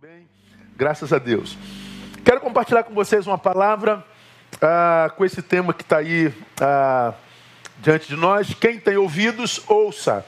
bem, 0.00 0.28
graças 0.76 1.12
a 1.12 1.18
Deus. 1.18 1.58
Quero 2.24 2.40
compartilhar 2.40 2.84
com 2.84 2.94
vocês 2.94 3.26
uma 3.26 3.36
palavra 3.36 4.04
ah, 4.62 5.10
com 5.16 5.24
esse 5.24 5.42
tema 5.42 5.74
que 5.74 5.82
está 5.82 5.96
aí 5.96 6.32
ah, 6.60 7.14
diante 7.78 8.06
de 8.06 8.14
nós. 8.14 8.54
Quem 8.54 8.78
tem 8.78 8.96
ouvidos, 8.96 9.60
ouça. 9.66 10.24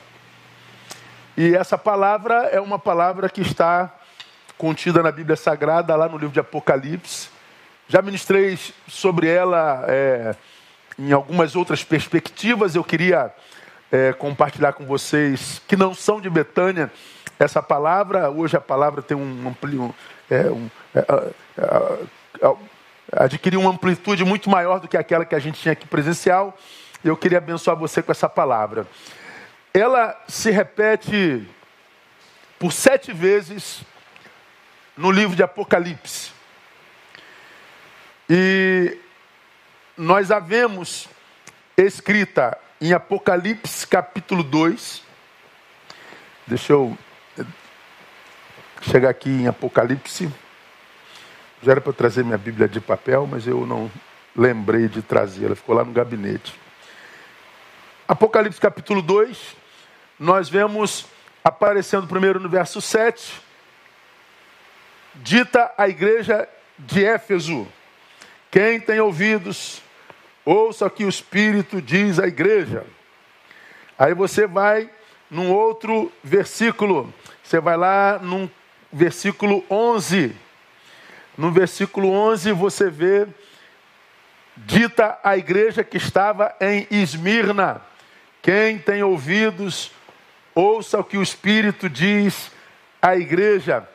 E 1.37 1.55
essa 1.55 1.79
palavra 1.79 2.49
é 2.49 2.61
uma 2.61 2.81
palavra 2.81 3.29
que 3.29 3.43
está 3.43 3.95
contida 4.59 5.05
na 5.05 5.13
Bíblia 5.13 5.37
Sagrada, 5.37 5.95
lá 5.95 6.09
no 6.09 6.19
livro 6.19 6.33
de 6.33 6.41
Apocalipse. 6.41 7.29
Já 7.87 8.03
ministrei 8.03 8.59
sobre 8.89 9.29
ela 9.29 9.85
é, 9.87 10.35
em 10.99 11.13
algumas 11.13 11.55
outras 11.55 11.85
perspectivas. 11.85 12.75
Eu 12.75 12.83
queria 12.83 13.33
é, 13.93 14.13
compartilhar 14.15 14.73
com 14.73 14.85
vocês 14.85 15.63
que 15.69 15.77
não 15.77 15.95
são 15.95 16.21
de 16.21 16.29
Betânia 16.29 16.91
essa 17.45 17.63
palavra. 17.63 18.31
Hoje 18.31 18.57
a 18.57 18.61
palavra 18.61 19.01
tem 19.03 19.17
um 19.17 19.49
amplio, 19.49 19.95
é, 20.31 20.43
um, 20.51 20.71
é, 20.95 21.01
é, 22.39 22.57
adquiriu 23.13 23.61
uma 23.61 23.71
amplitude 23.71 24.25
muito 24.25 24.51
maior 24.51 24.79
do 24.79 24.87
que 24.87 24.97
aquela 24.97 25.25
que 25.25 25.35
a 25.35 25.39
gente 25.39 25.61
tinha 25.61 25.73
aqui 25.73 25.87
presencial. 25.87 26.57
Eu 27.03 27.17
queria 27.17 27.39
abençoar 27.39 27.77
você 27.77 28.03
com 28.03 28.13
essa 28.13 28.29
palavra. 28.29 28.87
Ela 29.73 30.23
se 30.29 30.51
repete 30.51 31.49
por 32.59 32.73
sete 32.73 33.13
vezes 33.13 33.83
no 34.97 35.11
livro 35.11 35.35
de 35.35 35.43
Apocalipse. 35.43 36.33
E 38.29 38.99
nós 39.97 40.31
a 40.31 40.39
vemos 40.39 41.09
escrita 41.77 42.57
em 42.81 42.93
Apocalipse 42.93 43.87
capítulo 43.87 44.43
2. 44.43 45.03
Deixa 46.47 46.75
eu 46.75 46.99
chegar 48.81 49.11
aqui 49.11 49.29
em 49.29 49.47
Apocalipse. 49.47 50.31
Já 51.63 51.73
era 51.73 51.81
para 51.81 51.93
trazer 51.93 52.25
minha 52.25 52.39
Bíblia 52.39 52.69
de 52.69 52.81
papel, 52.81 53.27
mas 53.27 53.47
eu 53.47 53.67
não 53.67 53.91
lembrei 54.35 54.89
de 54.89 55.03
trazer, 55.03 55.47
ela 55.47 55.57
ficou 55.57 55.75
lá 55.75 55.85
no 55.85 55.93
gabinete. 55.93 56.55
Apocalipse 58.09 58.61
capítulo 58.61 59.03
2, 59.03 59.57
nós 60.19 60.49
vemos 60.49 61.07
aparecendo 61.45 62.07
primeiro 62.07 62.41
no 62.41 62.49
verso 62.49 62.81
7, 62.81 63.41
dita 65.17 65.73
a 65.77 65.89
igreja 65.89 66.49
de 66.79 67.05
Éfeso: 67.05 67.69
Quem 68.51 68.81
tem 68.81 69.01
ouvidos, 69.01 69.83
ouça 70.45 70.87
o 70.87 70.91
que 70.91 71.05
o 71.05 71.09
Espírito 71.09 71.81
diz 71.81 72.19
à 72.19 72.27
igreja. 72.27 72.85
Aí 73.99 74.15
você 74.15 74.47
vai 74.47 74.91
num 75.31 75.53
outro 75.53 76.11
versículo, 76.25 77.13
você 77.43 77.61
vai 77.61 77.77
lá 77.77 78.19
num 78.21 78.49
versículo 78.93 79.65
11. 79.71 80.35
No 81.37 81.51
versículo 81.51 82.11
11 82.11 82.53
você 82.53 82.91
vê 82.91 83.27
dita 84.57 85.19
a 85.23 85.37
igreja 85.37 85.83
que 85.83 85.97
estava 85.97 86.55
em 86.61 86.87
Esmirna: 86.91 87.81
Quem 88.43 88.79
tem 88.79 89.03
ouvidos, 89.03 89.91
ouça 90.55 90.99
o 90.99 91.05
que 91.05 91.17
o 91.17 91.23
Espírito 91.23 91.89
diz 91.89 92.51
à 93.01 93.17
igreja. 93.17 93.89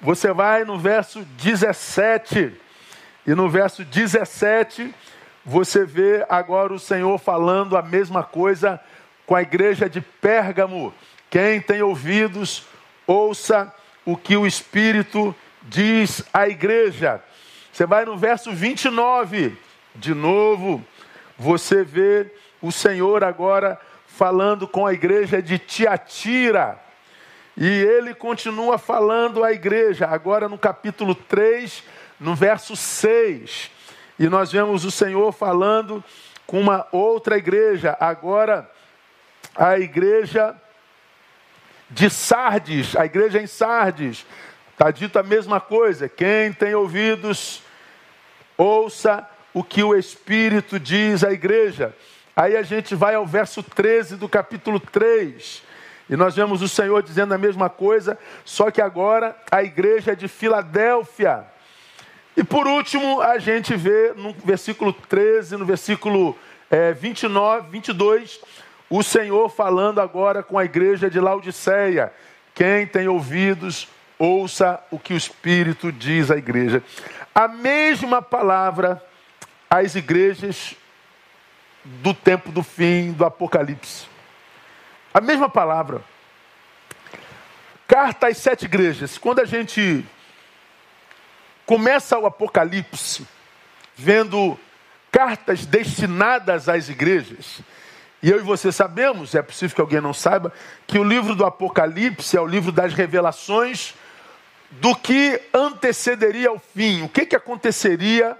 Você 0.00 0.32
vai 0.32 0.64
no 0.64 0.78
verso 0.78 1.22
17, 1.38 2.52
e 3.26 3.34
no 3.34 3.48
verso 3.48 3.84
17 3.84 4.94
você 5.44 5.84
vê 5.84 6.24
agora 6.28 6.72
o 6.72 6.78
Senhor 6.78 7.18
falando 7.18 7.76
a 7.76 7.82
mesma 7.82 8.22
coisa 8.22 8.80
com 9.24 9.34
a 9.34 9.42
igreja 9.42 9.88
de 9.88 10.00
Pérgamo. 10.00 10.92
Quem 11.30 11.60
tem 11.60 11.82
ouvidos, 11.82 12.64
ouça 13.06 13.72
o 13.84 13.85
que 14.14 14.36
o 14.36 14.46
Espírito 14.46 15.34
diz 15.62 16.22
à 16.34 16.46
igreja. 16.46 17.22
Você 17.72 17.86
vai 17.86 18.04
no 18.04 18.18
verso 18.18 18.52
29, 18.52 19.56
de 19.94 20.12
novo, 20.12 20.84
você 21.38 21.82
vê 21.82 22.30
o 22.60 22.70
Senhor 22.70 23.24
agora 23.24 23.80
falando 24.06 24.68
com 24.68 24.86
a 24.86 24.92
igreja 24.92 25.40
de 25.40 25.58
Tiatira. 25.58 26.78
E 27.56 27.66
ele 27.66 28.14
continua 28.14 28.76
falando 28.76 29.42
à 29.42 29.52
igreja, 29.52 30.06
agora 30.06 30.48
no 30.48 30.58
capítulo 30.58 31.14
3, 31.14 31.82
no 32.20 32.34
verso 32.34 32.76
6. 32.76 33.70
E 34.18 34.28
nós 34.28 34.52
vemos 34.52 34.84
o 34.84 34.90
Senhor 34.90 35.32
falando 35.32 36.04
com 36.46 36.60
uma 36.60 36.86
outra 36.92 37.36
igreja, 37.36 37.96
agora 37.98 38.70
a 39.54 39.78
igreja 39.78 40.54
de 41.90 42.10
Sardes, 42.10 42.96
a 42.96 43.04
igreja 43.04 43.40
em 43.40 43.46
Sardes, 43.46 44.26
está 44.72 44.90
dito 44.90 45.18
a 45.18 45.22
mesma 45.22 45.60
coisa. 45.60 46.08
Quem 46.08 46.52
tem 46.52 46.74
ouvidos, 46.74 47.62
ouça 48.56 49.28
o 49.54 49.62
que 49.62 49.82
o 49.82 49.94
Espírito 49.94 50.78
diz 50.78 51.24
à 51.24 51.32
igreja. 51.32 51.94
Aí 52.36 52.56
a 52.56 52.62
gente 52.62 52.94
vai 52.94 53.14
ao 53.14 53.26
verso 53.26 53.62
13 53.62 54.16
do 54.16 54.28
capítulo 54.28 54.78
3. 54.78 55.62
E 56.08 56.16
nós 56.16 56.36
vemos 56.36 56.62
o 56.62 56.68
Senhor 56.68 57.02
dizendo 57.02 57.34
a 57.34 57.38
mesma 57.38 57.68
coisa, 57.68 58.18
só 58.44 58.70
que 58.70 58.80
agora 58.80 59.36
a 59.50 59.62
igreja 59.62 60.14
de 60.14 60.28
Filadélfia. 60.28 61.44
E 62.36 62.44
por 62.44 62.66
último, 62.66 63.22
a 63.22 63.38
gente 63.38 63.74
vê 63.74 64.12
no 64.14 64.34
versículo 64.44 64.92
13, 64.92 65.56
no 65.56 65.64
versículo 65.64 66.36
é, 66.70 66.92
29, 66.92 67.70
22, 67.70 68.40
o 68.88 69.02
Senhor 69.02 69.48
falando 69.48 70.00
agora 70.00 70.42
com 70.42 70.58
a 70.58 70.64
igreja 70.64 71.10
de 71.10 71.18
Laodiceia. 71.20 72.12
Quem 72.54 72.86
tem 72.86 73.08
ouvidos, 73.08 73.88
ouça 74.18 74.82
o 74.90 74.98
que 74.98 75.12
o 75.12 75.16
Espírito 75.16 75.92
diz 75.92 76.30
à 76.30 76.36
igreja. 76.36 76.82
A 77.34 77.48
mesma 77.48 78.22
palavra 78.22 79.02
às 79.68 79.94
igrejas 79.94 80.74
do 81.84 82.14
tempo 82.14 82.50
do 82.50 82.62
fim, 82.62 83.12
do 83.12 83.24
Apocalipse. 83.24 84.06
A 85.12 85.20
mesma 85.20 85.48
palavra. 85.48 86.02
Carta 87.86 88.28
às 88.28 88.38
sete 88.38 88.64
igrejas. 88.64 89.18
Quando 89.18 89.40
a 89.40 89.44
gente 89.44 90.04
começa 91.64 92.18
o 92.18 92.26
Apocalipse 92.26 93.26
vendo 93.96 94.58
cartas 95.10 95.64
destinadas 95.64 96.68
às 96.68 96.88
igrejas, 96.88 97.60
e 98.26 98.30
eu 98.30 98.38
e 98.38 98.42
você 98.42 98.72
sabemos, 98.72 99.36
é 99.36 99.40
possível 99.40 99.76
que 99.76 99.80
alguém 99.80 100.00
não 100.00 100.12
saiba, 100.12 100.52
que 100.84 100.98
o 100.98 101.04
livro 101.04 101.32
do 101.36 101.46
Apocalipse 101.46 102.36
é 102.36 102.40
o 102.40 102.44
livro 102.44 102.72
das 102.72 102.92
revelações 102.92 103.94
do 104.68 104.96
que 104.96 105.40
antecederia 105.54 106.48
ao 106.48 106.58
fim, 106.58 107.02
o 107.02 107.08
que, 107.08 107.24
que 107.24 107.36
aconteceria 107.36 108.36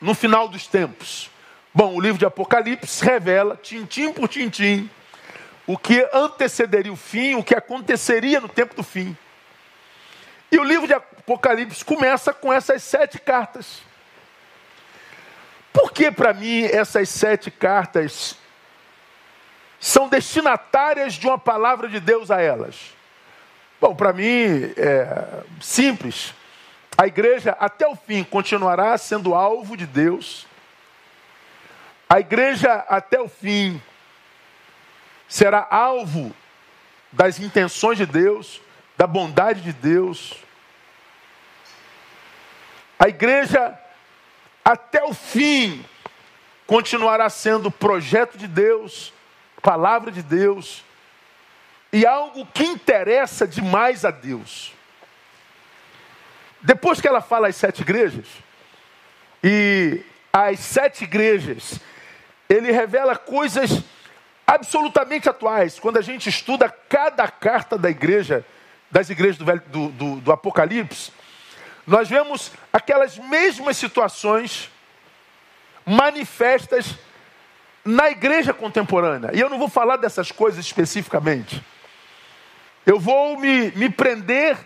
no 0.00 0.14
final 0.14 0.48
dos 0.48 0.66
tempos. 0.66 1.28
Bom, 1.74 1.94
o 1.94 2.00
livro 2.00 2.18
de 2.18 2.24
Apocalipse 2.24 3.04
revela, 3.04 3.54
tintim 3.62 4.14
por 4.14 4.28
tintim, 4.28 4.88
o 5.66 5.76
que 5.76 6.08
antecederia 6.10 6.90
o 6.90 6.96
fim, 6.96 7.34
o 7.34 7.44
que 7.44 7.54
aconteceria 7.54 8.40
no 8.40 8.48
tempo 8.48 8.74
do 8.74 8.82
fim. 8.82 9.14
E 10.50 10.58
o 10.58 10.64
livro 10.64 10.86
de 10.86 10.94
Apocalipse 10.94 11.84
começa 11.84 12.32
com 12.32 12.50
essas 12.50 12.82
sete 12.82 13.18
cartas. 13.18 13.82
Por 15.70 15.92
que 15.92 16.10
para 16.10 16.32
mim 16.32 16.62
essas 16.64 17.10
sete 17.10 17.50
cartas 17.50 18.40
são 19.82 20.08
destinatárias 20.08 21.14
de 21.14 21.26
uma 21.26 21.36
palavra 21.36 21.88
de 21.88 21.98
Deus 21.98 22.30
a 22.30 22.40
elas? 22.40 22.94
Bom, 23.80 23.96
para 23.96 24.12
mim 24.12 24.72
é 24.76 25.42
simples. 25.60 26.32
A 26.96 27.08
igreja 27.08 27.56
até 27.58 27.84
o 27.88 27.96
fim 27.96 28.22
continuará 28.22 28.96
sendo 28.96 29.34
alvo 29.34 29.76
de 29.76 29.84
Deus. 29.84 30.46
A 32.08 32.20
igreja 32.20 32.72
até 32.88 33.20
o 33.20 33.28
fim 33.28 33.82
será 35.26 35.66
alvo 35.68 36.32
das 37.10 37.40
intenções 37.40 37.98
de 37.98 38.06
Deus, 38.06 38.60
da 38.96 39.08
bondade 39.08 39.62
de 39.62 39.72
Deus. 39.72 40.34
A 43.00 43.08
igreja 43.08 43.76
até 44.64 45.02
o 45.02 45.12
fim 45.12 45.84
continuará 46.68 47.28
sendo 47.28 47.68
projeto 47.68 48.38
de 48.38 48.46
Deus, 48.46 49.12
palavra 49.62 50.10
de 50.10 50.22
Deus 50.22 50.84
e 51.92 52.04
algo 52.04 52.44
que 52.46 52.64
interessa 52.64 53.46
demais 53.46 54.04
a 54.04 54.10
Deus. 54.10 54.72
Depois 56.60 57.00
que 57.00 57.08
ela 57.08 57.20
fala 57.20 57.48
as 57.48 57.56
sete 57.56 57.82
igrejas, 57.82 58.26
e 59.42 60.02
as 60.32 60.60
sete 60.60 61.04
igrejas, 61.04 61.80
ele 62.48 62.70
revela 62.70 63.16
coisas 63.16 63.82
absolutamente 64.46 65.28
atuais. 65.28 65.78
Quando 65.78 65.98
a 65.98 66.02
gente 66.02 66.28
estuda 66.28 66.68
cada 66.68 67.26
carta 67.28 67.76
da 67.76 67.90
igreja, 67.90 68.44
das 68.90 69.10
igrejas 69.10 69.38
do, 69.38 69.44
do, 69.44 69.88
do, 69.88 70.20
do 70.20 70.32
Apocalipse, 70.32 71.10
nós 71.86 72.08
vemos 72.08 72.52
aquelas 72.72 73.18
mesmas 73.18 73.76
situações 73.76 74.70
manifestas 75.84 76.94
na 77.84 78.10
igreja 78.10 78.52
contemporânea. 78.52 79.30
E 79.32 79.40
eu 79.40 79.48
não 79.48 79.58
vou 79.58 79.68
falar 79.68 79.96
dessas 79.96 80.30
coisas 80.30 80.64
especificamente. 80.64 81.62
Eu 82.86 82.98
vou 82.98 83.38
me, 83.38 83.70
me 83.72 83.88
prender 83.90 84.56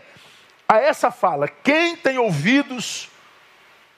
a 0.68 0.78
essa 0.78 1.10
fala: 1.10 1.48
quem 1.48 1.96
tem 1.96 2.18
ouvidos, 2.18 3.10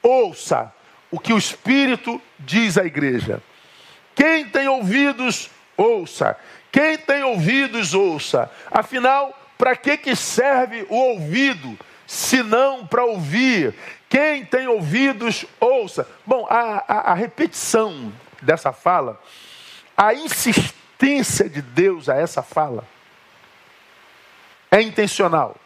ouça 0.03 0.73
o 1.11 1.19
que 1.19 1.33
o 1.33 1.39
Espírito 1.39 2.21
diz 2.39 2.77
à 2.77 2.85
igreja. 2.85 3.43
Quem 4.15 4.49
tem 4.49 4.69
ouvidos, 4.69 5.51
ouça. 5.77 6.37
Quem 6.71 6.99
tem 6.99 7.23
ouvidos, 7.23 7.95
ouça. 7.95 8.51
Afinal, 8.71 9.37
para 9.57 9.75
que, 9.77 9.97
que 9.97 10.15
serve 10.15 10.87
o 10.89 10.97
ouvido, 10.97 11.79
se 12.07 12.43
não 12.43 12.87
para 12.87 13.05
ouvir? 13.05 13.75
Quem 14.09 14.45
tem 14.45 14.67
ouvidos, 14.67 15.45
ouça. 15.61 16.09
Bom, 16.27 16.47
a, 16.51 16.85
a, 16.87 17.13
a 17.13 17.15
repetição 17.15 18.13
dessa 18.43 18.73
fala, 18.73 19.21
a 19.97 20.15
insistência 20.15 21.49
de 21.49 21.61
Deus 21.61 22.09
a 22.09 22.17
essa 22.17 22.43
fala, 22.43 22.85
é 24.71 24.81
intencional. 24.81 25.57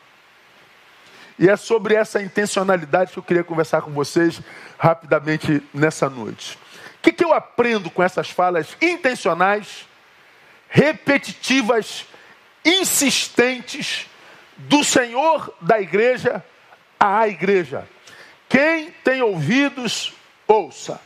E 1.38 1.48
é 1.48 1.56
sobre 1.56 1.94
essa 1.94 2.22
intencionalidade 2.22 3.12
que 3.12 3.18
eu 3.18 3.22
queria 3.22 3.44
conversar 3.44 3.82
com 3.82 3.90
vocês 3.90 4.40
rapidamente 4.78 5.62
nessa 5.72 6.08
noite. 6.08 6.56
O 6.98 7.02
que, 7.02 7.12
que 7.12 7.24
eu 7.24 7.32
aprendo 7.32 7.90
com 7.90 8.02
essas 8.02 8.30
falas 8.30 8.76
intencionais, 8.80 9.88
repetitivas, 10.68 12.06
insistentes 12.64 14.06
do 14.56 14.84
Senhor 14.84 15.52
da 15.60 15.80
igreja 15.80 16.44
à 17.00 17.26
igreja? 17.26 17.88
Quem 18.48 18.90
tem 19.02 19.20
ouvidos, 19.22 20.12
ouça. 20.46 21.00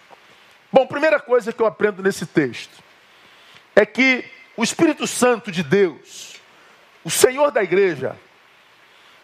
Bom, 0.76 0.86
primeira 0.86 1.18
coisa 1.18 1.54
que 1.54 1.62
eu 1.62 1.64
aprendo 1.64 2.02
nesse 2.02 2.26
texto 2.26 2.84
é 3.74 3.86
que 3.86 4.22
o 4.54 4.62
Espírito 4.62 5.06
Santo 5.06 5.50
de 5.50 5.62
Deus, 5.62 6.38
o 7.02 7.10
Senhor 7.10 7.50
da 7.50 7.62
igreja, 7.62 8.14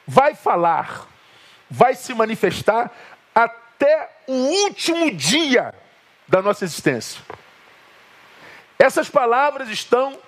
vai 0.06 0.34
falar, 0.34 1.06
vai 1.70 1.94
se 1.94 2.14
manifestar 2.14 2.90
até 3.34 4.22
o 4.26 4.32
último 4.32 5.10
dia 5.10 5.75
da 6.26 6.40
nossa 6.40 6.64
existência. 6.64 7.20
Essas 8.78 9.10
palavras 9.10 9.69
estão 9.69 10.19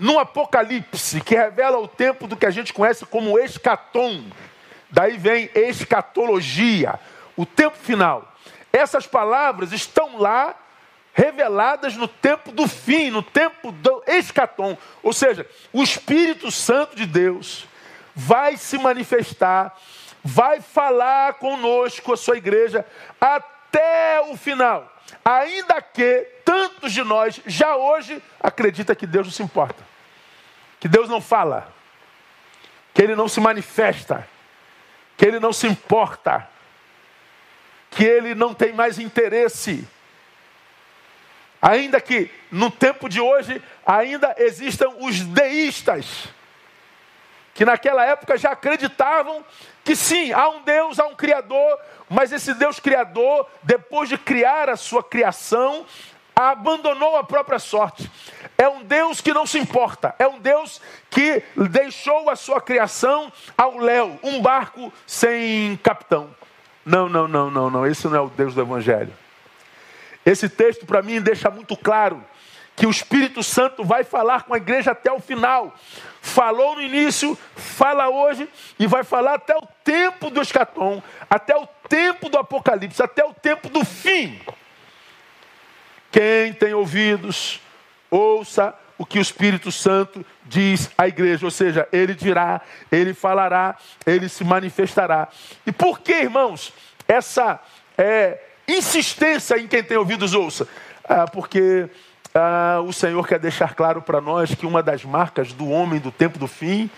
no 0.00 0.18
Apocalipse, 0.18 1.20
que 1.20 1.34
revela 1.34 1.76
o 1.76 1.86
tempo 1.86 2.26
do 2.26 2.38
que 2.38 2.46
a 2.46 2.50
gente 2.50 2.72
conhece 2.72 3.04
como 3.04 3.38
escatom. 3.38 4.24
Daí 4.88 5.18
vem 5.18 5.50
escatologia, 5.54 6.98
o 7.36 7.44
tempo 7.44 7.76
final. 7.76 8.34
Essas 8.72 9.06
palavras 9.06 9.72
estão 9.72 10.18
lá 10.18 10.54
reveladas 11.18 11.96
no 11.96 12.06
tempo 12.06 12.52
do 12.52 12.68
fim, 12.68 13.10
no 13.10 13.22
tempo 13.22 13.72
do 13.72 14.04
escatom. 14.06 14.78
Ou 15.02 15.12
seja, 15.12 15.44
o 15.72 15.82
Espírito 15.82 16.50
Santo 16.50 16.94
de 16.94 17.06
Deus 17.06 17.66
vai 18.14 18.56
se 18.56 18.78
manifestar, 18.78 19.76
vai 20.22 20.60
falar 20.60 21.34
conosco, 21.34 22.12
a 22.12 22.16
sua 22.16 22.36
igreja, 22.36 22.86
até 23.20 24.20
o 24.28 24.36
final. 24.36 24.92
Ainda 25.24 25.80
que 25.82 26.26
tantos 26.44 26.92
de 26.92 27.02
nós 27.02 27.40
já 27.46 27.76
hoje 27.76 28.22
acreditam 28.40 28.94
que 28.94 29.06
Deus 29.06 29.26
não 29.26 29.32
se 29.32 29.42
importa, 29.42 29.84
que 30.78 30.86
Deus 30.86 31.08
não 31.08 31.20
fala, 31.20 31.72
que 32.94 33.02
Ele 33.02 33.16
não 33.16 33.28
se 33.28 33.40
manifesta, 33.40 34.28
que 35.16 35.26
Ele 35.26 35.40
não 35.40 35.52
se 35.52 35.66
importa, 35.66 36.48
que 37.90 38.04
Ele 38.04 38.34
não 38.34 38.54
tem 38.54 38.72
mais 38.72 38.98
interesse 38.98 39.86
Ainda 41.60 42.00
que 42.00 42.30
no 42.50 42.70
tempo 42.70 43.08
de 43.08 43.20
hoje 43.20 43.60
ainda 43.84 44.34
existam 44.38 44.90
os 45.00 45.20
deístas, 45.20 46.28
que 47.52 47.64
naquela 47.64 48.04
época 48.04 48.38
já 48.38 48.52
acreditavam 48.52 49.44
que 49.84 49.96
sim, 49.96 50.32
há 50.32 50.48
um 50.48 50.62
Deus, 50.62 51.00
há 51.00 51.06
um 51.06 51.16
Criador, 51.16 51.78
mas 52.08 52.30
esse 52.30 52.54
Deus 52.54 52.78
Criador, 52.78 53.48
depois 53.62 54.08
de 54.08 54.16
criar 54.16 54.68
a 54.68 54.76
sua 54.76 55.02
criação, 55.02 55.84
abandonou 56.36 57.16
a 57.16 57.24
própria 57.24 57.58
sorte. 57.58 58.08
É 58.56 58.68
um 58.68 58.84
Deus 58.84 59.20
que 59.20 59.34
não 59.34 59.44
se 59.44 59.58
importa, 59.58 60.14
é 60.18 60.28
um 60.28 60.38
Deus 60.38 60.80
que 61.10 61.42
deixou 61.56 62.30
a 62.30 62.36
sua 62.36 62.60
criação 62.60 63.32
ao 63.56 63.78
léu, 63.78 64.20
um 64.22 64.40
barco 64.40 64.92
sem 65.04 65.76
capitão. 65.82 66.32
Não, 66.88 67.06
não, 67.06 67.28
não, 67.28 67.50
não, 67.50 67.68
não, 67.68 67.86
esse 67.86 68.08
não 68.08 68.16
é 68.16 68.20
o 68.22 68.30
Deus 68.30 68.54
do 68.54 68.62
Evangelho. 68.62 69.12
Esse 70.24 70.48
texto 70.48 70.86
para 70.86 71.02
mim 71.02 71.20
deixa 71.20 71.50
muito 71.50 71.76
claro 71.76 72.24
que 72.74 72.86
o 72.86 72.90
Espírito 72.90 73.42
Santo 73.42 73.84
vai 73.84 74.04
falar 74.04 74.44
com 74.44 74.54
a 74.54 74.56
igreja 74.56 74.92
até 74.92 75.12
o 75.12 75.20
final. 75.20 75.74
Falou 76.22 76.76
no 76.76 76.80
início, 76.80 77.36
fala 77.54 78.08
hoje 78.08 78.48
e 78.78 78.86
vai 78.86 79.04
falar 79.04 79.34
até 79.34 79.54
o 79.54 79.68
tempo 79.84 80.30
do 80.30 80.40
escatom, 80.40 81.02
até 81.28 81.54
o 81.54 81.66
tempo 81.66 82.30
do 82.30 82.38
apocalipse, 82.38 83.02
até 83.02 83.22
o 83.22 83.34
tempo 83.34 83.68
do 83.68 83.84
fim. 83.84 84.40
Quem 86.10 86.54
tem 86.54 86.72
ouvidos, 86.72 87.60
ouça 88.10 88.74
o 88.98 89.06
que 89.06 89.18
o 89.18 89.22
Espírito 89.22 89.70
Santo 89.70 90.26
diz 90.44 90.90
à 90.98 91.06
igreja, 91.06 91.46
ou 91.46 91.50
seja, 91.50 91.88
ele 91.92 92.14
dirá, 92.14 92.60
ele 92.90 93.14
falará, 93.14 93.76
ele 94.04 94.28
se 94.28 94.42
manifestará. 94.42 95.28
E 95.64 95.72
por 95.72 96.00
que, 96.00 96.12
irmãos, 96.12 96.72
essa 97.06 97.60
é, 97.96 98.38
insistência 98.68 99.58
em 99.58 99.66
quem 99.66 99.82
tem 99.82 99.96
ouvidos 99.96 100.34
ouça. 100.34 100.68
Ah, 101.08 101.26
porque 101.26 101.88
ah, 102.34 102.80
o 102.84 102.92
Senhor 102.92 103.26
quer 103.26 103.38
deixar 103.38 103.74
claro 103.74 104.02
para 104.02 104.20
nós 104.20 104.54
que 104.54 104.66
uma 104.66 104.82
das 104.82 105.04
marcas 105.04 105.52
do 105.52 105.68
homem 105.70 105.98
do 105.98 106.12
tempo 106.12 106.38
do 106.38 106.46
fim 106.46 106.90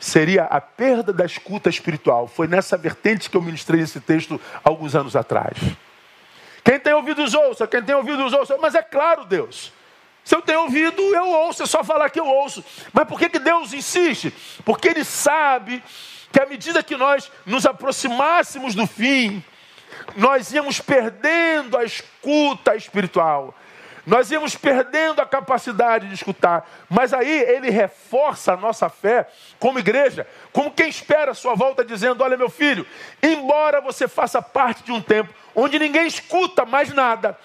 seria 0.00 0.44
a 0.44 0.60
perda 0.60 1.12
da 1.12 1.24
escuta 1.24 1.70
espiritual. 1.70 2.26
Foi 2.26 2.48
nessa 2.48 2.76
vertente 2.76 3.30
que 3.30 3.36
eu 3.36 3.42
ministrei 3.42 3.80
esse 3.80 4.00
texto 4.00 4.40
alguns 4.64 4.96
anos 4.96 5.14
atrás. 5.14 5.56
Quem 6.64 6.78
tem 6.78 6.92
ouvidos 6.92 7.34
ouça, 7.34 7.66
quem 7.66 7.82
tem 7.82 7.94
ouvidos 7.94 8.32
ouça. 8.32 8.58
Mas 8.60 8.74
é 8.74 8.82
claro, 8.82 9.24
Deus. 9.24 9.72
Se 10.24 10.34
eu 10.34 10.42
tenho 10.42 10.62
ouvido, 10.62 11.02
eu 11.02 11.28
ouço, 11.28 11.62
é 11.62 11.66
só 11.66 11.82
falar 11.82 12.10
que 12.10 12.20
eu 12.20 12.26
ouço. 12.26 12.64
Mas 12.92 13.06
por 13.06 13.18
que, 13.18 13.28
que 13.28 13.38
Deus 13.38 13.72
insiste? 13.72 14.32
Porque 14.64 14.88
Ele 14.88 15.04
sabe 15.04 15.82
que 16.32 16.40
à 16.40 16.46
medida 16.46 16.82
que 16.82 16.96
nós 16.96 17.30
nos 17.44 17.66
aproximássemos 17.66 18.74
do 18.74 18.86
fim, 18.86 19.44
nós 20.16 20.52
íamos 20.52 20.80
perdendo 20.80 21.76
a 21.76 21.84
escuta 21.84 22.74
espiritual. 22.74 23.54
Nós 24.04 24.30
íamos 24.32 24.56
perdendo 24.56 25.20
a 25.20 25.26
capacidade 25.26 26.08
de 26.08 26.14
escutar. 26.14 26.68
Mas 26.88 27.14
aí 27.14 27.40
ele 27.42 27.70
reforça 27.70 28.54
a 28.54 28.56
nossa 28.56 28.88
fé 28.88 29.28
como 29.60 29.78
igreja, 29.78 30.26
como 30.52 30.72
quem 30.72 30.88
espera 30.88 31.30
a 31.30 31.34
sua 31.34 31.54
volta, 31.54 31.84
dizendo: 31.84 32.24
Olha, 32.24 32.36
meu 32.36 32.50
filho, 32.50 32.86
embora 33.22 33.80
você 33.80 34.08
faça 34.08 34.42
parte 34.42 34.82
de 34.82 34.90
um 34.90 35.00
tempo 35.00 35.32
onde 35.54 35.78
ninguém 35.78 36.06
escuta 36.06 36.64
mais 36.64 36.92
nada, 36.92 37.38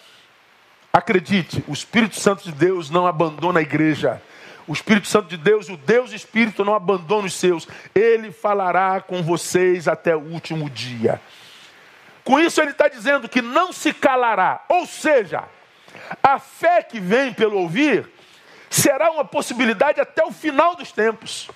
acredite, 0.92 1.64
o 1.68 1.74
Espírito 1.74 2.20
Santo 2.20 2.44
de 2.44 2.52
Deus 2.52 2.90
não 2.90 3.08
abandona 3.08 3.60
a 3.60 3.62
igreja. 3.62 4.22
O 4.68 4.74
Espírito 4.74 5.08
Santo 5.08 5.30
de 5.30 5.38
Deus, 5.38 5.70
o 5.70 5.78
Deus 5.78 6.12
Espírito, 6.12 6.66
não 6.66 6.74
abandona 6.74 7.28
os 7.28 7.34
seus. 7.34 7.68
Ele 7.96 8.32
falará 8.32 9.00
com 9.00 9.24
vocês 9.24 9.88
até 9.88 10.16
o 10.16 10.20
último 10.20 10.70
dia. 10.70 11.22
Com 12.24 12.38
isso, 12.40 12.60
ele 12.60 12.72
está 12.72 12.90
dizendo 12.90 13.30
que 13.30 13.42
não 13.42 13.72
se 13.72 13.94
calará. 13.94 14.66
Ou 14.68 14.86
seja, 14.86 15.46
a 16.22 16.38
fé 16.38 16.84
que 16.84 17.00
vem 17.00 17.34
pelo 17.34 17.58
ouvir 17.58 18.10
será 18.70 19.10
uma 19.12 19.24
possibilidade 19.24 20.02
até 20.02 20.26
o 20.26 20.32
final 20.32 20.76
dos 20.76 20.92
tempos. 20.92 21.50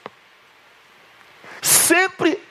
Sempre 1.62 2.42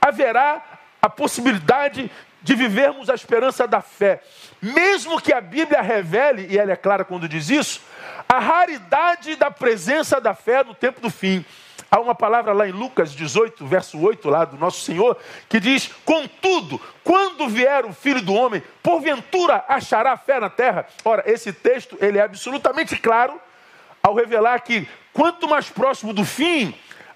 haverá 0.00 0.62
a 1.00 1.08
possibilidade 1.08 2.10
de 2.46 2.54
vivermos 2.54 3.10
a 3.10 3.14
esperança 3.14 3.66
da 3.66 3.80
fé. 3.80 4.22
Mesmo 4.62 5.20
que 5.20 5.32
a 5.32 5.40
Bíblia 5.40 5.82
revele, 5.82 6.46
e 6.48 6.56
ela 6.56 6.70
é 6.70 6.76
clara 6.76 7.04
quando 7.04 7.28
diz 7.28 7.50
isso, 7.50 7.80
a 8.28 8.38
raridade 8.38 9.34
da 9.34 9.50
presença 9.50 10.20
da 10.20 10.32
fé 10.32 10.62
no 10.62 10.72
tempo 10.72 11.00
do 11.00 11.10
fim. 11.10 11.44
Há 11.90 11.98
uma 11.98 12.14
palavra 12.14 12.52
lá 12.52 12.68
em 12.68 12.70
Lucas 12.70 13.10
18, 13.10 13.66
verso 13.66 13.98
8, 13.98 14.30
lá 14.30 14.44
do 14.44 14.56
nosso 14.56 14.80
Senhor, 14.80 15.18
que 15.48 15.58
diz: 15.58 15.90
Contudo, 16.04 16.80
quando 17.02 17.48
vier 17.48 17.84
o 17.84 17.92
filho 17.92 18.22
do 18.22 18.32
homem, 18.32 18.62
porventura 18.80 19.64
achará 19.66 20.16
fé 20.16 20.38
na 20.38 20.48
terra? 20.48 20.86
Ora, 21.04 21.24
esse 21.26 21.52
texto 21.52 21.98
ele 22.00 22.18
é 22.18 22.22
absolutamente 22.22 22.96
claro 22.96 23.40
ao 24.00 24.14
revelar 24.14 24.60
que 24.60 24.88
quanto 25.12 25.48
mais 25.48 25.68
próximo 25.68 26.12
do 26.12 26.24
fim, 26.24 26.72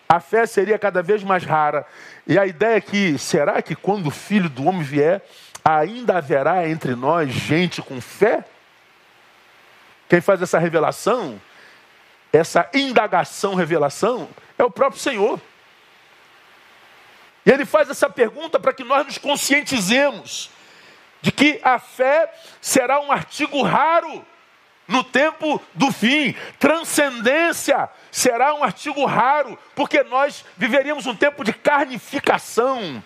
a 0.09 0.19
fé 0.19 0.45
seria 0.45 0.77
cada 0.77 1.05
vez 1.05 1.23
mais 1.23 1.45
rara. 1.45 1.87
E 2.31 2.39
a 2.39 2.47
ideia 2.47 2.77
é 2.77 2.81
que, 2.81 3.19
será 3.19 3.61
que 3.61 3.75
quando 3.75 4.07
o 4.07 4.11
filho 4.13 4.49
do 4.49 4.65
homem 4.65 4.85
vier, 4.85 5.21
ainda 5.65 6.19
haverá 6.19 6.69
entre 6.69 6.95
nós 6.95 7.29
gente 7.33 7.83
com 7.83 8.01
fé? 8.01 8.45
Quem 10.09 10.21
faz 10.21 10.41
essa 10.41 10.57
revelação, 10.57 11.43
essa 12.33 12.71
indagação, 12.73 13.57
revelação, 13.57 14.29
é 14.57 14.63
o 14.63 14.71
próprio 14.71 15.03
Senhor. 15.03 15.41
E 17.45 17.51
ele 17.51 17.65
faz 17.65 17.91
essa 17.91 18.09
pergunta 18.09 18.61
para 18.61 18.73
que 18.73 18.85
nós 18.85 19.05
nos 19.05 19.19
conscientizemos 19.19 20.51
de 21.21 21.33
que 21.33 21.61
a 21.65 21.81
fé 21.81 22.33
será 22.61 23.01
um 23.01 23.11
artigo 23.11 23.61
raro 23.61 24.25
no 24.91 25.05
tempo 25.05 25.63
do 25.73 25.93
fim. 25.93 26.35
Transcendência 26.59 27.89
será 28.11 28.53
um 28.55 28.65
artigo 28.65 29.07
raro, 29.07 29.57
porque 29.75 30.03
nós 30.03 30.45
viveríamos 30.57 31.07
um 31.07 31.15
tempo 31.15 31.45
de 31.45 31.53
carnificação, 31.53 33.03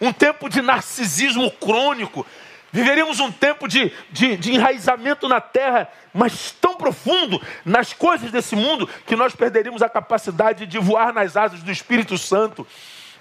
um 0.00 0.12
tempo 0.12 0.48
de 0.48 0.60
narcisismo 0.60 1.48
crônico, 1.52 2.26
viveríamos 2.72 3.20
um 3.20 3.30
tempo 3.30 3.68
de, 3.68 3.92
de, 4.10 4.36
de 4.36 4.52
enraizamento 4.52 5.28
na 5.28 5.40
terra, 5.40 5.88
mas 6.12 6.50
tão 6.60 6.74
profundo 6.74 7.40
nas 7.64 7.92
coisas 7.92 8.32
desse 8.32 8.56
mundo, 8.56 8.88
que 9.06 9.14
nós 9.14 9.32
perderíamos 9.32 9.80
a 9.80 9.88
capacidade 9.88 10.66
de 10.66 10.78
voar 10.78 11.12
nas 11.12 11.36
asas 11.36 11.62
do 11.62 11.70
Espírito 11.70 12.18
Santo. 12.18 12.66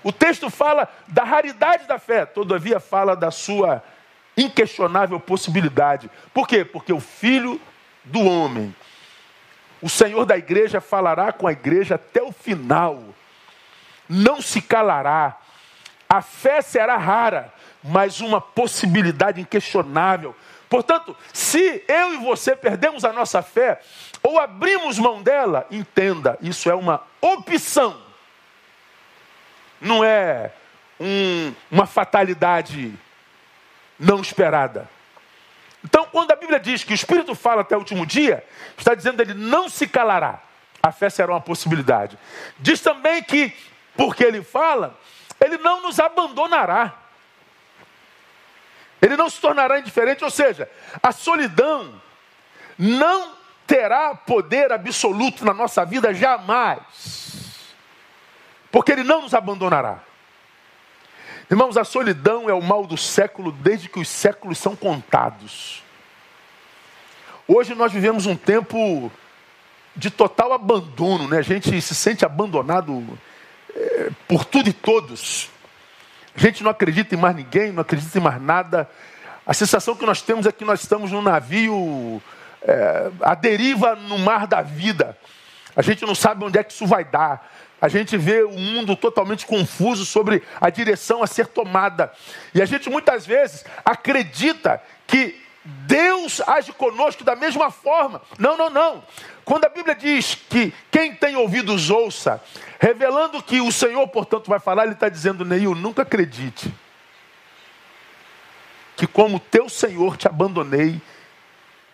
O 0.03 0.11
texto 0.11 0.49
fala 0.49 0.89
da 1.07 1.23
raridade 1.23 1.85
da 1.85 1.99
fé, 1.99 2.25
todavia 2.25 2.79
fala 2.79 3.15
da 3.15 3.29
sua 3.29 3.83
inquestionável 4.35 5.19
possibilidade. 5.19 6.09
Por 6.33 6.47
quê? 6.47 6.65
Porque 6.65 6.91
o 6.91 6.99
Filho 6.99 7.61
do 8.03 8.21
Homem, 8.21 8.75
o 9.81 9.89
Senhor 9.89 10.25
da 10.25 10.37
igreja, 10.37 10.79
falará 10.79 11.31
com 11.31 11.47
a 11.47 11.51
igreja 11.51 11.95
até 11.95 12.21
o 12.21 12.31
final, 12.31 13.03
não 14.07 14.41
se 14.41 14.61
calará. 14.61 15.37
A 16.07 16.21
fé 16.21 16.61
será 16.61 16.97
rara, 16.97 17.53
mas 17.83 18.19
uma 18.19 18.41
possibilidade 18.41 19.39
inquestionável. 19.39 20.35
Portanto, 20.69 21.15
se 21.33 21.83
eu 21.87 22.13
e 22.13 22.17
você 22.17 22.55
perdemos 22.55 23.03
a 23.05 23.13
nossa 23.13 23.41
fé, 23.41 23.81
ou 24.21 24.39
abrimos 24.39 24.99
mão 24.99 25.23
dela, 25.23 25.65
entenda, 25.71 26.37
isso 26.41 26.69
é 26.69 26.75
uma 26.75 27.01
opção 27.19 28.11
não 29.81 30.03
é 30.03 30.51
um, 30.99 31.53
uma 31.71 31.87
fatalidade 31.87 32.93
não 33.99 34.21
esperada. 34.21 34.87
Então, 35.83 36.05
quando 36.05 36.31
a 36.31 36.35
Bíblia 36.35 36.59
diz 36.59 36.83
que 36.83 36.93
o 36.93 36.95
Espírito 36.95 37.33
fala 37.33 37.61
até 37.61 37.75
o 37.75 37.79
último 37.79 38.05
dia, 38.05 38.45
está 38.77 38.93
dizendo 38.93 39.17
que 39.17 39.31
ele 39.31 39.33
não 39.33 39.67
se 39.67 39.87
calará. 39.87 40.39
A 40.81 40.91
fé 40.91 41.09
será 41.09 41.33
uma 41.33 41.41
possibilidade. 41.41 42.17
Diz 42.59 42.81
também 42.81 43.23
que, 43.23 43.53
porque 43.95 44.23
ele 44.23 44.43
fala, 44.43 44.97
ele 45.39 45.57
não 45.57 45.81
nos 45.81 45.99
abandonará. 45.99 46.93
Ele 49.01 49.17
não 49.17 49.29
se 49.29 49.41
tornará 49.41 49.79
indiferente, 49.79 50.23
ou 50.23 50.29
seja, 50.29 50.69
a 51.01 51.11
solidão 51.11 51.99
não 52.77 53.35
terá 53.65 54.13
poder 54.13 54.71
absoluto 54.71 55.43
na 55.43 55.53
nossa 55.53 55.83
vida 55.83 56.13
jamais 56.13 57.31
porque 58.71 58.91
Ele 58.91 59.03
não 59.03 59.21
nos 59.21 59.33
abandonará. 59.33 59.99
Irmãos, 61.51 61.75
a 61.75 61.83
solidão 61.83 62.49
é 62.49 62.53
o 62.53 62.61
mal 62.61 62.87
do 62.87 62.95
século 62.95 63.51
desde 63.51 63.89
que 63.89 63.99
os 63.99 64.07
séculos 64.07 64.57
são 64.57 64.73
contados. 64.73 65.83
Hoje 67.45 67.75
nós 67.75 67.91
vivemos 67.91 68.25
um 68.25 68.37
tempo 68.37 69.11
de 69.93 70.09
total 70.09 70.53
abandono, 70.53 71.27
né? 71.27 71.39
A 71.39 71.41
gente 71.41 71.81
se 71.81 71.93
sente 71.93 72.23
abandonado 72.23 73.05
é, 73.75 74.11
por 74.29 74.45
tudo 74.45 74.69
e 74.69 74.73
todos. 74.73 75.49
A 76.33 76.39
gente 76.39 76.63
não 76.63 76.71
acredita 76.71 77.15
em 77.15 77.17
mais 77.17 77.35
ninguém, 77.35 77.73
não 77.73 77.81
acredita 77.81 78.17
em 78.17 78.21
mais 78.21 78.41
nada. 78.41 78.89
A 79.45 79.53
sensação 79.53 79.93
que 79.93 80.05
nós 80.05 80.21
temos 80.21 80.45
é 80.45 80.53
que 80.53 80.63
nós 80.63 80.79
estamos 80.79 81.11
num 81.11 81.21
navio 81.21 82.23
é, 82.61 83.11
à 83.19 83.35
deriva 83.35 83.93
no 83.93 84.17
mar 84.17 84.47
da 84.47 84.61
vida. 84.61 85.17
A 85.75 85.81
gente 85.81 86.05
não 86.05 86.15
sabe 86.15 86.45
onde 86.45 86.57
é 86.57 86.63
que 86.63 86.71
isso 86.71 86.87
vai 86.87 87.03
dar 87.03 87.45
a 87.81 87.87
gente 87.87 88.15
vê 88.15 88.43
o 88.43 88.51
mundo 88.51 88.95
totalmente 88.95 89.45
confuso 89.45 90.05
sobre 90.05 90.43
a 90.61 90.69
direção 90.69 91.23
a 91.23 91.27
ser 91.27 91.47
tomada. 91.47 92.13
E 92.53 92.61
a 92.61 92.65
gente 92.65 92.89
muitas 92.89 93.25
vezes 93.25 93.65
acredita 93.83 94.81
que 95.07 95.41
Deus 95.63 96.41
age 96.47 96.71
conosco 96.73 97.23
da 97.23 97.35
mesma 97.35 97.71
forma. 97.71 98.21
Não, 98.37 98.55
não, 98.55 98.69
não. 98.69 99.03
Quando 99.43 99.65
a 99.65 99.69
Bíblia 99.69 99.95
diz 99.95 100.35
que 100.35 100.71
quem 100.91 101.15
tem 101.15 101.35
ouvidos 101.35 101.89
ouça, 101.89 102.41
revelando 102.79 103.41
que 103.41 103.59
o 103.59 103.71
Senhor, 103.71 104.07
portanto, 104.07 104.47
vai 104.47 104.59
falar, 104.59 104.83
ele 104.83 104.93
está 104.93 105.09
dizendo, 105.09 105.43
Neil, 105.43 105.73
nunca 105.73 106.03
acredite 106.03 106.71
que 108.95 109.07
como 109.07 109.39
teu 109.39 109.67
Senhor 109.67 110.15
te 110.15 110.27
abandonei 110.27 111.01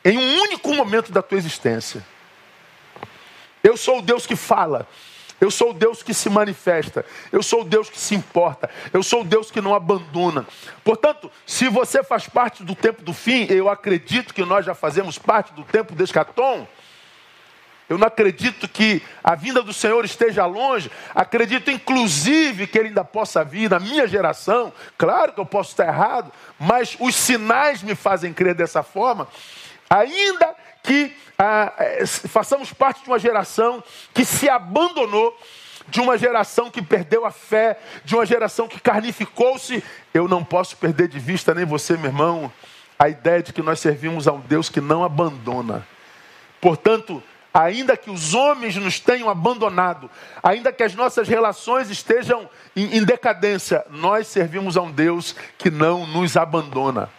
em 0.04 0.18
um 0.18 0.42
único 0.42 0.74
momento 0.74 1.12
da 1.12 1.22
tua 1.22 1.38
existência. 1.38 2.06
Eu 3.64 3.78
sou 3.78 4.00
o 4.00 4.02
Deus 4.02 4.26
que 4.26 4.36
fala. 4.36 4.88
Eu 5.40 5.52
sou 5.52 5.70
o 5.70 5.74
Deus 5.74 6.02
que 6.02 6.14
se 6.14 6.30
manifesta. 6.30 7.06
Eu 7.32 7.44
sou 7.44 7.62
o 7.62 7.66
Deus 7.66 7.90
que 7.90 8.00
se 8.00 8.16
importa. 8.16 8.70
Eu 8.92 9.04
sou 9.04 9.22
o 9.22 9.24
Deus 9.24 9.52
que 9.52 9.62
não 9.62 9.76
abandona. 9.76 10.46
Portanto, 10.84 11.32
se 11.46 11.70
você 11.70 12.04
faz 12.04 12.28
parte 12.28 12.64
do 12.64 12.74
tempo 12.74 13.04
do 13.04 13.14
fim, 13.14 13.46
eu 13.50 13.70
acredito 13.70 14.34
que 14.34 14.44
nós 14.44 14.66
já 14.66 14.74
fazemos 14.74 15.18
parte 15.18 15.54
do 15.54 15.64
tempo 15.64 15.94
do 15.94 16.04
escatom. 16.04 16.68
Eu 17.90 17.98
não 17.98 18.08
acredito 18.08 18.68
que 18.68 19.02
a 19.24 19.34
vinda 19.34 19.62
do 19.62 19.72
Senhor 19.72 20.04
esteja 20.04 20.46
longe. 20.46 20.92
Acredito, 21.16 21.72
inclusive, 21.72 22.68
que 22.68 22.78
Ele 22.78 22.90
ainda 22.90 23.04
possa 23.04 23.46
vir 23.46 23.70
na 23.70 23.80
minha 23.80 24.06
geração. 24.08 24.74
Claro 24.98 25.32
que 25.32 25.40
eu 25.40 25.46
posso 25.46 25.72
estar 25.72 25.88
errado, 25.88 26.32
mas 26.60 26.98
os 27.00 27.16
sinais 27.16 27.82
me 27.82 27.96
fazem 27.96 28.34
crer 28.34 28.56
dessa 28.56 28.84
forma. 28.84 29.28
Ainda 29.90 30.56
que 30.84 31.16
ah, 31.38 31.74
é, 31.78 32.06
façamos 32.06 32.74
parte 32.74 33.04
de 33.04 33.10
uma 33.10 33.20
geração 33.20 33.84
que 34.14 34.26
se 34.26 34.50
abandonou, 34.50 35.38
de 35.88 36.02
uma 36.02 36.18
geração 36.18 36.70
que 36.70 36.82
perdeu 36.82 37.26
a 37.26 37.32
fé, 37.32 37.80
de 38.04 38.16
uma 38.16 38.26
geração 38.26 38.68
que 38.68 38.80
carnificou-se. 38.80 39.84
Eu 40.14 40.28
não 40.28 40.44
posso 40.44 40.76
perder 40.78 41.08
de 41.08 41.20
vista, 41.20 41.54
nem 41.54 41.66
você, 41.66 41.96
meu 41.96 42.08
irmão, 42.08 42.52
a 43.00 43.08
ideia 43.08 43.44
de 43.44 43.54
que 43.54 43.62
nós 43.62 43.80
servimos 43.80 44.28
a 44.28 44.34
um 44.34 44.40
Deus 44.40 44.70
que 44.70 44.82
não 44.82 45.04
abandona. 45.04 45.88
Portanto, 46.60 47.22
ainda 47.54 47.96
que 47.96 48.10
os 48.10 48.34
homens 48.34 48.76
nos 48.76 49.00
tenham 49.00 49.30
abandonado, 49.30 50.10
ainda 50.42 50.72
que 50.72 50.84
as 50.84 50.96
nossas 50.96 51.28
relações 51.28 51.90
estejam 51.90 52.50
em 52.76 53.04
decadência, 53.04 53.86
nós 53.90 54.28
servimos 54.28 54.76
a 54.76 54.82
um 54.82 54.92
Deus 54.92 55.36
que 55.58 55.70
não 55.70 56.06
nos 56.08 56.36
abandona. 56.36 57.10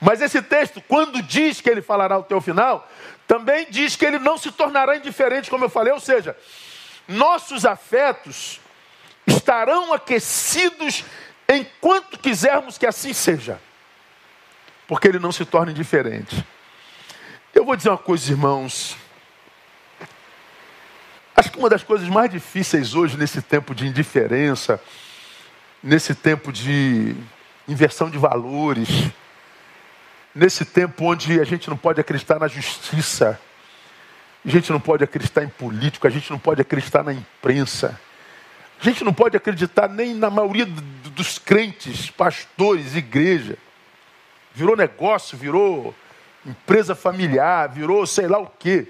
Mas 0.00 0.20
esse 0.20 0.42
texto, 0.42 0.80
quando 0.86 1.22
diz 1.22 1.60
que 1.60 1.70
ele 1.70 1.82
falará 1.82 2.18
o 2.18 2.22
teu 2.22 2.40
final, 2.40 2.88
também 3.26 3.66
diz 3.70 3.96
que 3.96 4.04
ele 4.04 4.18
não 4.18 4.36
se 4.36 4.50
tornará 4.52 4.96
indiferente, 4.96 5.50
como 5.50 5.64
eu 5.64 5.68
falei, 5.68 5.92
ou 5.92 6.00
seja, 6.00 6.36
nossos 7.08 7.64
afetos 7.64 8.60
estarão 9.26 9.92
aquecidos 9.92 11.04
enquanto 11.48 12.18
quisermos 12.18 12.78
que 12.78 12.86
assim 12.86 13.12
seja, 13.12 13.60
porque 14.86 15.08
ele 15.08 15.18
não 15.18 15.32
se 15.32 15.44
torna 15.44 15.72
indiferente. 15.72 16.44
Eu 17.54 17.64
vou 17.64 17.76
dizer 17.76 17.88
uma 17.88 17.98
coisa, 17.98 18.30
irmãos. 18.30 18.96
Acho 21.36 21.50
que 21.50 21.58
uma 21.58 21.68
das 21.68 21.82
coisas 21.82 22.08
mais 22.08 22.30
difíceis 22.30 22.94
hoje, 22.94 23.16
nesse 23.16 23.40
tempo 23.42 23.74
de 23.74 23.86
indiferença, 23.86 24.80
nesse 25.82 26.14
tempo 26.14 26.52
de 26.52 27.14
inversão 27.66 28.08
de 28.08 28.18
valores, 28.18 28.88
nesse 30.34 30.64
tempo 30.64 31.04
onde 31.04 31.40
a 31.40 31.44
gente 31.44 31.68
não 31.70 31.76
pode 31.76 32.00
acreditar 32.00 32.38
na 32.38 32.48
justiça, 32.48 33.40
a 34.44 34.48
gente 34.48 34.70
não 34.72 34.80
pode 34.80 35.04
acreditar 35.04 35.44
em 35.44 35.48
político, 35.48 36.06
a 36.06 36.10
gente 36.10 36.30
não 36.30 36.38
pode 36.38 36.60
acreditar 36.60 37.02
na 37.02 37.12
imprensa, 37.12 37.98
a 38.80 38.84
gente 38.84 39.04
não 39.04 39.14
pode 39.14 39.36
acreditar 39.36 39.88
nem 39.88 40.14
na 40.14 40.28
maioria 40.28 40.66
dos 40.66 41.38
crentes, 41.38 42.10
pastores, 42.10 42.94
igreja. 42.94 43.56
Virou 44.52 44.76
negócio, 44.76 45.38
virou 45.38 45.94
empresa 46.44 46.94
familiar, 46.94 47.68
virou 47.68 48.06
sei 48.06 48.26
lá 48.26 48.38
o 48.38 48.46
quê. 48.46 48.88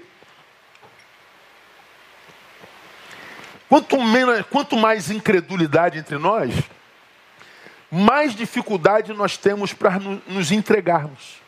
Quanto, 3.69 4.01
menos, 4.01 4.45
quanto 4.47 4.75
mais 4.77 5.09
incredulidade 5.09 5.97
entre 5.97 6.17
nós, 6.17 6.53
mais 7.91 8.35
dificuldade 8.35 9.13
nós 9.13 9.37
temos 9.37 9.73
para 9.73 9.99
nos 9.99 10.51
entregarmos. 10.51 11.41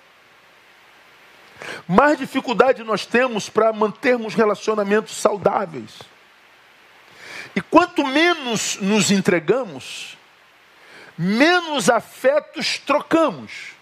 Mais 1.88 2.18
dificuldade 2.18 2.84
nós 2.84 3.06
temos 3.06 3.50
para 3.50 3.74
mantermos 3.74 4.36
relacionamentos 4.36 5.16
saudáveis. 5.18 6.02
E 7.56 7.62
quanto 7.62 8.06
menos 8.06 8.78
nos 8.82 9.10
entregamos, 9.10 10.18
menos 11.18 11.90
afetos 11.90 12.78
trocamos. 12.78 13.76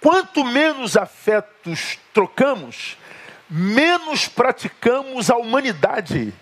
Quanto 0.00 0.44
menos 0.44 0.96
afetos 0.96 1.96
trocamos, 2.12 2.98
menos 3.48 4.26
praticamos 4.26 5.30
a 5.30 5.36
humanidade. 5.36 6.34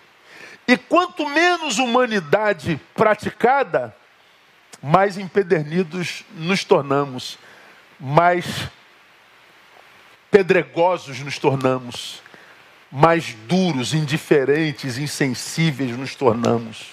E 0.67 0.75
quanto 0.75 1.29
menos 1.29 1.77
humanidade 1.77 2.81
praticada, 2.95 3.95
mais 4.81 5.17
empedernidos 5.17 6.23
nos 6.33 6.63
tornamos, 6.63 7.37
mais 7.99 8.45
pedregosos 10.31 11.19
nos 11.19 11.37
tornamos, 11.37 12.21
mais 12.91 13.33
duros, 13.47 13.93
indiferentes, 13.93 14.97
insensíveis 14.97 15.95
nos 15.95 16.15
tornamos. 16.15 16.87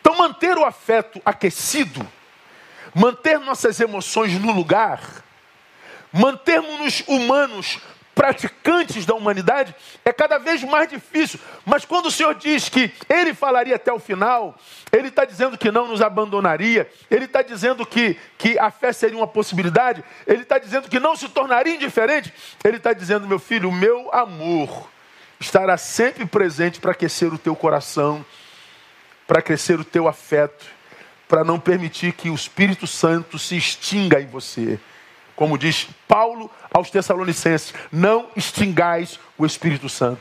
Então, 0.00 0.16
manter 0.16 0.56
o 0.56 0.64
afeto 0.64 1.20
aquecido, 1.24 2.06
manter 2.94 3.38
nossas 3.38 3.78
emoções 3.78 4.32
no 4.40 4.52
lugar, 4.52 5.22
mantermos-nos 6.12 7.02
humanos, 7.06 7.78
praticantes 8.18 9.06
da 9.06 9.14
humanidade, 9.14 9.72
é 10.04 10.12
cada 10.12 10.38
vez 10.38 10.64
mais 10.64 10.90
difícil. 10.90 11.38
Mas 11.64 11.84
quando 11.84 12.06
o 12.06 12.10
Senhor 12.10 12.34
diz 12.34 12.68
que 12.68 12.92
Ele 13.08 13.32
falaria 13.32 13.76
até 13.76 13.92
o 13.92 14.00
final, 14.00 14.58
Ele 14.90 15.06
está 15.06 15.24
dizendo 15.24 15.56
que 15.56 15.70
não 15.70 15.86
nos 15.86 16.02
abandonaria, 16.02 16.90
Ele 17.08 17.26
está 17.26 17.42
dizendo 17.42 17.86
que, 17.86 18.16
que 18.36 18.58
a 18.58 18.72
fé 18.72 18.92
seria 18.92 19.16
uma 19.16 19.28
possibilidade, 19.28 20.02
Ele 20.26 20.42
está 20.42 20.58
dizendo 20.58 20.88
que 20.88 20.98
não 20.98 21.14
se 21.14 21.28
tornaria 21.28 21.76
indiferente, 21.76 22.34
Ele 22.64 22.78
está 22.78 22.92
dizendo, 22.92 23.28
meu 23.28 23.38
filho, 23.38 23.68
o 23.68 23.72
meu 23.72 24.12
amor 24.12 24.90
estará 25.38 25.76
sempre 25.76 26.26
presente 26.26 26.80
para 26.80 26.90
aquecer 26.90 27.32
o 27.32 27.38
teu 27.38 27.54
coração, 27.54 28.26
para 29.28 29.40
crescer 29.40 29.78
o 29.78 29.84
teu 29.84 30.08
afeto, 30.08 30.66
para 31.28 31.44
não 31.44 31.60
permitir 31.60 32.14
que 32.14 32.30
o 32.30 32.34
Espírito 32.34 32.84
Santo 32.84 33.38
se 33.38 33.56
extinga 33.56 34.20
em 34.20 34.26
você. 34.26 34.80
Como 35.38 35.56
diz 35.56 35.86
Paulo 36.08 36.50
aos 36.68 36.90
Tessalonicenses: 36.90 37.72
não 37.92 38.28
extingais 38.34 39.20
o 39.38 39.46
Espírito 39.46 39.88
Santo. 39.88 40.20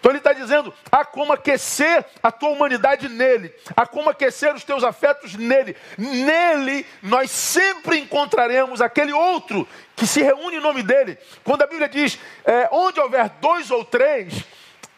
Então 0.00 0.10
ele 0.10 0.18
está 0.18 0.32
dizendo: 0.32 0.74
há 0.90 1.04
como 1.04 1.32
aquecer 1.32 2.04
a 2.20 2.32
tua 2.32 2.48
humanidade 2.48 3.08
nele, 3.08 3.54
há 3.76 3.86
como 3.86 4.10
aquecer 4.10 4.52
os 4.52 4.64
teus 4.64 4.82
afetos 4.82 5.36
nele. 5.36 5.76
Nele 5.96 6.84
nós 7.00 7.30
sempre 7.30 8.00
encontraremos 8.00 8.80
aquele 8.80 9.12
outro 9.12 9.68
que 9.94 10.04
se 10.04 10.20
reúne 10.20 10.56
em 10.56 10.60
nome 10.60 10.82
dele. 10.82 11.16
Quando 11.44 11.62
a 11.62 11.68
Bíblia 11.68 11.88
diz: 11.88 12.18
é, 12.44 12.68
onde 12.72 12.98
houver 12.98 13.28
dois 13.40 13.70
ou 13.70 13.84
três, 13.84 14.44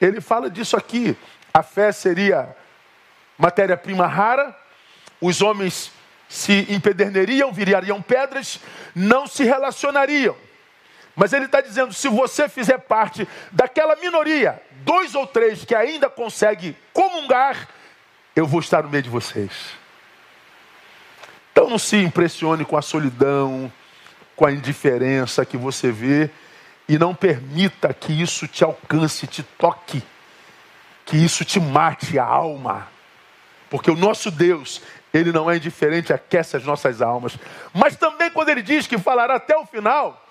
ele 0.01 0.23
fala 0.23 0.49
disso 0.49 0.79
aqui. 0.79 1.15
A 1.53 1.63
fé 1.63 1.93
seria 1.93 2.57
matéria-prima 3.37 4.07
rara, 4.07 4.57
os 5.21 5.43
homens 5.43 5.93
se 6.29 6.67
empederneriam, 6.69 7.53
virariam 7.53 8.03
pedras, 8.03 8.61
não 8.95 9.27
se 9.27 9.45
relacionariam. 9.45 10.37
Mas 11.17 11.33
ele 11.33 11.47
está 11.47 11.61
dizendo: 11.61 11.93
se 11.93 12.09
você 12.09 12.49
fizer 12.49 12.79
parte 12.79 13.27
daquela 13.51 13.97
minoria, 13.97 14.63
dois 14.83 15.15
ou 15.15 15.27
três 15.27 15.65
que 15.65 15.75
ainda 15.75 16.09
consegue 16.09 16.77
comungar, 16.93 17.69
eu 18.37 18.47
vou 18.47 18.61
estar 18.61 18.83
no 18.83 18.91
meio 18.91 19.03
de 19.03 19.11
vocês. 19.11 19.51
Então 21.51 21.69
não 21.69 21.79
se 21.79 21.97
impressione 21.97 22.65
com 22.65 22.77
a 22.77 22.83
solidão, 22.83 23.73
com 24.37 24.47
a 24.47 24.53
indiferença 24.53 25.45
que 25.45 25.57
você 25.57 25.91
vê, 25.91 26.31
e 26.89 26.97
não 26.97 27.15
permita 27.15 27.93
que 27.93 28.13
isso 28.13 28.47
te 28.47 28.63
alcance, 28.63 29.27
te 29.27 29.43
toque, 29.43 30.01
que 31.05 31.17
isso 31.17 31.45
te 31.45 31.59
mate 31.59 32.17
a 32.17 32.25
alma. 32.25 32.87
Porque 33.71 33.91
o 33.91 33.97
nosso 33.97 34.31
Deus, 34.31 34.83
ele 35.13 35.33
não 35.33 35.51
é 35.51 35.57
indiferente, 35.57 36.13
aquece 36.13 36.57
as 36.57 36.65
nossas 36.65 37.03
almas. 37.03 37.39
Mas 37.73 37.97
também 37.97 38.31
quando 38.31 38.49
ele 38.49 38.63
diz 38.63 38.87
que 38.87 38.99
falará 38.99 39.37
até 39.37 39.57
o 39.57 39.67
final, 39.67 40.27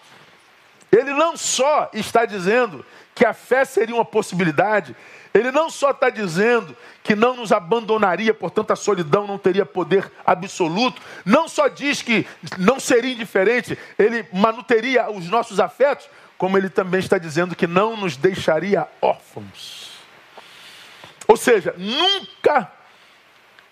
ele 0.92 1.14
não 1.14 1.36
só 1.36 1.90
está 1.94 2.26
dizendo 2.26 2.86
que 3.14 3.26
a 3.26 3.34
fé 3.34 3.66
seria 3.66 3.96
uma 3.96 4.06
possibilidade, 4.06 4.96
ele 5.34 5.52
não 5.52 5.70
só 5.70 5.92
está 5.92 6.10
dizendo 6.10 6.76
que 7.04 7.16
não 7.16 7.36
nos 7.36 7.52
abandonaria, 7.52 8.34
portanto 8.34 8.72
a 8.72 8.76
solidão 8.76 9.28
não 9.28 9.38
teria 9.38 9.66
poder 9.66 10.12
absoluto, 10.26 11.02
não 11.26 11.48
só 11.48 11.68
diz 11.68 12.02
que 12.02 12.26
não 12.58 12.80
seria 12.80 13.14
indiferente, 13.14 13.78
ele 13.98 14.26
manuteria 14.32 15.10
os 15.12 15.28
nossos 15.30 15.60
afetos, 15.60 16.10
como 16.38 16.58
ele 16.58 16.70
também 16.70 17.00
está 17.00 17.18
dizendo 17.18 17.56
que 17.56 17.68
não 17.68 17.98
nos 17.98 18.16
deixaria 18.16 18.88
órfãos. 19.02 19.92
Ou 21.28 21.36
seja, 21.36 21.76
nunca 21.78 22.72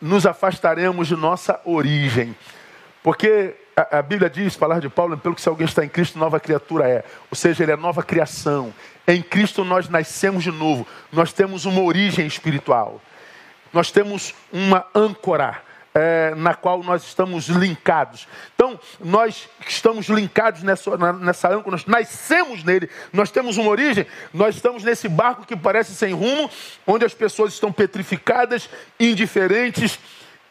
nos 0.02 0.26
afastaremos 0.26 1.08
de 1.08 1.16
nossa 1.16 1.60
origem. 1.66 2.36
Porque 3.04 3.56
a, 3.76 4.00
a, 4.00 4.02
Bíblia 4.02 4.30
diz, 4.30 4.56
falar 4.56 4.80
de 4.80 4.90
Paulo, 4.90 5.18
pelo 5.18 5.36
que 5.36 5.42
se 5.42 5.50
alguém 5.50 5.66
está 5.66 5.84
em 5.84 5.90
Cristo, 5.90 6.18
nova 6.18 6.40
criatura 6.40 6.88
é. 6.88 7.04
Ou 7.30 7.36
seja, 7.36 7.64
ele 7.64 7.72
é 7.72 7.76
nova 7.76 8.02
criação. 8.02 8.74
Em 9.08 9.22
Cristo 9.22 9.64
nós 9.64 9.90
nascemos 9.90 10.44
de 10.44 10.52
novo. 10.52 10.88
Nós 11.12 11.32
temos 11.32 11.66
uma 11.66 11.82
origem 11.82 12.26
espiritual. 12.26 13.02
Nós 13.72 13.92
temos 13.92 14.34
uma 14.52 14.86
âncora 14.96 15.62
é, 15.96 16.36
na 16.36 16.54
qual 16.54 16.84
nós 16.84 17.04
estamos 17.04 17.48
linkados. 17.48 18.28
Então, 18.54 18.78
nós 19.00 19.48
estamos 19.66 20.08
linkados 20.08 20.62
nessa, 20.62 20.98
nessa 21.14 21.48
âncora, 21.48 21.72
nós 21.72 21.86
nascemos 21.86 22.66
nele, 22.66 22.90
nós 23.14 23.32
temos 23.32 23.56
uma 23.56 23.70
origem, 23.70 24.06
nós 24.34 24.56
estamos 24.56 24.84
nesse 24.84 25.08
barco 25.08 25.46
que 25.46 25.56
parece 25.56 25.96
sem 25.96 26.14
rumo, 26.14 26.52
onde 26.86 27.06
as 27.06 27.14
pessoas 27.14 27.54
estão 27.54 27.72
petrificadas, 27.72 28.70
indiferentes, 29.00 29.98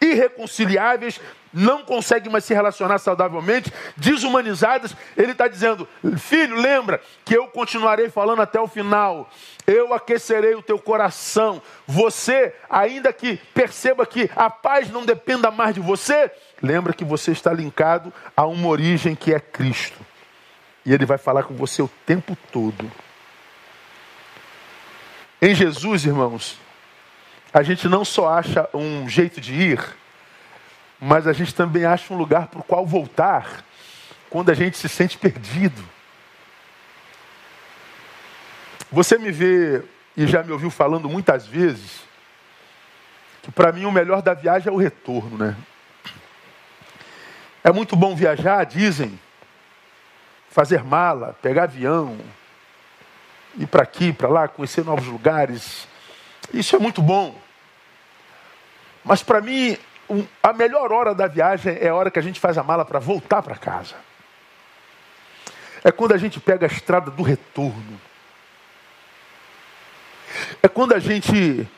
irreconciliáveis, 0.00 1.20
não 1.54 1.84
conseguem 1.84 2.30
mais 2.30 2.44
se 2.44 2.52
relacionar 2.52 2.98
saudavelmente, 2.98 3.72
desumanizadas. 3.96 4.94
Ele 5.16 5.32
está 5.32 5.46
dizendo: 5.46 5.88
Filho, 6.18 6.56
lembra 6.56 7.00
que 7.24 7.34
eu 7.34 7.46
continuarei 7.46 8.10
falando 8.10 8.42
até 8.42 8.60
o 8.60 8.66
final. 8.66 9.30
Eu 9.66 9.94
aquecerei 9.94 10.54
o 10.54 10.62
teu 10.62 10.78
coração. 10.78 11.62
Você, 11.86 12.54
ainda 12.68 13.12
que 13.12 13.36
perceba 13.54 14.04
que 14.04 14.28
a 14.34 14.50
paz 14.50 14.90
não 14.90 15.06
dependa 15.06 15.50
mais 15.50 15.74
de 15.74 15.80
você, 15.80 16.30
lembra 16.60 16.92
que 16.92 17.04
você 17.04 17.30
está 17.30 17.52
linkado 17.52 18.12
a 18.36 18.44
uma 18.44 18.68
origem 18.68 19.14
que 19.14 19.32
é 19.32 19.40
Cristo. 19.40 19.98
E 20.84 20.92
Ele 20.92 21.06
vai 21.06 21.16
falar 21.16 21.44
com 21.44 21.54
você 21.54 21.80
o 21.80 21.90
tempo 22.04 22.36
todo. 22.52 22.90
Em 25.40 25.54
Jesus, 25.54 26.04
irmãos, 26.04 26.58
a 27.52 27.62
gente 27.62 27.88
não 27.88 28.04
só 28.04 28.28
acha 28.28 28.68
um 28.74 29.08
jeito 29.08 29.40
de 29.40 29.54
ir, 29.54 29.96
mas 31.06 31.26
a 31.26 31.34
gente 31.34 31.54
também 31.54 31.84
acha 31.84 32.14
um 32.14 32.16
lugar 32.16 32.46
para 32.46 32.60
o 32.60 32.64
qual 32.64 32.86
voltar 32.86 33.62
quando 34.30 34.48
a 34.48 34.54
gente 34.54 34.78
se 34.78 34.88
sente 34.88 35.18
perdido. 35.18 35.86
Você 38.90 39.18
me 39.18 39.30
vê 39.30 39.84
e 40.16 40.26
já 40.26 40.42
me 40.42 40.50
ouviu 40.50 40.70
falando 40.70 41.06
muitas 41.06 41.46
vezes 41.46 42.00
que 43.42 43.52
para 43.52 43.70
mim 43.70 43.84
o 43.84 43.92
melhor 43.92 44.22
da 44.22 44.32
viagem 44.32 44.68
é 44.68 44.72
o 44.72 44.78
retorno, 44.78 45.36
né? 45.36 45.54
É 47.62 47.70
muito 47.70 47.94
bom 47.94 48.16
viajar, 48.16 48.64
dizem, 48.64 49.20
fazer 50.48 50.82
mala, 50.82 51.36
pegar 51.42 51.64
avião, 51.64 52.18
ir 53.58 53.66
para 53.66 53.82
aqui, 53.82 54.10
para 54.10 54.28
lá, 54.28 54.48
conhecer 54.48 54.82
novos 54.82 55.06
lugares. 55.06 55.86
Isso 56.50 56.74
é 56.74 56.78
muito 56.78 57.02
bom. 57.02 57.38
Mas 59.04 59.22
para 59.22 59.42
mim 59.42 59.76
a 60.42 60.52
melhor 60.52 60.92
hora 60.92 61.14
da 61.14 61.26
viagem 61.26 61.76
é 61.80 61.88
a 61.88 61.94
hora 61.94 62.10
que 62.10 62.18
a 62.18 62.22
gente 62.22 62.38
faz 62.38 62.58
a 62.58 62.62
mala 62.62 62.84
para 62.84 62.98
voltar 62.98 63.42
para 63.42 63.56
casa. 63.56 63.94
É 65.82 65.92
quando 65.92 66.12
a 66.12 66.18
gente 66.18 66.40
pega 66.40 66.66
a 66.66 66.70
estrada 66.70 67.10
do 67.10 67.22
retorno. 67.22 68.00
É 70.62 70.68
quando 70.68 70.94
a 70.94 70.98
gente, 70.98 71.68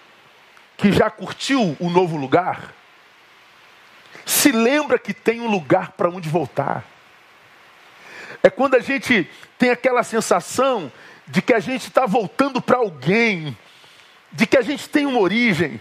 que 0.76 0.92
já 0.92 1.10
curtiu 1.10 1.76
o 1.80 1.90
novo 1.90 2.16
lugar, 2.16 2.72
se 4.24 4.50
lembra 4.50 4.98
que 4.98 5.12
tem 5.12 5.40
um 5.40 5.50
lugar 5.50 5.92
para 5.92 6.08
onde 6.08 6.28
voltar. 6.28 6.84
É 8.42 8.50
quando 8.50 8.74
a 8.74 8.80
gente 8.80 9.28
tem 9.58 9.70
aquela 9.70 10.02
sensação 10.02 10.90
de 11.26 11.42
que 11.42 11.52
a 11.52 11.60
gente 11.60 11.88
está 11.88 12.06
voltando 12.06 12.60
para 12.60 12.78
alguém, 12.78 13.56
de 14.32 14.46
que 14.46 14.56
a 14.56 14.62
gente 14.62 14.88
tem 14.88 15.06
uma 15.06 15.18
origem. 15.18 15.80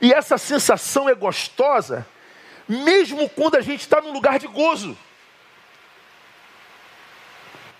E 0.00 0.12
essa 0.12 0.38
sensação 0.38 1.08
é 1.08 1.14
gostosa, 1.14 2.06
mesmo 2.68 3.28
quando 3.30 3.56
a 3.56 3.60
gente 3.60 3.80
está 3.80 4.00
num 4.00 4.12
lugar 4.12 4.38
de 4.38 4.46
gozo. 4.46 4.96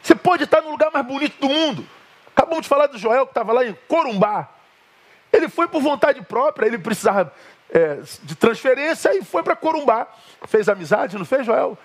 Você 0.03 0.15
pode 0.15 0.45
estar 0.45 0.61
no 0.61 0.71
lugar 0.71 0.91
mais 0.93 1.05
bonito 1.05 1.41
do 1.41 1.49
mundo. 1.49 1.87
Acabamos 2.29 2.63
de 2.63 2.69
falar 2.69 2.87
do 2.87 2.99
Joel 2.99 3.27
que 3.27 3.33
estava 3.33 3.53
lá 3.53 3.65
em 3.65 3.77
Corumbá. 3.89 4.49
Ele 5.33 5.49
foi 5.49 5.67
por 5.67 5.83
vontade 5.83 6.23
própria, 6.23 6.67
ele 6.67 6.79
precisava 6.79 7.33
é, 7.71 7.99
de 8.23 8.35
transferência 8.37 9.17
e 9.17 9.25
foi 9.25 9.43
para 9.43 9.57
Corumbá. 9.57 10.07
Fez 10.47 10.69
amizade, 10.69 11.19
não 11.19 11.25
fez, 11.25 11.45
Joel? 11.45 11.77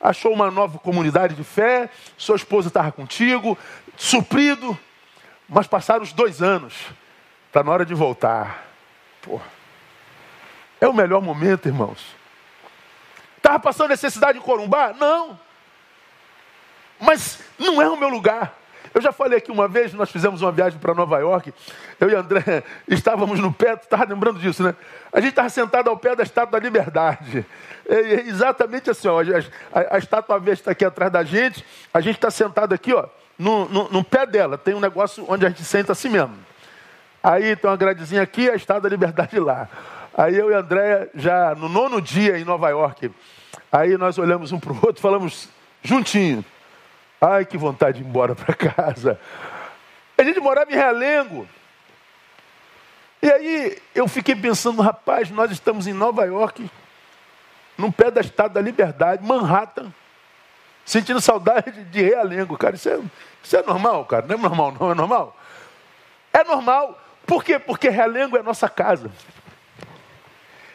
Achou 0.00 0.32
uma 0.32 0.50
nova 0.50 0.78
comunidade 0.78 1.34
de 1.34 1.44
fé, 1.44 1.90
sua 2.16 2.36
esposa 2.36 2.68
estava 2.68 2.92
contigo, 2.92 3.56
suprido. 3.96 4.78
Mas 5.48 5.66
passaram 5.66 6.02
os 6.02 6.12
dois 6.12 6.42
anos, 6.42 6.74
para 7.50 7.64
na 7.64 7.72
hora 7.72 7.86
de 7.86 7.94
voltar. 7.94 8.66
Porra. 9.22 9.59
É 10.80 10.88
o 10.88 10.94
melhor 10.94 11.20
momento, 11.20 11.66
irmãos. 11.66 12.16
Estava 13.36 13.58
passando 13.58 13.90
necessidade 13.90 14.38
em 14.38 14.42
Corumbá? 14.42 14.94
Não. 14.98 15.38
Mas 16.98 17.40
não 17.58 17.80
é 17.80 17.88
o 17.88 17.96
meu 17.96 18.08
lugar. 18.08 18.54
Eu 18.92 19.00
já 19.00 19.12
falei 19.12 19.38
aqui 19.38 19.52
uma 19.52 19.68
vez, 19.68 19.92
nós 19.94 20.10
fizemos 20.10 20.42
uma 20.42 20.50
viagem 20.50 20.78
para 20.78 20.92
Nova 20.92 21.18
York. 21.18 21.54
Eu 21.98 22.10
e 22.10 22.14
André 22.14 22.64
estávamos 22.88 23.38
no 23.38 23.52
pé, 23.52 23.74
estava 23.74 24.04
lembrando 24.04 24.40
disso, 24.40 24.62
né? 24.62 24.74
A 25.12 25.20
gente 25.20 25.30
estava 25.30 25.48
sentado 25.48 25.88
ao 25.88 25.96
pé 25.96 26.16
da 26.16 26.22
Estátua 26.22 26.58
da 26.58 26.64
Liberdade. 26.64 27.46
É, 27.88 27.94
é 27.94 28.20
exatamente 28.26 28.90
assim, 28.90 29.06
ó, 29.08 29.20
a, 29.20 29.94
a, 29.94 29.98
estátua 29.98 30.38
verde 30.38 30.60
está 30.60 30.72
aqui 30.72 30.84
atrás 30.84 31.10
da 31.12 31.22
gente, 31.22 31.64
a 31.94 32.00
gente 32.00 32.16
está 32.16 32.30
sentado 32.30 32.72
aqui, 32.72 32.92
ó, 32.92 33.06
no, 33.38 33.68
no, 33.68 33.88
no, 33.90 34.04
pé 34.04 34.26
dela. 34.26 34.58
Tem 34.58 34.74
um 34.74 34.80
negócio 34.80 35.24
onde 35.28 35.46
a 35.46 35.48
gente 35.48 35.64
senta 35.64 35.92
assim 35.92 36.08
mesmo. 36.08 36.36
Aí 37.22 37.54
tem 37.54 37.70
uma 37.70 37.76
gradezinha 37.76 38.22
aqui, 38.22 38.50
a 38.50 38.56
Estátua 38.56 38.82
da 38.82 38.88
Liberdade 38.88 39.38
lá. 39.38 39.68
Aí 40.16 40.36
eu 40.36 40.50
e 40.50 40.54
André, 40.54 41.08
já 41.14 41.54
no 41.54 41.68
nono 41.68 42.00
dia 42.00 42.38
em 42.38 42.44
Nova 42.44 42.68
York, 42.68 43.10
Aí 43.72 43.96
nós 43.96 44.18
olhamos 44.18 44.50
um 44.50 44.58
para 44.58 44.72
o 44.72 44.76
outro, 44.82 45.00
falamos 45.00 45.48
juntinho. 45.82 46.44
Ai, 47.20 47.44
que 47.44 47.56
vontade 47.56 47.98
de 47.98 48.04
ir 48.04 48.06
embora 48.06 48.34
para 48.34 48.54
casa. 48.54 49.20
A 50.16 50.24
gente 50.24 50.40
morava 50.40 50.72
em 50.72 50.74
Realengo. 50.74 51.48
E 53.22 53.30
aí 53.30 53.78
eu 53.94 54.08
fiquei 54.08 54.34
pensando, 54.34 54.80
rapaz, 54.80 55.30
nós 55.30 55.50
estamos 55.50 55.86
em 55.86 55.92
Nova 55.92 56.24
York, 56.24 56.70
no 57.76 57.92
pé 57.92 58.10
da 58.10 58.22
Estado 58.22 58.54
da 58.54 58.60
Liberdade, 58.60 59.22
Manhattan, 59.22 59.92
sentindo 60.86 61.20
saudade 61.20 61.84
de 61.84 62.02
Realengo, 62.02 62.56
cara. 62.56 62.76
Isso 62.76 62.88
é, 62.88 62.98
isso 63.42 63.56
é 63.56 63.62
normal, 63.62 64.06
cara. 64.06 64.26
Não 64.26 64.34
é 64.34 64.38
normal, 64.38 64.74
não 64.80 64.90
é 64.90 64.94
normal. 64.94 65.36
É 66.32 66.42
normal. 66.44 66.98
Por 67.26 67.44
quê? 67.44 67.58
Porque 67.58 67.90
Realengo 67.90 68.38
é 68.38 68.42
nossa 68.42 68.68
casa. 68.68 69.10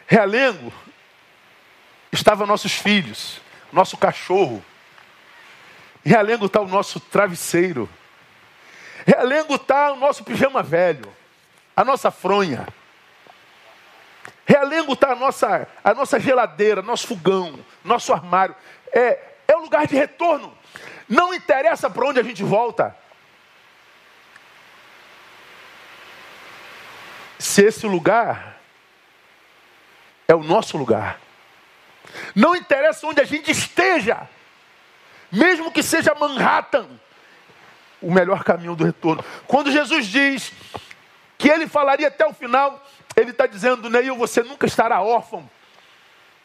Realengo 0.06 0.72
estava 2.12 2.46
nossos 2.46 2.72
filhos, 2.72 3.40
nosso 3.72 3.96
cachorro. 3.96 4.64
Realengo 6.04 6.46
está 6.46 6.60
o 6.60 6.68
nosso 6.68 7.00
travesseiro. 7.00 7.88
Realengo 9.04 9.56
está 9.56 9.92
o 9.92 9.96
nosso 9.96 10.22
pijama 10.22 10.62
velho, 10.62 11.12
a 11.76 11.84
nossa 11.84 12.10
fronha. 12.10 12.66
Realengo 14.46 14.92
está 14.92 15.12
a 15.12 15.16
nossa, 15.16 15.68
a 15.82 15.92
nossa 15.92 16.20
geladeira, 16.20 16.80
nosso 16.80 17.08
fogão, 17.08 17.58
nosso 17.84 18.12
armário. 18.12 18.54
É, 18.92 19.34
é 19.48 19.56
o 19.56 19.62
lugar 19.62 19.86
de 19.88 19.96
retorno. 19.96 20.56
Não 21.08 21.34
interessa 21.34 21.90
para 21.90 22.06
onde 22.06 22.20
a 22.20 22.22
gente 22.22 22.44
volta. 22.44 22.96
Se 27.38 27.64
esse 27.64 27.86
lugar 27.86 28.55
é 30.28 30.34
o 30.34 30.42
nosso 30.42 30.76
lugar. 30.76 31.18
Não 32.34 32.54
interessa 32.54 33.06
onde 33.06 33.20
a 33.20 33.24
gente 33.24 33.50
esteja, 33.50 34.28
mesmo 35.30 35.72
que 35.72 35.82
seja 35.82 36.14
Manhattan, 36.14 36.88
o 38.00 38.12
melhor 38.12 38.44
caminho 38.44 38.76
do 38.76 38.84
retorno. 38.84 39.24
Quando 39.46 39.70
Jesus 39.70 40.06
diz 40.06 40.52
que 41.38 41.48
ele 41.48 41.66
falaria 41.66 42.08
até 42.08 42.26
o 42.26 42.32
final, 42.32 42.84
ele 43.16 43.30
está 43.30 43.46
dizendo, 43.46 43.90
Neil, 43.90 44.16
você 44.16 44.42
nunca 44.42 44.66
estará 44.66 45.00
órfão. 45.00 45.48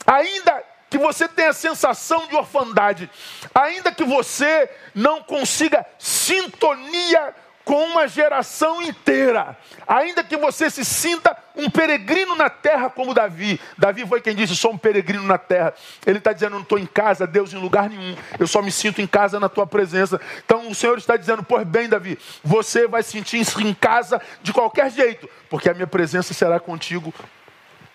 Ainda 0.06 0.64
que 0.90 0.98
você 0.98 1.28
tenha 1.28 1.54
sensação 1.54 2.28
de 2.28 2.36
orfandade, 2.36 3.10
ainda 3.56 3.92
que 3.92 4.04
você 4.04 4.70
não 4.94 5.22
consiga 5.24 5.86
sintonia 5.98 7.34
com 7.64 7.84
uma 7.86 8.08
geração 8.08 8.82
inteira, 8.82 9.58
ainda 9.88 10.24
que 10.24 10.36
você 10.36 10.70
se 10.70 10.84
sinta 10.84 11.36
um 11.56 11.70
peregrino 11.70 12.36
na 12.36 12.50
terra 12.50 12.90
como 12.90 13.14
Davi. 13.14 13.60
Davi 13.78 14.06
foi 14.08 14.22
quem 14.22 14.36
disse: 14.36 14.56
Sou 14.56 14.72
um 14.74 14.78
peregrino 14.78 15.24
na 15.24 15.38
terra. 15.38 15.74
Ele 16.06 16.18
está 16.18 16.34
dizendo: 16.34 16.54
Não 16.54 16.62
estou 16.62 16.80
em 16.80 16.86
casa, 16.86 17.28
Deus, 17.28 17.54
em 17.54 17.58
lugar 17.58 17.90
nenhum. 17.90 18.16
Eu 18.40 18.48
só 18.48 18.62
me 18.62 18.72
sinto 18.72 19.02
em 19.02 19.08
casa 19.08 19.40
na 19.40 19.50
tua 19.50 19.68
presença. 19.68 20.20
Então 20.44 20.70
o 20.70 20.76
Senhor 20.76 20.98
está 20.98 21.16
dizendo: 21.18 21.44
Pois 21.44 21.66
bem, 21.66 21.88
Davi, 21.88 22.18
você 22.44 22.88
vai 22.88 23.04
sentir-se 23.04 23.62
em 23.62 23.74
casa 23.74 24.22
de 24.42 24.54
qualquer 24.54 24.90
jeito, 24.90 25.30
porque 25.50 25.70
a 25.70 25.74
minha 25.74 25.88
presença 25.88 26.34
será 26.34 26.60
contigo 26.60 27.14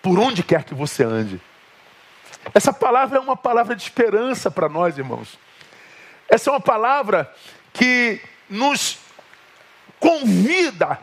por 0.02 0.18
onde 0.18 0.42
quer 0.42 0.64
que 0.64 0.74
você 0.74 1.02
ande. 1.02 1.40
Essa 2.54 2.72
palavra 2.72 3.18
é 3.18 3.20
uma 3.20 3.36
palavra 3.36 3.74
de 3.74 3.82
esperança 3.82 4.50
para 4.50 4.68
nós, 4.68 4.96
irmãos. 4.96 5.38
Essa 6.28 6.50
é 6.50 6.52
uma 6.52 6.60
palavra 6.60 7.32
que 7.72 8.20
nos 8.48 8.98
convida 9.98 10.98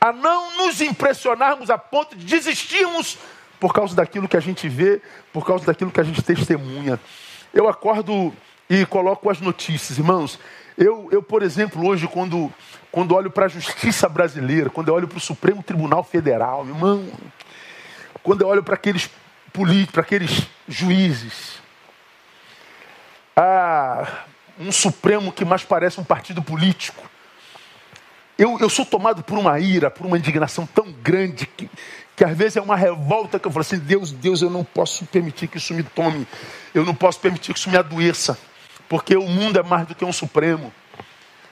a 0.00 0.12
não 0.12 0.56
nos 0.56 0.80
impressionarmos 0.80 1.68
a 1.68 1.76
ponto 1.76 2.16
de 2.16 2.24
desistirmos 2.24 3.18
por 3.58 3.74
causa 3.74 3.94
daquilo 3.94 4.26
que 4.26 4.36
a 4.36 4.40
gente 4.40 4.68
vê, 4.68 5.02
por 5.32 5.46
causa 5.46 5.66
daquilo 5.66 5.90
que 5.90 6.00
a 6.00 6.04
gente 6.04 6.22
testemunha. 6.22 6.98
Eu 7.52 7.68
acordo 7.68 8.32
e 8.68 8.86
coloco 8.86 9.28
as 9.28 9.40
notícias, 9.40 9.98
irmãos. 9.98 10.38
Eu, 10.78 11.08
eu 11.12 11.22
por 11.22 11.42
exemplo, 11.42 11.86
hoje, 11.86 12.08
quando, 12.08 12.50
quando 12.90 13.14
olho 13.14 13.30
para 13.30 13.46
a 13.46 13.48
justiça 13.48 14.08
brasileira, 14.08 14.70
quando 14.70 14.88
eu 14.88 14.94
olho 14.94 15.08
para 15.08 15.18
o 15.18 15.20
Supremo 15.20 15.62
Tribunal 15.62 16.02
Federal, 16.02 16.66
irmão, 16.66 17.06
quando 18.22 18.42
eu 18.42 18.48
olho 18.48 18.62
para 18.62 18.74
aqueles 18.74 19.10
políticos, 19.52 19.92
para 19.92 20.02
aqueles 20.02 20.46
juízes, 20.66 21.60
ah, 23.36 24.24
um 24.58 24.72
Supremo 24.72 25.32
que 25.32 25.44
mais 25.44 25.64
parece 25.64 26.00
um 26.00 26.04
partido 26.04 26.40
político, 26.40 27.02
eu, 28.40 28.58
eu 28.58 28.70
sou 28.70 28.86
tomado 28.86 29.22
por 29.22 29.36
uma 29.36 29.60
ira, 29.60 29.90
por 29.90 30.06
uma 30.06 30.16
indignação 30.16 30.64
tão 30.64 30.90
grande 30.90 31.44
que, 31.44 31.68
que 32.16 32.24
às 32.24 32.34
vezes 32.34 32.56
é 32.56 32.60
uma 32.62 32.74
revolta 32.74 33.38
que 33.38 33.46
eu 33.46 33.52
falo 33.52 33.60
assim: 33.60 33.78
Deus, 33.78 34.10
Deus, 34.10 34.40
eu 34.40 34.48
não 34.48 34.64
posso 34.64 35.04
permitir 35.04 35.46
que 35.46 35.58
isso 35.58 35.74
me 35.74 35.82
tome, 35.82 36.26
eu 36.74 36.82
não 36.82 36.94
posso 36.94 37.20
permitir 37.20 37.52
que 37.52 37.58
isso 37.58 37.68
me 37.68 37.76
adoeça, 37.76 38.38
porque 38.88 39.14
o 39.14 39.26
mundo 39.26 39.60
é 39.60 39.62
mais 39.62 39.86
do 39.86 39.94
que 39.94 40.06
um 40.06 40.12
supremo. 40.12 40.72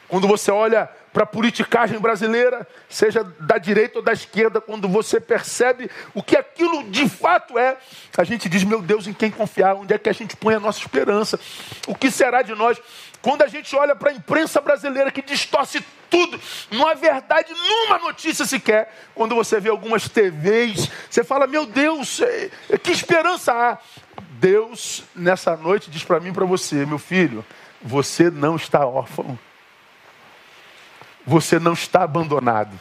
Quando 0.09 0.27
você 0.27 0.51
olha 0.51 0.89
para 1.13 1.25
a 1.25 1.27
politicagem 1.27 1.99
brasileira, 1.99 2.67
seja 2.89 3.23
da 3.41 3.59
direita 3.59 3.99
ou 3.99 4.05
da 4.05 4.15
esquerda, 4.15 4.59
quando 4.59 4.89
você 4.89 5.21
percebe 5.21 5.91
o 6.15 6.23
que 6.23 6.37
aquilo 6.37 6.85
de 6.85 7.07
fato 7.07 7.59
é, 7.59 7.77
a 8.17 8.25
gente 8.25 8.49
diz: 8.49 8.65
meu 8.65 8.81
Deus, 8.81 9.07
em 9.07 9.13
quem 9.13 9.31
confiar? 9.31 9.75
Onde 9.75 9.93
é 9.93 9.99
que 9.99 10.09
a 10.09 10.15
gente 10.15 10.35
põe 10.37 10.55
a 10.55 10.61
nossa 10.61 10.79
esperança? 10.79 11.39
O 11.87 11.95
que 11.95 12.11
será 12.11 12.41
de 12.41 12.55
nós? 12.55 12.81
Quando 13.21 13.43
a 13.43 13.49
gente 13.49 13.75
olha 13.75 13.97
para 13.97 14.11
a 14.11 14.15
imprensa 14.15 14.61
brasileira 14.61 15.11
que 15.11 15.23
distorce 15.23 15.85
tudo, 16.09 16.41
não 16.71 16.87
há 16.87 16.95
verdade 16.95 17.53
numa 17.53 17.99
notícia 17.99 18.45
sequer. 18.45 18.95
Quando 19.15 19.35
você 19.35 19.61
vê 19.61 19.69
algumas 19.69 20.09
TVs, 20.09 20.91
você 21.11 21.25
fala: 21.25 21.47
Meu 21.47 21.67
Deus, 21.67 22.21
é, 22.21 22.51
é, 22.71 22.79
que 22.79 22.91
esperança 22.91 23.53
há. 23.53 23.79
Deus, 24.41 25.03
nessa 25.17 25.57
noite, 25.57 25.91
diz 25.91 26.05
para 26.05 26.21
mim 26.21 26.31
e 26.31 26.33
para 26.33 26.47
você: 26.47 26.87
Meu 26.87 26.99
filho, 26.99 27.45
você 27.83 28.31
não 28.31 28.57
está 28.57 28.87
órfão. 28.87 29.39
Você 31.27 31.59
não 31.59 31.73
está 31.73 32.05
abandonado. 32.05 32.79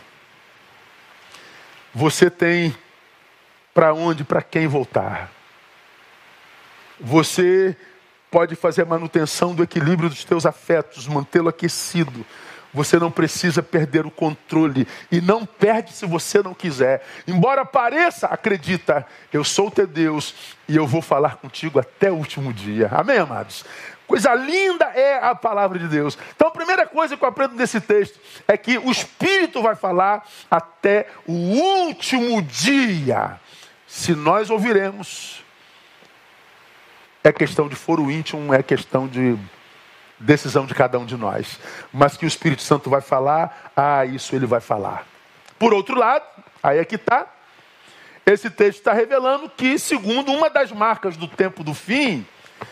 Você 1.94 2.30
tem 2.30 2.76
para 3.74 3.94
onde, 3.94 4.24
para 4.24 4.42
quem 4.42 4.68
voltar. 4.68 5.32
Você 7.00 7.76
pode 8.30 8.56
fazer 8.56 8.84
a 8.84 8.86
manutenção 8.86 9.56
do 9.56 9.64
equilíbrio 9.64 10.10
dos 10.10 10.24
teus 10.24 10.46
afetos, 10.46 11.08
mantê-lo 11.08 11.50
aquecido. 11.50 12.26
Você 12.74 13.00
não 13.00 13.10
precisa 13.10 13.64
perder 13.64 14.06
o 14.06 14.12
controle 14.12 14.88
e 15.12 15.22
não 15.22 15.46
perde 15.46 15.94
se 15.94 16.06
você 16.06 16.44
não 16.44 16.54
quiser. 16.54 17.04
Embora 17.26 17.66
pareça, 17.66 18.28
acredita, 18.28 19.06
eu 19.32 19.44
sou 19.44 19.72
teu 19.72 19.88
Deus 19.88 20.36
e 20.68 20.76
eu 20.76 20.86
vou 20.86 21.02
falar 21.02 21.38
contigo 21.38 21.80
até 21.80 22.12
o 22.12 22.16
último 22.16 22.54
dia. 22.54 22.90
Amém, 22.92 23.18
amados? 23.18 23.66
Coisa 24.06 24.34
linda 24.34 24.86
é 24.86 25.18
a 25.18 25.36
palavra 25.36 25.78
de 25.78 25.88
Deus. 25.88 26.18
Então, 26.36 26.48
a 26.48 26.52
primeira 26.52 26.86
coisa 26.88 27.18
que 27.18 27.24
eu 27.24 27.28
aprendo 27.28 27.56
nesse 27.56 27.82
texto 27.82 28.18
é 28.48 28.56
que 28.56 28.78
o 28.78 28.90
Espírito 28.90 29.62
vai 29.62 29.76
falar 29.76 30.26
até 30.50 31.08
o 31.26 31.34
último 31.34 32.42
dia. 32.42 33.38
Se 33.86 34.14
nós 34.14 34.50
ouviremos, 34.50 35.44
é 37.28 37.34
questão 37.34 37.68
de 37.68 37.76
foro 37.76 38.10
íntimo, 38.10 38.54
é 38.54 38.64
questão 38.64 39.06
de 39.06 39.38
decisão 40.18 40.66
de 40.66 40.74
cada 40.74 40.98
um 40.98 41.06
de 41.06 41.18
nós. 41.18 41.60
Mas 41.92 42.16
que 42.16 42.26
o 42.26 42.28
Espírito 42.28 42.62
Santo 42.62 42.90
vai 42.90 43.02
falar, 43.02 43.72
ah, 43.76 44.06
isso 44.06 44.34
ele 44.34 44.46
vai 44.46 44.62
falar. 44.62 45.06
Por 45.60 45.74
outro 45.74 45.98
lado, 45.98 46.26
aí 46.64 46.78
é 46.78 46.86
que 46.86 46.96
está. 46.96 47.28
Esse 48.26 48.50
texto 48.50 48.80
está 48.80 48.94
revelando 48.94 49.50
que, 49.50 49.78
segundo 49.78 50.32
uma 50.32 50.50
das 50.50 50.72
marcas 50.72 51.18
do 51.18 51.28
tempo 51.28 51.66
do 51.66 51.74
fim, 51.74 52.26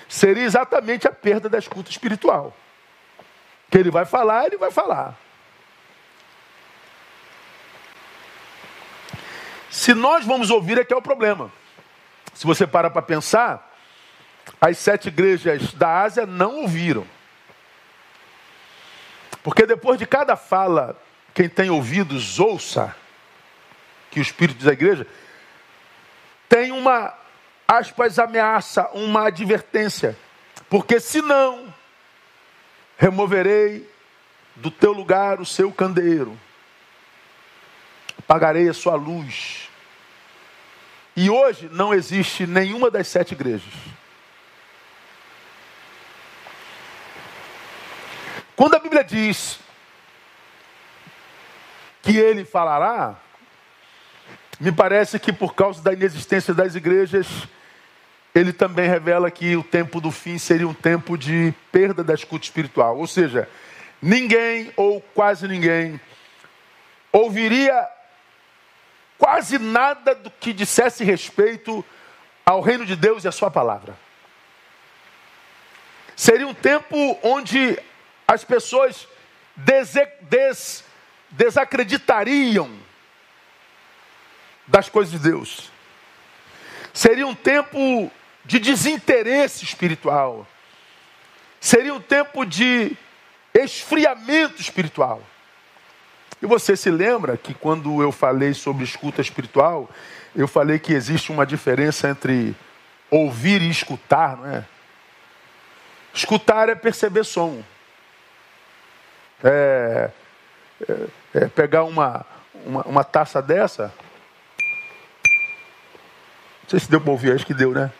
seria 0.08 0.44
exatamente 0.44 1.06
a 1.06 1.12
perda 1.12 1.50
da 1.50 1.58
escuta 1.58 1.92
espiritual. 1.92 2.56
Que 3.70 3.78
ele 3.78 3.92
vai 3.92 4.06
falar, 4.06 4.46
ele 4.46 4.58
vai 4.58 4.72
falar. 4.72 5.18
Se 9.70 9.94
nós 9.94 10.26
vamos 10.26 10.50
ouvir, 10.50 10.78
é 10.78 10.86
que 10.86 10.94
é 10.94 10.98
o 10.98 11.02
problema. 11.02 11.52
Se 12.34 12.46
você 12.46 12.66
para 12.66 12.90
para 12.90 13.02
pensar, 13.02 13.65
as 14.60 14.78
sete 14.78 15.10
igrejas 15.10 15.74
da 15.74 16.02
Ásia 16.02 16.26
não 16.26 16.62
ouviram. 16.62 17.06
Porque 19.44 19.66
depois 19.66 20.00
de 20.00 20.06
cada 20.06 20.36
fala, 20.36 21.00
quem 21.34 21.48
tem 21.48 21.70
ouvidos, 21.70 22.40
ouça, 22.40 22.96
que 24.10 24.20
o 24.20 24.22
Espírito 24.22 24.58
diz 24.58 24.68
à 24.68 24.74
igreja, 24.74 25.06
tem 26.50 26.72
uma, 26.72 27.14
aspas, 27.68 28.18
ameaça, 28.18 28.90
uma 28.94 29.28
advertência. 29.28 30.18
Porque 30.70 31.00
senão, 31.00 31.74
removerei 32.98 33.88
do 34.56 34.72
teu 34.72 34.94
lugar 34.94 35.42
o 35.42 35.46
seu 35.46 35.72
candeeiro, 35.72 36.40
apagarei 38.18 38.70
a 38.70 38.74
sua 38.74 38.96
luz. 38.96 39.70
E 41.16 41.30
hoje 41.30 41.70
não 41.72 41.94
existe 41.94 42.48
nenhuma 42.48 42.90
das 42.90 43.08
sete 43.08 43.34
igrejas. 43.34 43.74
Quando 48.56 48.76
a 48.76 48.80
Bíblia 48.80 49.04
diz 49.04 49.60
que 52.02 52.18
ele 52.18 52.46
falará, 52.46 53.16
me 54.60 54.72
parece 54.72 55.20
que 55.20 55.34
por 55.34 55.54
causa 55.54 55.82
da 55.82 55.92
inexistência 55.92 56.54
das 56.54 56.74
igrejas, 56.74 57.28
ele 58.34 58.54
também 58.54 58.88
revela 58.88 59.30
que 59.30 59.58
o 59.58 59.64
tempo 59.64 60.00
do 60.00 60.10
fim 60.10 60.38
seria 60.38 60.68
um 60.68 60.74
tempo 60.74 61.18
de 61.18 61.54
perda 61.72 62.04
da 62.04 62.14
escuta 62.14 62.46
espiritual. 62.46 62.98
Ou 62.98 63.08
seja, 63.08 63.50
ninguém 64.02 64.72
ou 64.78 65.02
quase 65.02 65.48
ninguém 65.48 66.00
ouviria 67.12 67.88
quase 69.18 69.58
nada 69.58 70.16
do 70.16 70.30
que 70.30 70.54
dissesse 70.54 71.04
respeito 71.04 71.84
ao 72.46 72.62
reino 72.62 72.86
de 72.86 72.96
Deus 72.96 73.24
e 73.24 73.28
à 73.28 73.32
sua 73.32 73.52
palavra. 73.52 73.98
Seria 76.16 76.48
um 76.48 76.54
tempo 76.54 77.18
onde 77.22 77.78
as 78.28 78.44
pessoas 78.44 79.08
des, 79.56 79.94
des, 80.22 80.84
desacreditariam 81.30 82.70
das 84.68 84.90
coisas 84.90 85.12
de 85.12 85.20
Deus. 85.20 85.72
Seria 86.94 87.28
um 87.28 87.36
tempo 87.36 88.12
de 88.44 88.60
desinteresse 88.60 89.64
espiritual. 89.64 90.48
Seria 91.60 91.94
um 91.94 92.02
tempo 92.02 92.46
de 92.46 92.96
esfriamento 93.54 94.62
espiritual. 94.62 95.22
E 96.42 96.46
você 96.46 96.76
se 96.76 96.92
lembra 96.92 97.38
que 97.38 97.54
quando 97.54 98.02
eu 98.02 98.12
falei 98.12 98.54
sobre 98.54 98.84
escuta 98.84 99.22
espiritual, 99.22 99.90
eu 100.36 100.48
falei 100.48 100.78
que 100.78 100.94
existe 100.94 101.32
uma 101.32 101.46
diferença 101.46 102.10
entre 102.10 102.56
ouvir 103.10 103.62
e 103.62 103.70
escutar, 103.70 104.38
não 104.38 104.48
é? 104.48 104.66
Escutar 106.14 106.70
é 106.70 106.76
perceber 106.76 107.24
som. 107.24 107.64
É, 109.48 110.10
é, 110.90 111.08
é 111.36 111.48
pegar 111.48 111.84
uma, 111.84 112.26
uma, 112.66 112.82
uma, 112.82 113.04
taça 113.04 113.44
dessa. 113.44 113.94
Não 116.64 116.70
sei 116.70 116.80
se 116.80 116.90
deu 116.90 117.00
para 117.00 117.12
ouvir, 117.12 117.32
acho 117.32 117.46
que 117.46 117.54
deu, 117.54 117.72
né? 117.72 117.92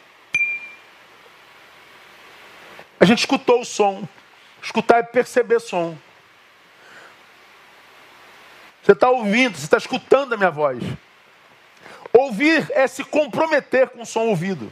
A 3.00 3.06
gente 3.06 3.20
escutou 3.20 3.62
o 3.62 3.66
som. 3.66 4.08
Escutar 4.60 4.98
é 4.98 5.04
perceber 5.04 5.60
som. 5.60 5.96
Você 8.82 8.94
está 8.94 9.10
ouvindo, 9.10 9.56
você 9.56 9.66
está 9.66 9.78
escutando 9.78 10.34
a 10.34 10.38
minha 10.38 10.50
voz. 10.50 10.84
Ouvir 12.12 12.68
é 12.72 12.88
se 12.88 13.04
comprometer 13.04 13.90
com 13.90 14.02
o 14.02 14.06
som 14.06 14.22
ouvido. 14.22 14.72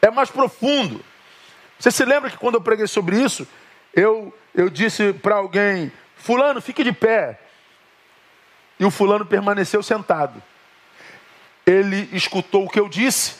É 0.00 0.10
mais 0.10 0.30
profundo. 0.30 1.04
Você 1.78 1.90
se 1.90 2.04
lembra 2.04 2.30
que 2.30 2.36
quando 2.36 2.54
eu 2.54 2.60
preguei 2.60 2.86
sobre 2.86 3.20
isso, 3.20 3.48
eu, 3.94 4.32
eu 4.54 4.68
disse 4.68 5.12
para 5.12 5.36
alguém: 5.36 5.92
Fulano, 6.16 6.60
fique 6.60 6.84
de 6.84 6.92
pé. 6.92 7.38
E 8.78 8.84
o 8.84 8.90
fulano 8.90 9.26
permaneceu 9.26 9.82
sentado. 9.82 10.42
Ele 11.66 12.08
escutou 12.12 12.64
o 12.64 12.68
que 12.68 12.80
eu 12.80 12.88
disse, 12.88 13.34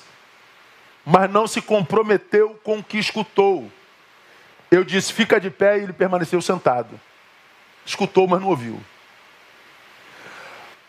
mas 1.04 1.30
não 1.30 1.46
se 1.46 1.62
comprometeu 1.62 2.60
com 2.62 2.78
o 2.78 2.84
que 2.84 2.98
escutou. 2.98 3.70
Eu 4.70 4.84
disse: 4.84 5.12
fica 5.12 5.40
de 5.40 5.50
pé, 5.50 5.78
e 5.78 5.82
ele 5.82 5.92
permaneceu 5.92 6.40
sentado. 6.42 7.00
Escutou, 7.84 8.28
mas 8.28 8.40
não 8.40 8.48
ouviu. 8.48 8.80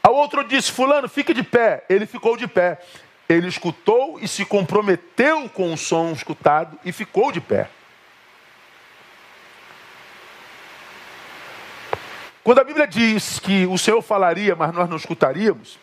A 0.04 0.12
outro 0.12 0.44
disse: 0.44 0.72
Fulano, 0.72 1.08
fique 1.08 1.34
de 1.34 1.44
pé. 1.44 1.86
Ele 1.90 2.06
ficou 2.06 2.36
de 2.36 2.48
pé. 2.48 2.82
Ele 3.30 3.48
escutou 3.48 4.20
e 4.20 4.28
se 4.28 4.44
comprometeu 4.44 5.48
com 5.50 5.74
o 5.74 5.78
som 5.78 6.12
escutado 6.12 6.78
e 6.84 6.92
ficou 6.92 7.32
de 7.32 7.40
pé. 7.40 7.70
Quando 12.44 12.60
a 12.60 12.64
Bíblia 12.64 12.88
diz 12.88 13.40
que 13.40 13.68
o 13.68 13.78
Senhor 13.78 14.02
falaria, 14.02 14.56
mas 14.56 14.74
nós 14.74 14.90
não 14.90 14.98
escutaríamos, 14.98 15.78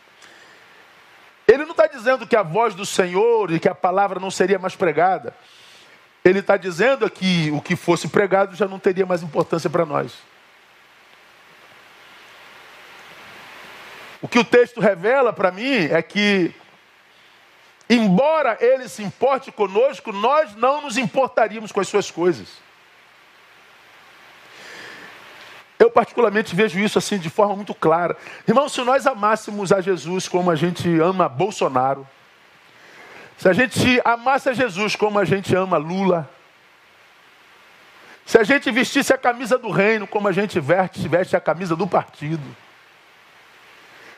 ele 1.47 1.65
não 1.65 1.71
está 1.71 1.87
dizendo 1.87 2.27
que 2.27 2.37
a 2.37 2.43
voz 2.43 2.75
do 2.75 2.85
Senhor 2.85 3.51
e 3.53 3.61
que 3.61 3.69
a 3.69 3.75
palavra 3.75 4.21
não 4.21 4.31
seria 4.31 4.59
mais 4.59 4.77
pregada. 4.77 5.35
Ele 6.25 6.41
está 6.41 6.57
dizendo 6.57 7.09
que 7.09 7.51
o 7.53 7.61
que 7.61 7.77
fosse 7.77 8.09
pregado 8.09 8.55
já 8.55 8.67
não 8.67 8.79
teria 8.79 9.07
mais 9.07 9.23
importância 9.23 9.71
para 9.71 9.87
nós. 9.87 10.19
O 14.21 14.27
que 14.27 14.39
o 14.39 14.45
texto 14.45 14.81
revela 14.81 15.33
para 15.33 15.53
mim 15.53 15.87
é 15.91 16.03
que, 16.03 16.53
embora 17.89 18.59
ele 18.61 18.89
se 18.89 19.03
importe 19.03 19.53
conosco, 19.53 20.13
nós 20.13 20.55
não 20.57 20.83
nos 20.83 20.99
importaríamos 20.99 21.71
com 21.71 21.81
as 21.81 21.89
suas 21.89 22.11
coisas. 22.11 22.68
Eu, 25.79 25.91
particularmente, 25.91 26.57
vejo 26.57 26.79
isso 26.81 26.99
assim 26.99 27.19
de 27.19 27.31
forma 27.31 27.55
muito 27.55 27.73
clara. 27.73 28.17
Irmão, 28.47 28.69
se 28.69 28.83
nós 28.83 29.07
amássemos 29.07 29.73
a 29.73 29.81
Jesus 29.81 30.27
como 30.27 30.51
a 30.51 30.57
gente 30.57 30.89
ama 30.99 31.29
Bolsonaro, 31.29 32.07
se 33.37 33.49
a 33.49 33.53
gente 33.53 34.01
amasse 34.05 34.49
a 34.49 34.53
Jesus 34.53 34.97
como 34.97 35.19
a 35.19 35.25
gente 35.25 35.55
ama 35.55 35.77
Lula, 35.77 36.29
se 38.27 38.37
a 38.37 38.43
gente 38.43 38.71
vestisse 38.71 39.13
a 39.13 39.19
camisa 39.19 39.57
do 39.57 39.71
reino 39.71 40.07
como 40.07 40.27
a 40.27 40.33
gente 40.33 40.59
veste, 40.59 41.07
veste 41.07 41.37
a 41.37 41.41
camisa 41.41 41.77
do 41.77 41.87
partido, 41.87 42.43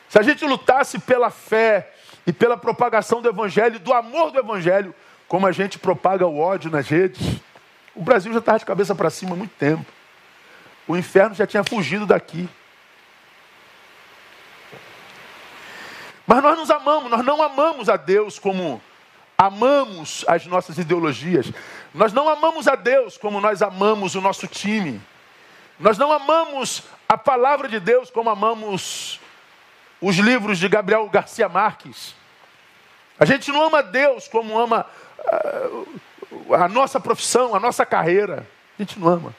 se 0.09 0.17
a 0.17 0.23
gente 0.23 0.43
lutasse 0.43 0.97
pela 0.99 1.29
fé 1.29 1.93
e 2.25 2.33
pela 2.33 2.57
propagação 2.57 3.21
do 3.21 3.29
Evangelho, 3.29 3.79
do 3.79 3.93
amor 3.93 4.31
do 4.31 4.39
Evangelho, 4.39 4.93
como 5.27 5.45
a 5.47 5.51
gente 5.51 5.77
propaga 5.79 6.25
o 6.25 6.39
ódio 6.39 6.71
nas 6.71 6.89
redes, 6.89 7.39
o 7.95 8.01
Brasil 8.01 8.33
já 8.33 8.39
estava 8.39 8.59
de 8.59 8.65
cabeça 8.65 8.95
para 8.95 9.09
cima 9.09 9.33
há 9.33 9.37
muito 9.37 9.53
tempo. 9.57 9.85
O 10.91 10.97
inferno 10.97 11.33
já 11.33 11.47
tinha 11.47 11.63
fugido 11.63 12.05
daqui. 12.05 12.49
Mas 16.27 16.43
nós 16.43 16.57
nos 16.57 16.69
amamos, 16.69 17.09
nós 17.09 17.23
não 17.23 17.41
amamos 17.41 17.87
a 17.87 17.95
Deus 17.95 18.37
como 18.37 18.81
amamos 19.37 20.25
as 20.27 20.45
nossas 20.45 20.77
ideologias. 20.77 21.49
Nós 21.93 22.11
não 22.11 22.27
amamos 22.27 22.67
a 22.67 22.75
Deus 22.75 23.17
como 23.17 23.39
nós 23.39 23.61
amamos 23.61 24.15
o 24.15 24.21
nosso 24.21 24.47
time. 24.47 25.01
Nós 25.79 25.97
não 25.97 26.11
amamos 26.11 26.83
a 27.07 27.17
palavra 27.17 27.69
de 27.69 27.79
Deus 27.79 28.11
como 28.11 28.29
amamos 28.29 29.17
os 30.01 30.17
livros 30.17 30.59
de 30.59 30.67
Gabriel 30.67 31.07
Garcia 31.07 31.47
Marques. 31.47 32.13
A 33.17 33.23
gente 33.23 33.49
não 33.49 33.63
ama 33.63 33.81
Deus 33.81 34.27
como 34.27 34.59
ama 34.59 34.85
uh, 35.19 36.53
a 36.53 36.67
nossa 36.67 36.99
profissão, 36.99 37.55
a 37.55 37.61
nossa 37.61 37.85
carreira. 37.85 38.45
A 38.77 38.83
gente 38.83 38.99
não 38.99 39.07
ama. 39.07 39.33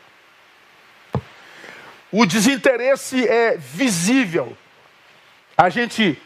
O 2.13 2.27
desinteresse 2.27 3.27
é 3.27 3.57
visível. 3.57 4.57
A 5.57 5.71
gente 5.71 6.21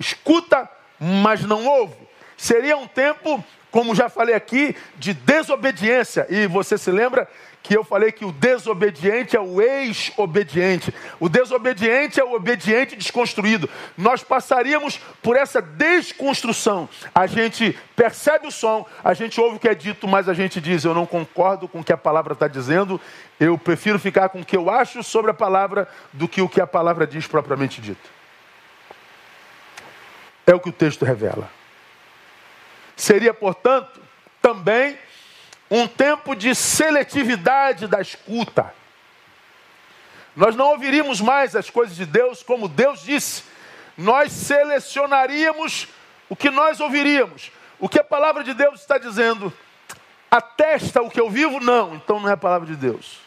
escuta, 0.00 0.68
mas 0.98 1.42
não 1.42 1.66
ouve. 1.66 1.94
Seria 2.38 2.76
um 2.76 2.86
tempo, 2.86 3.44
como 3.70 3.94
já 3.94 4.08
falei 4.08 4.34
aqui, 4.34 4.74
de 4.96 5.12
desobediência. 5.12 6.26
E 6.30 6.46
você 6.46 6.78
se 6.78 6.90
lembra 6.90 7.28
que 7.66 7.76
eu 7.76 7.82
falei 7.82 8.12
que 8.12 8.24
o 8.24 8.30
desobediente 8.30 9.36
é 9.36 9.40
o 9.40 9.60
ex-obediente. 9.60 10.94
O 11.18 11.28
desobediente 11.28 12.20
é 12.20 12.24
o 12.24 12.32
obediente 12.32 12.94
desconstruído. 12.94 13.68
Nós 13.98 14.22
passaríamos 14.22 15.00
por 15.20 15.36
essa 15.36 15.60
desconstrução. 15.60 16.88
A 17.12 17.26
gente 17.26 17.76
percebe 17.96 18.46
o 18.46 18.52
som, 18.52 18.86
a 19.02 19.12
gente 19.14 19.40
ouve 19.40 19.56
o 19.56 19.58
que 19.58 19.68
é 19.68 19.74
dito, 19.74 20.06
mas 20.06 20.28
a 20.28 20.34
gente 20.34 20.60
diz: 20.60 20.84
Eu 20.84 20.94
não 20.94 21.04
concordo 21.04 21.66
com 21.66 21.80
o 21.80 21.84
que 21.84 21.92
a 21.92 21.96
palavra 21.96 22.34
está 22.34 22.46
dizendo, 22.46 23.00
eu 23.40 23.58
prefiro 23.58 23.98
ficar 23.98 24.28
com 24.28 24.42
o 24.42 24.44
que 24.44 24.56
eu 24.56 24.70
acho 24.70 25.02
sobre 25.02 25.32
a 25.32 25.34
palavra 25.34 25.88
do 26.12 26.28
que 26.28 26.40
o 26.40 26.48
que 26.48 26.60
a 26.60 26.66
palavra 26.68 27.04
diz 27.04 27.26
propriamente 27.26 27.80
dito. 27.80 28.08
É 30.46 30.54
o 30.54 30.60
que 30.60 30.68
o 30.68 30.72
texto 30.72 31.04
revela. 31.04 31.50
Seria, 32.94 33.34
portanto, 33.34 34.00
também 34.40 34.96
um 35.70 35.86
tempo 35.86 36.34
de 36.34 36.54
seletividade 36.54 37.86
da 37.86 38.00
escuta. 38.00 38.72
Nós 40.34 40.54
não 40.54 40.70
ouviríamos 40.70 41.20
mais 41.20 41.56
as 41.56 41.70
coisas 41.70 41.96
de 41.96 42.04
Deus 42.04 42.42
como 42.42 42.68
Deus 42.68 43.02
disse. 43.02 43.42
Nós 43.96 44.32
selecionaríamos 44.32 45.88
o 46.28 46.36
que 46.36 46.50
nós 46.50 46.80
ouviríamos. 46.80 47.50
O 47.78 47.88
que 47.88 47.98
a 47.98 48.04
palavra 48.04 48.44
de 48.44 48.54
Deus 48.54 48.80
está 48.80 48.98
dizendo 48.98 49.52
atesta 50.30 51.02
o 51.02 51.10
que 51.10 51.20
eu 51.20 51.30
vivo? 51.30 51.60
Não, 51.60 51.94
então 51.94 52.20
não 52.20 52.28
é 52.28 52.32
a 52.32 52.36
palavra 52.36 52.66
de 52.66 52.76
Deus. 52.76 53.20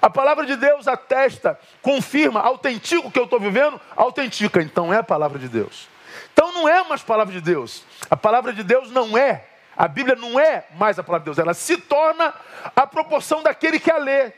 A 0.00 0.08
palavra 0.08 0.46
de 0.46 0.56
Deus 0.56 0.88
atesta, 0.88 1.58
confirma, 1.82 2.40
autentica 2.40 3.06
o 3.06 3.10
que 3.10 3.18
eu 3.18 3.24
estou 3.24 3.38
vivendo, 3.38 3.78
autentica, 3.94 4.62
então 4.62 4.92
é 4.92 4.98
a 4.98 5.02
palavra 5.02 5.38
de 5.38 5.48
Deus. 5.48 5.86
Então 6.32 6.52
não 6.52 6.68
é 6.68 6.82
mais 6.88 7.02
palavra 7.02 7.32
de 7.32 7.40
Deus. 7.40 7.84
A 8.10 8.16
palavra 8.16 8.52
de 8.54 8.62
Deus 8.62 8.90
não 8.90 9.16
é 9.18 9.44
a 9.76 9.88
Bíblia 9.88 10.16
não 10.16 10.38
é 10.38 10.66
mais 10.74 10.98
a 10.98 11.02
palavra 11.02 11.20
de 11.20 11.24
Deus, 11.26 11.38
ela 11.38 11.54
se 11.54 11.76
torna 11.76 12.32
a 12.74 12.86
proporção 12.86 13.42
daquele 13.42 13.78
que 13.78 13.90
a 13.90 13.98
lê. 13.98 14.32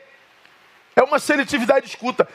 É 0.95 1.03
uma 1.03 1.19
seletividade 1.19 1.85
de 1.85 1.91
escuta. 1.91 2.27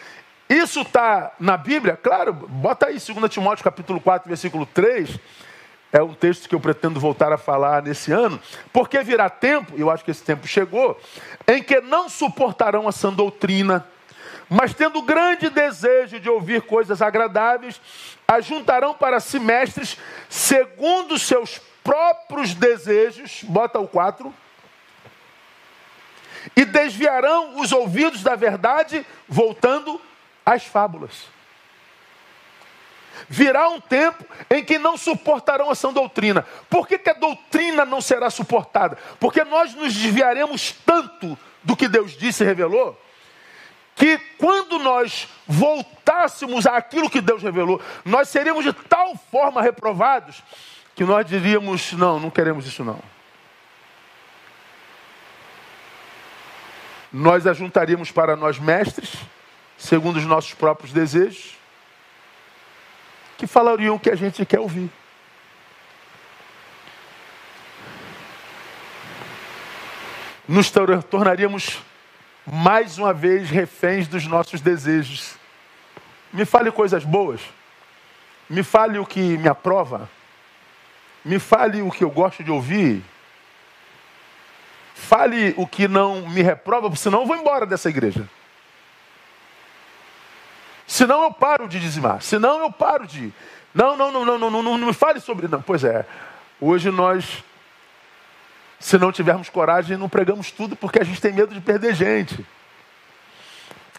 Isso 0.48 0.82
está 0.82 1.32
na 1.38 1.56
Bíblia? 1.56 1.96
Claro, 1.96 2.32
bota 2.32 2.86
aí 2.86 2.98
2 2.98 3.30
Timóteo 3.30 3.64
capítulo 3.64 4.00
4, 4.00 4.28
versículo 4.28 4.66
3. 4.66 5.18
É 5.92 6.02
um 6.02 6.14
texto 6.14 6.48
que 6.48 6.54
eu 6.54 6.60
pretendo 6.60 7.00
voltar 7.00 7.32
a 7.32 7.38
falar 7.38 7.82
nesse 7.82 8.12
ano, 8.12 8.40
porque 8.72 9.02
virá 9.02 9.28
tempo, 9.28 9.72
e 9.76 9.80
eu 9.80 9.90
acho 9.90 10.04
que 10.04 10.10
esse 10.10 10.22
tempo 10.22 10.46
chegou, 10.46 11.00
em 11.48 11.62
que 11.62 11.80
não 11.80 12.08
suportarão 12.08 12.86
a 12.86 12.92
sã 12.92 13.12
doutrina, 13.12 13.86
mas 14.48 14.74
tendo 14.74 15.02
grande 15.02 15.48
desejo 15.48 16.20
de 16.20 16.28
ouvir 16.28 16.62
coisas 16.62 17.00
agradáveis, 17.02 17.80
ajuntarão 18.26 18.94
para 18.94 19.18
si 19.18 19.38
mestres 19.40 19.96
segundo 20.28 21.18
seus 21.18 21.60
próprios 21.82 22.54
desejos, 22.54 23.42
bota 23.44 23.78
o 23.78 23.88
4, 23.88 24.32
e 26.56 26.64
desviarão 26.64 27.60
os 27.60 27.72
ouvidos 27.72 28.22
da 28.22 28.34
verdade, 28.34 29.06
voltando 29.28 30.00
às 30.44 30.64
fábulas. 30.64 31.26
Virá 33.28 33.68
um 33.68 33.80
tempo 33.80 34.24
em 34.48 34.64
que 34.64 34.78
não 34.78 34.96
suportarão 34.96 35.70
a 35.70 35.90
doutrina. 35.90 36.46
Por 36.68 36.88
que, 36.88 36.98
que 36.98 37.10
a 37.10 37.14
doutrina 37.14 37.84
não 37.84 38.00
será 38.00 38.30
suportada? 38.30 38.96
Porque 39.18 39.44
nós 39.44 39.74
nos 39.74 39.94
desviaremos 39.94 40.72
tanto 40.86 41.38
do 41.62 41.76
que 41.76 41.88
Deus 41.88 42.12
disse 42.12 42.42
e 42.42 42.46
revelou, 42.46 42.98
que 43.94 44.16
quando 44.38 44.78
nós 44.78 45.28
voltássemos 45.46 46.66
àquilo 46.66 47.10
que 47.10 47.20
Deus 47.20 47.42
revelou, 47.42 47.80
nós 48.04 48.30
seríamos 48.30 48.64
de 48.64 48.72
tal 48.72 49.14
forma 49.30 49.60
reprovados 49.60 50.42
que 50.94 51.05
nós 51.05 51.26
diríamos: 51.26 51.92
não, 51.92 52.18
não 52.20 52.31
queremos 52.31 52.66
isso 52.66 52.85
não. 52.85 53.00
Nós 57.12 57.46
ajuntaríamos 57.46 58.12
para 58.12 58.37
nós 58.37 58.59
mestres, 58.59 59.12
segundo 59.76 60.16
os 60.16 60.24
nossos 60.24 60.55
próprios 60.55 60.92
desejos, 60.92 61.57
que 63.37 63.46
falariam 63.46 63.96
o 63.96 64.00
que 64.00 64.11
a 64.11 64.14
gente 64.14 64.44
quer 64.46 64.61
ouvir. 64.61 64.90
Nos 70.46 70.70
tornaríamos 71.09 71.79
mais 72.44 72.98
uma 72.98 73.12
vez 73.12 73.48
reféns 73.50 74.09
dos 74.09 74.26
nossos 74.26 74.61
desejos. 74.61 75.35
Me 76.33 76.44
fale 76.44 76.70
coisas 76.70 77.05
boas. 77.05 77.40
Me 78.48 78.62
fale 78.62 78.98
o 78.98 79.07
que 79.07 79.20
me 79.38 79.48
aprova. 79.48 80.09
Me 81.24 81.38
fale 81.38 81.83
o 81.83 81.90
que 81.90 82.04
eu 82.04 82.11
gosto 82.11 82.42
de 82.42 82.50
ouvir. 82.50 83.02
Fale 84.94 85.54
o 85.56 85.66
que 85.66 85.88
não 85.88 86.28
me 86.28 86.42
reprova, 86.42 86.94
senão 86.94 87.20
eu 87.20 87.26
vou 87.26 87.37
embora 87.37 87.66
dessa 87.66 87.88
igreja. 87.88 88.28
Senão 90.87 91.22
eu 91.22 91.33
paro 91.33 91.68
de 91.68 91.78
dizimar. 91.78 92.20
Senão 92.20 92.61
eu 92.61 92.72
paro 92.72 93.06
de. 93.06 93.33
Não, 93.72 93.96
não, 93.96 94.11
não, 94.11 94.24
não, 94.24 94.38
não, 94.38 94.50
não, 94.50 94.62
não, 94.62 94.78
não 94.78 94.87
me 94.88 94.92
fale 94.92 95.20
sobre. 95.20 95.46
Não, 95.46 95.62
pois 95.62 95.85
é. 95.85 96.04
Hoje 96.61 96.90
nós, 96.90 97.44
se 98.78 98.98
não 98.98 99.12
tivermos 99.12 99.48
coragem, 99.48 99.96
não 99.96 100.09
pregamos 100.09 100.50
tudo 100.50 100.74
porque 100.74 101.00
a 101.00 101.04
gente 101.04 101.20
tem 101.20 101.33
medo 101.33 101.54
de 101.54 101.61
perder 101.61 101.94
gente. 101.94 102.44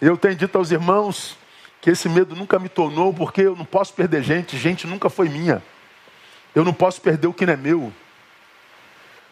Eu 0.01 0.17
tenho 0.17 0.35
dito 0.35 0.57
aos 0.57 0.69
irmãos 0.69 1.37
que 1.79 1.89
esse 1.89 2.09
medo 2.09 2.35
nunca 2.35 2.59
me 2.59 2.69
tornou, 2.69 3.13
porque 3.13 3.41
eu 3.41 3.55
não 3.55 3.65
posso 3.65 3.93
perder 3.93 4.21
gente, 4.21 4.57
gente 4.57 4.85
nunca 4.85 5.09
foi 5.09 5.29
minha. 5.29 5.63
Eu 6.53 6.63
não 6.63 6.73
posso 6.73 7.01
perder 7.01 7.27
o 7.27 7.33
que 7.33 7.45
não 7.45 7.53
é 7.53 7.57
meu. 7.57 7.93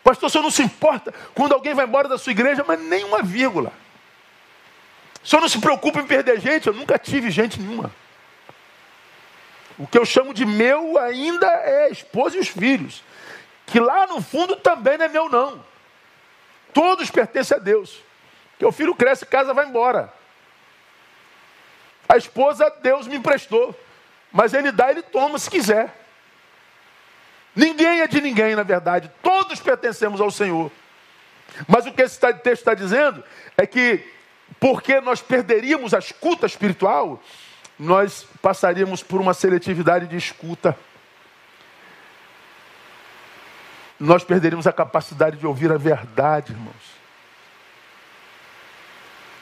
Pastor, 0.04 0.28
o 0.28 0.30
senhor 0.30 0.44
não 0.44 0.52
se 0.52 0.64
importa 0.64 1.14
quando 1.34 1.54
alguém 1.54 1.74
vai 1.74 1.86
embora 1.86 2.08
da 2.08 2.18
sua 2.18 2.32
igreja, 2.32 2.64
mas 2.68 2.80
nem 2.82 3.04
uma 3.04 3.22
vírgula. 3.22 3.72
O 5.24 5.28
senhor 5.28 5.42
não 5.42 5.50
se 5.50 5.60
preocupa 5.60 6.00
em 6.00 6.08
perder 6.08 6.40
gente? 6.40 6.68
Eu 6.68 6.74
nunca 6.74 6.98
tive 6.98 7.30
gente 7.30 7.60
nenhuma. 7.60 7.92
O 9.78 9.88
que 9.88 9.98
eu 9.98 10.06
chamo 10.06 10.34
de 10.34 10.46
meu 10.46 10.98
ainda 10.98 11.48
é 11.48 11.86
a 11.86 11.90
esposa 11.90 12.38
e 12.38 12.40
os 12.40 12.48
filhos. 12.48 13.04
Que 13.66 13.80
lá 13.80 14.08
no 14.08 14.22
fundo 14.22 14.56
também 14.56 14.98
não 14.98 15.06
é 15.06 15.08
meu, 15.10 15.30
não. 15.30 15.64
Todos 16.74 17.10
pertencem 17.12 17.56
a 17.56 17.60
Deus. 17.60 18.02
Que 18.58 18.66
o 18.66 18.72
filho 18.72 18.96
cresce, 18.96 19.26
casa, 19.26 19.54
vai 19.54 19.66
embora. 19.66 20.12
A 22.08 22.18
esposa, 22.18 22.70
Deus 22.82 23.08
me 23.08 23.16
emprestou. 23.16 23.78
Mas 24.32 24.54
ele 24.54 24.72
dá, 24.72 24.92
ele 24.92 25.02
toma 25.02 25.40
se 25.40 25.50
quiser. 25.50 25.96
Ninguém 27.56 28.02
é 28.02 28.08
de 28.08 28.22
ninguém, 28.22 28.56
na 28.56 28.64
verdade. 28.64 29.12
Todos 29.22 29.60
pertencemos 29.60 30.22
ao 30.22 30.32
Senhor. 30.32 30.72
Mas 31.68 31.86
o 31.86 31.92
que 31.92 32.02
esse 32.02 32.20
texto 32.20 32.48
está 32.48 32.74
dizendo 32.74 33.24
é 33.58 33.66
que, 33.66 34.06
porque 34.60 35.02
nós 35.02 35.22
perderíamos 35.22 35.94
a 35.94 36.00
escuta 36.00 36.46
espiritual, 36.46 37.22
nós 37.78 38.26
passaríamos 38.42 39.02
por 39.02 39.20
uma 39.20 39.34
seletividade 39.34 40.08
de 40.08 40.18
escuta. 40.18 40.78
Nós 44.00 44.24
perderíamos 44.24 44.68
a 44.68 44.72
capacidade 44.72 45.38
de 45.38 45.46
ouvir 45.46 45.72
a 45.72 45.78
verdade, 45.78 46.54
irmãos. 46.54 47.00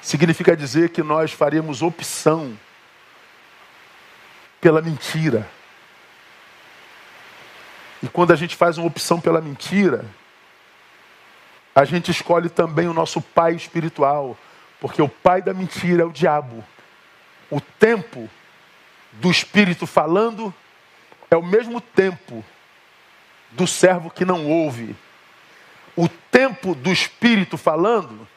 Significa 0.01 0.55
dizer 0.55 0.89
que 0.89 1.03
nós 1.03 1.31
faríamos 1.31 1.81
opção 1.81 2.57
pela 4.61 4.81
mentira. 4.81 5.47
E 8.01 8.07
quando 8.07 8.31
a 8.31 8.36
gente 8.36 8.55
faz 8.55 8.77
uma 8.77 8.88
opção 8.88 9.19
pela 9.19 9.41
mentira, 9.41 10.05
a 11.73 11.86
gente 11.86 12.12
escolhe 12.12 12.49
também 12.49 12.88
o 12.88 12.93
nosso 12.93 13.21
pai 13.21 13.53
espiritual, 13.53 14.38
porque 14.79 15.01
o 15.01 15.10
pai 15.10 15.41
da 15.41 15.53
mentira 15.53 16.03
é 16.03 16.05
o 16.05 16.12
diabo. 16.12 16.63
O 17.49 17.62
tempo 17.62 18.29
do 19.13 19.31
espírito 19.31 19.88
falando 19.88 20.53
é 21.29 21.36
o 21.36 21.43
mesmo 21.43 21.81
tempo 21.81 22.43
do 23.51 23.65
servo 23.65 24.10
que 24.10 24.25
não 24.25 24.45
ouve. 24.47 24.95
O 25.95 26.07
tempo 26.07 26.75
do 26.75 26.91
espírito 26.91 27.57
falando, 27.57 28.27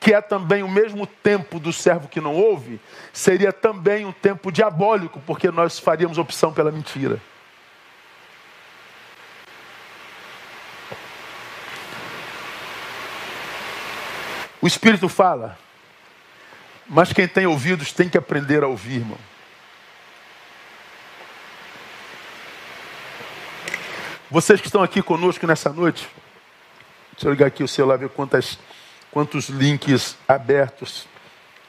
que 0.00 0.14
é 0.14 0.20
também 0.20 0.62
o 0.62 0.68
mesmo 0.68 1.06
tempo 1.06 1.58
do 1.58 1.72
servo 1.72 2.08
que 2.08 2.20
não 2.20 2.34
ouve, 2.34 2.80
seria 3.12 3.52
também 3.52 4.06
um 4.06 4.12
tempo 4.12 4.50
diabólico, 4.50 5.20
porque 5.26 5.50
nós 5.50 5.78
faríamos 5.78 6.18
opção 6.18 6.52
pela 6.52 6.70
mentira. 6.70 7.20
O 14.64 14.66
Espírito 14.66 15.10
fala, 15.10 15.58
mas 16.86 17.12
quem 17.12 17.28
tem 17.28 17.44
ouvidos 17.44 17.92
tem 17.92 18.08
que 18.08 18.16
aprender 18.16 18.64
a 18.64 18.66
ouvir, 18.66 19.00
irmão. 19.00 19.18
Vocês 24.30 24.62
que 24.62 24.68
estão 24.68 24.82
aqui 24.82 25.02
conosco 25.02 25.46
nessa 25.46 25.70
noite, 25.70 26.08
deixa 27.12 27.28
eu 27.28 27.32
ligar 27.32 27.48
aqui 27.48 27.62
o 27.62 27.68
celular, 27.68 27.98
ver 27.98 28.08
quantas, 28.08 28.58
quantos 29.10 29.50
links 29.50 30.16
abertos 30.26 31.06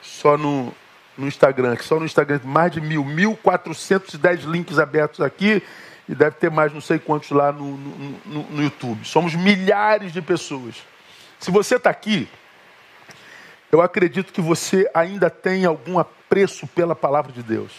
só 0.02 0.38
no, 0.38 0.74
no 1.18 1.28
Instagram. 1.28 1.76
Só 1.82 2.00
no 2.00 2.06
Instagram 2.06 2.40
mais 2.46 2.72
de 2.72 2.80
mil, 2.80 3.04
1.410 3.04 4.46
links 4.46 4.80
abertos 4.80 5.20
aqui 5.20 5.62
e 6.08 6.16
deve 6.16 6.38
ter 6.38 6.50
mais 6.50 6.72
não 6.72 6.80
sei 6.80 6.98
quantos 6.98 7.32
lá 7.32 7.52
no, 7.52 7.76
no, 7.76 8.20
no, 8.26 8.44
no 8.44 8.64
YouTube. 8.64 9.06
Somos 9.06 9.36
milhares 9.36 10.14
de 10.14 10.22
pessoas. 10.22 10.76
Se 11.38 11.52
você 11.52 11.76
está 11.76 11.90
aqui, 11.90 12.30
eu 13.72 13.82
acredito 13.82 14.32
que 14.32 14.42
você 14.42 14.90
ainda 14.94 15.30
tem 15.30 15.66
algum 15.66 16.00
apreço 16.00 16.68
pela 16.68 16.96
palavra 16.96 17.32
de 17.32 17.42
Deus. 17.42 17.72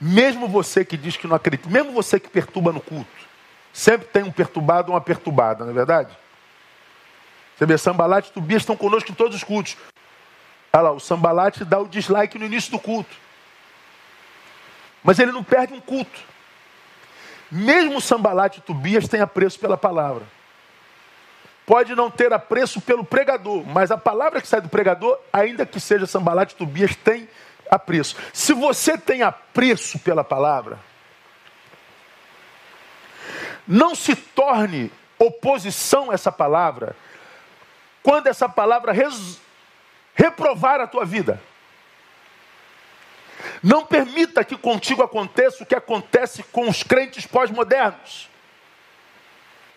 Mesmo 0.00 0.46
você 0.46 0.84
que 0.84 0.96
diz 0.96 1.16
que 1.16 1.26
não 1.26 1.34
acredita, 1.34 1.68
mesmo 1.68 1.92
você 1.92 2.20
que 2.20 2.28
perturba 2.28 2.72
no 2.72 2.80
culto, 2.80 3.10
sempre 3.72 4.06
tem 4.06 4.22
um 4.22 4.30
perturbado 4.30 4.88
ou 4.88 4.94
uma 4.94 5.00
perturbada, 5.00 5.64
não 5.64 5.72
é 5.72 5.74
verdade? 5.74 6.16
Você 7.56 7.66
vê, 7.66 7.76
Sambalate 7.76 8.30
e 8.30 8.32
Tobias 8.32 8.62
estão 8.62 8.76
conosco 8.76 9.10
em 9.10 9.14
todos 9.14 9.36
os 9.36 9.42
cultos. 9.42 9.76
Olha 10.72 10.82
lá, 10.82 10.92
o 10.92 11.00
Sambalate 11.00 11.64
dá 11.64 11.80
o 11.80 11.88
dislike 11.88 12.38
no 12.38 12.44
início 12.44 12.70
do 12.70 12.78
culto. 12.78 13.16
Mas 15.02 15.18
ele 15.18 15.32
não 15.32 15.42
perde 15.42 15.72
um 15.72 15.80
culto. 15.80 16.20
Mesmo 17.50 18.00
Sambalate 18.00 18.60
e 18.60 18.62
Tobias 18.62 19.08
têm 19.08 19.20
apreço 19.20 19.58
pela 19.58 19.76
palavra 19.76 20.37
pode 21.68 21.94
não 21.94 22.10
ter 22.10 22.32
apreço 22.32 22.80
pelo 22.80 23.04
pregador, 23.04 23.62
mas 23.66 23.90
a 23.90 23.98
palavra 23.98 24.40
que 24.40 24.48
sai 24.48 24.58
do 24.58 24.70
pregador, 24.70 25.18
ainda 25.30 25.66
que 25.66 25.78
seja 25.78 26.06
Sambalat 26.06 26.54
Tobias, 26.54 26.96
tem 26.96 27.28
apreço. 27.70 28.16
Se 28.32 28.54
você 28.54 28.96
tem 28.96 29.22
apreço 29.22 29.98
pela 29.98 30.24
palavra, 30.24 30.78
não 33.66 33.94
se 33.94 34.16
torne 34.16 34.90
oposição 35.18 36.10
a 36.10 36.14
essa 36.14 36.32
palavra 36.32 36.96
quando 38.02 38.28
essa 38.28 38.48
palavra 38.48 38.90
res... 38.90 39.38
reprovar 40.14 40.80
a 40.80 40.86
tua 40.86 41.04
vida. 41.04 41.38
Não 43.62 43.84
permita 43.84 44.42
que 44.42 44.56
contigo 44.56 45.02
aconteça 45.02 45.62
o 45.62 45.66
que 45.66 45.74
acontece 45.74 46.42
com 46.44 46.66
os 46.66 46.82
crentes 46.82 47.26
pós-modernos, 47.26 48.30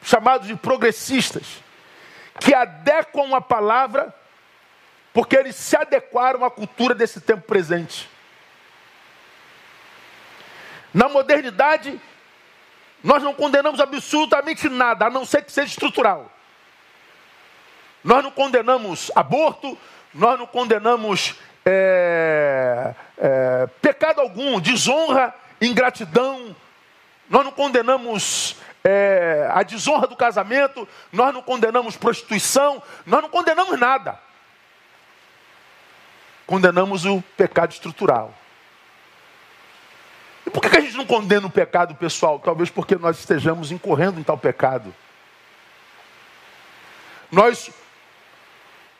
chamados 0.01 0.47
de 0.47 0.55
progressistas 0.55 1.61
que 2.39 2.53
adequam 2.53 3.35
a 3.35 3.41
palavra, 3.41 4.13
porque 5.13 5.35
eles 5.35 5.55
se 5.55 5.75
adequaram 5.75 6.45
à 6.45 6.51
cultura 6.51 6.95
desse 6.95 7.19
tempo 7.19 7.43
presente. 7.43 8.09
Na 10.93 11.07
modernidade, 11.07 11.99
nós 13.03 13.23
não 13.23 13.33
condenamos 13.33 13.79
absolutamente 13.79 14.69
nada, 14.69 15.05
a 15.05 15.09
não 15.09 15.25
ser 15.25 15.43
que 15.43 15.51
seja 15.51 15.67
estrutural. 15.67 16.31
Nós 18.03 18.23
não 18.23 18.31
condenamos 18.31 19.11
aborto, 19.15 19.77
nós 20.13 20.37
não 20.39 20.47
condenamos 20.47 21.35
é, 21.65 22.93
é, 23.17 23.67
pecado 23.81 24.19
algum, 24.19 24.59
desonra, 24.59 25.33
ingratidão, 25.61 26.55
nós 27.29 27.45
não 27.45 27.51
condenamos 27.51 28.57
é, 28.83 29.47
a 29.51 29.63
desonra 29.63 30.07
do 30.07 30.15
casamento, 30.15 30.87
nós 31.11 31.33
não 31.33 31.41
condenamos 31.41 31.95
prostituição, 31.95 32.81
nós 33.05 33.21
não 33.21 33.29
condenamos 33.29 33.79
nada. 33.79 34.19
Condenamos 36.47 37.05
o 37.05 37.21
pecado 37.37 37.71
estrutural. 37.71 38.33
E 40.45 40.49
por 40.49 40.61
que 40.61 40.75
a 40.75 40.81
gente 40.81 40.97
não 40.97 41.05
condena 41.05 41.45
o 41.45 41.51
pecado 41.51 41.93
pessoal? 41.95 42.39
Talvez 42.39 42.69
porque 42.69 42.95
nós 42.95 43.19
estejamos 43.19 43.71
incorrendo 43.71 44.19
em 44.19 44.23
tal 44.23 44.37
pecado. 44.37 44.93
Nós 47.31 47.71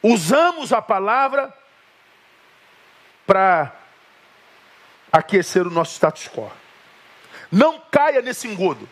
usamos 0.02 0.72
a 0.72 0.82
palavra 0.82 1.54
para 3.26 3.76
aquecer 5.12 5.66
o 5.66 5.72
nosso 5.72 5.94
status 5.94 6.28
quo. 6.30 6.52
Não 7.52 7.80
caia 7.92 8.22
nesse 8.22 8.48
engodo. 8.48 8.88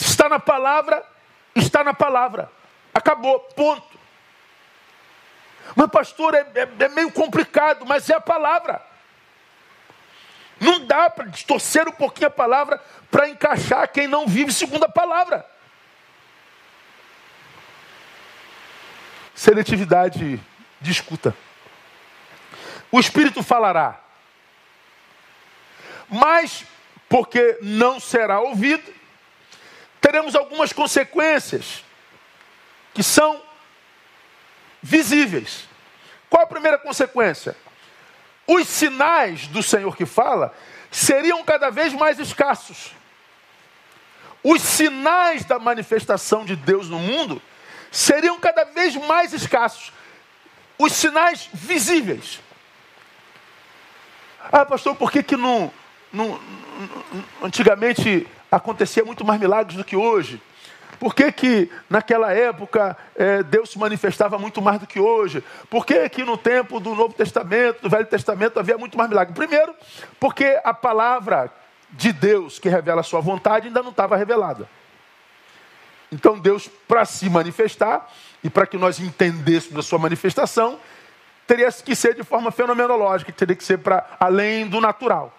Está 0.00 0.28
na 0.28 0.38
palavra, 0.38 1.04
está 1.54 1.82
na 1.82 1.92
palavra. 1.92 2.50
Acabou, 2.94 3.40
ponto. 3.40 3.98
Mas, 5.74 5.90
pastor, 5.90 6.34
é, 6.34 6.46
é, 6.54 6.84
é 6.84 6.88
meio 6.88 7.10
complicado, 7.10 7.84
mas 7.84 8.08
é 8.08 8.14
a 8.14 8.20
palavra. 8.20 8.80
Não 10.60 10.84
dá 10.86 11.10
para 11.10 11.26
distorcer 11.26 11.88
um 11.88 11.92
pouquinho 11.92 12.28
a 12.28 12.30
palavra 12.30 12.82
para 13.10 13.28
encaixar 13.28 13.88
quem 13.88 14.06
não 14.06 14.26
vive 14.26 14.52
segundo 14.52 14.84
a 14.84 14.88
palavra. 14.88 15.44
Seletividade 19.34 20.40
de 20.80 20.90
escuta. 20.90 21.34
O 22.90 22.98
Espírito 22.98 23.42
falará, 23.42 24.00
mas 26.08 26.64
porque 27.08 27.58
não 27.62 28.00
será 28.00 28.40
ouvido, 28.40 28.97
teremos 30.08 30.34
algumas 30.34 30.72
consequências 30.72 31.84
que 32.94 33.02
são 33.02 33.42
visíveis. 34.82 35.68
Qual 36.30 36.44
a 36.44 36.46
primeira 36.46 36.78
consequência? 36.78 37.54
Os 38.46 38.66
sinais 38.66 39.48
do 39.48 39.62
Senhor 39.62 39.94
que 39.94 40.06
fala 40.06 40.54
seriam 40.90 41.44
cada 41.44 41.68
vez 41.68 41.92
mais 41.92 42.18
escassos. 42.18 42.92
Os 44.42 44.62
sinais 44.62 45.44
da 45.44 45.58
manifestação 45.58 46.42
de 46.42 46.56
Deus 46.56 46.88
no 46.88 46.98
mundo 46.98 47.42
seriam 47.92 48.40
cada 48.40 48.64
vez 48.64 48.96
mais 48.96 49.34
escassos. 49.34 49.92
Os 50.78 50.94
sinais 50.94 51.50
visíveis. 51.52 52.40
Ah, 54.50 54.64
pastor, 54.64 54.96
por 54.96 55.12
que, 55.12 55.22
que 55.22 55.36
não, 55.36 55.70
não, 56.10 56.40
antigamente 57.42 58.26
acontecia 58.50 59.04
muito 59.04 59.24
mais 59.24 59.40
milagres 59.40 59.76
do 59.76 59.84
que 59.84 59.96
hoje? 59.96 60.40
Por 60.98 61.14
que, 61.14 61.30
que 61.30 61.70
naquela 61.88 62.32
época 62.32 62.96
é, 63.14 63.42
Deus 63.42 63.70
se 63.70 63.78
manifestava 63.78 64.36
muito 64.38 64.60
mais 64.60 64.80
do 64.80 64.86
que 64.86 64.98
hoje? 64.98 65.44
Por 65.70 65.86
que, 65.86 66.08
que 66.08 66.24
no 66.24 66.36
tempo 66.36 66.80
do 66.80 66.94
Novo 66.94 67.14
Testamento, 67.14 67.82
do 67.82 67.88
Velho 67.88 68.06
Testamento, 68.06 68.58
havia 68.58 68.76
muito 68.76 68.98
mais 68.98 69.08
milagre? 69.08 69.32
Primeiro, 69.32 69.74
porque 70.18 70.60
a 70.64 70.74
palavra 70.74 71.52
de 71.90 72.12
Deus 72.12 72.58
que 72.58 72.68
revela 72.68 73.00
a 73.00 73.04
sua 73.04 73.20
vontade 73.20 73.68
ainda 73.68 73.82
não 73.82 73.90
estava 73.90 74.16
revelada. 74.16 74.68
Então 76.10 76.38
Deus, 76.38 76.68
para 76.88 77.04
se 77.04 77.28
manifestar 77.30 78.10
e 78.42 78.50
para 78.50 78.66
que 78.66 78.76
nós 78.76 78.98
entendêssemos 78.98 79.78
a 79.78 79.88
sua 79.88 79.98
manifestação, 79.98 80.80
teria 81.46 81.70
que 81.70 81.94
ser 81.94 82.14
de 82.14 82.24
forma 82.24 82.50
fenomenológica, 82.50 83.32
teria 83.32 83.54
que 83.54 83.64
ser 83.64 83.78
para 83.78 84.04
além 84.18 84.66
do 84.66 84.80
natural. 84.80 85.32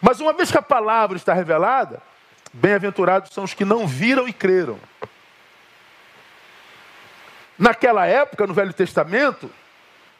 Mas 0.00 0.20
uma 0.20 0.32
vez 0.32 0.50
que 0.50 0.58
a 0.58 0.62
palavra 0.62 1.16
está 1.16 1.32
revelada, 1.32 2.02
bem-aventurados 2.52 3.32
são 3.32 3.44
os 3.44 3.54
que 3.54 3.64
não 3.64 3.86
viram 3.86 4.28
e 4.28 4.32
creram. 4.32 4.78
Naquela 7.58 8.06
época, 8.06 8.46
no 8.46 8.54
Velho 8.54 8.72
Testamento, 8.72 9.50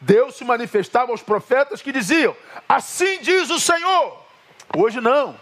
Deus 0.01 0.35
se 0.35 0.43
manifestava 0.43 1.11
aos 1.11 1.21
profetas 1.21 1.81
que 1.81 1.91
diziam: 1.91 2.35
Assim 2.67 3.19
diz 3.21 3.49
o 3.49 3.59
Senhor. 3.59 4.25
Hoje 4.75 4.99
não. 4.99 5.39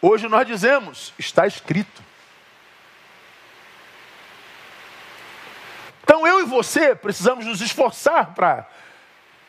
Hoje 0.00 0.28
nós 0.28 0.46
dizemos: 0.46 1.12
Está 1.18 1.46
escrito. 1.46 2.02
Então 6.02 6.26
eu 6.26 6.40
e 6.40 6.44
você 6.44 6.94
precisamos 6.94 7.46
nos 7.46 7.60
esforçar 7.60 8.34
para 8.34 8.68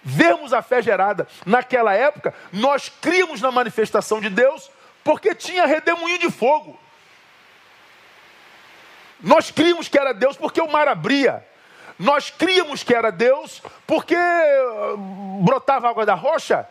vermos 0.03 0.53
a 0.53 0.61
fé 0.61 0.81
gerada. 0.81 1.27
Naquela 1.45 1.93
época, 1.93 2.33
nós 2.51 2.89
críamos 2.89 3.41
na 3.41 3.51
manifestação 3.51 4.19
de 4.19 4.29
Deus 4.29 4.69
porque 5.03 5.33
tinha 5.33 5.65
redemoinho 5.65 6.19
de 6.19 6.29
fogo. 6.29 6.79
Nós 9.21 9.49
críamos 9.51 9.87
que 9.87 9.97
era 9.97 10.13
Deus 10.13 10.35
porque 10.35 10.61
o 10.61 10.69
mar 10.69 10.87
abria. 10.87 11.45
Nós 11.97 12.29
críamos 12.29 12.83
que 12.83 12.93
era 12.93 13.11
Deus 13.11 13.61
porque 13.87 14.15
ah, 14.15 14.95
brotava 15.41 15.89
água 15.89 16.05
da 16.05 16.13
rocha. 16.13 16.67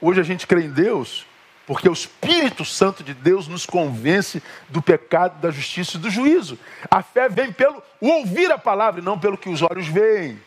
Hoje 0.00 0.20
a 0.20 0.24
gente 0.24 0.46
crê 0.46 0.62
em 0.62 0.70
Deus 0.70 1.24
porque 1.66 1.88
o 1.88 1.92
Espírito 1.92 2.64
Santo 2.64 3.02
de 3.02 3.14
Deus 3.14 3.48
nos 3.48 3.64
convence 3.64 4.42
do 4.68 4.82
pecado, 4.82 5.40
da 5.40 5.50
justiça 5.50 5.96
e 5.96 6.00
do 6.00 6.10
juízo. 6.10 6.58
A 6.90 7.02
fé 7.02 7.28
vem 7.28 7.52
pelo 7.52 7.82
ouvir 8.00 8.50
a 8.52 8.58
palavra 8.58 9.00
e 9.00 9.04
não 9.04 9.18
pelo 9.18 9.38
que 9.38 9.48
os 9.48 9.62
olhos 9.62 9.88
veem. 9.88 10.40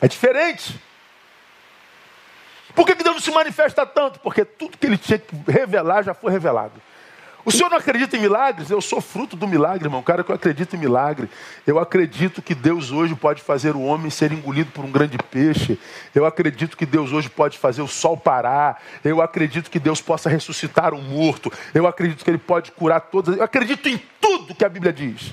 É 0.00 0.08
diferente. 0.08 0.80
Por 2.74 2.86
que 2.86 2.94
Deus 2.94 3.16
não 3.16 3.20
se 3.20 3.30
manifesta 3.30 3.84
tanto? 3.84 4.20
Porque 4.20 4.44
tudo 4.44 4.78
que 4.78 4.86
ele 4.86 4.98
tinha 4.98 5.18
que 5.18 5.34
revelar 5.50 6.02
já 6.04 6.14
foi 6.14 6.30
revelado. 6.30 6.80
O 7.44 7.50
senhor 7.50 7.70
não 7.70 7.78
acredita 7.78 8.14
em 8.14 8.20
milagres? 8.20 8.68
Eu 8.68 8.80
sou 8.80 9.00
fruto 9.00 9.34
do 9.34 9.48
milagre, 9.48 9.86
irmão. 9.86 10.02
Cara, 10.02 10.22
que 10.22 10.30
eu 10.30 10.34
acredito 10.34 10.76
em 10.76 10.78
milagre. 10.78 11.30
Eu 11.66 11.78
acredito 11.78 12.42
que 12.42 12.54
Deus 12.54 12.90
hoje 12.90 13.14
pode 13.14 13.40
fazer 13.40 13.74
o 13.74 13.80
homem 13.80 14.10
ser 14.10 14.32
engolido 14.32 14.70
por 14.70 14.84
um 14.84 14.90
grande 14.90 15.16
peixe. 15.16 15.78
Eu 16.14 16.26
acredito 16.26 16.76
que 16.76 16.84
Deus 16.84 17.10
hoje 17.10 17.30
pode 17.30 17.56
fazer 17.56 17.80
o 17.80 17.88
sol 17.88 18.18
parar. 18.18 18.82
Eu 19.02 19.22
acredito 19.22 19.70
que 19.70 19.78
Deus 19.78 20.00
possa 20.00 20.28
ressuscitar 20.28 20.92
um 20.92 21.00
morto. 21.00 21.50
Eu 21.72 21.86
acredito 21.86 22.22
que 22.22 22.30
Ele 22.30 22.36
pode 22.36 22.70
curar 22.72 23.00
todas. 23.00 23.38
Eu 23.38 23.42
acredito 23.42 23.88
em 23.88 23.98
tudo 24.20 24.54
que 24.54 24.64
a 24.64 24.68
Bíblia 24.68 24.92
diz. 24.92 25.32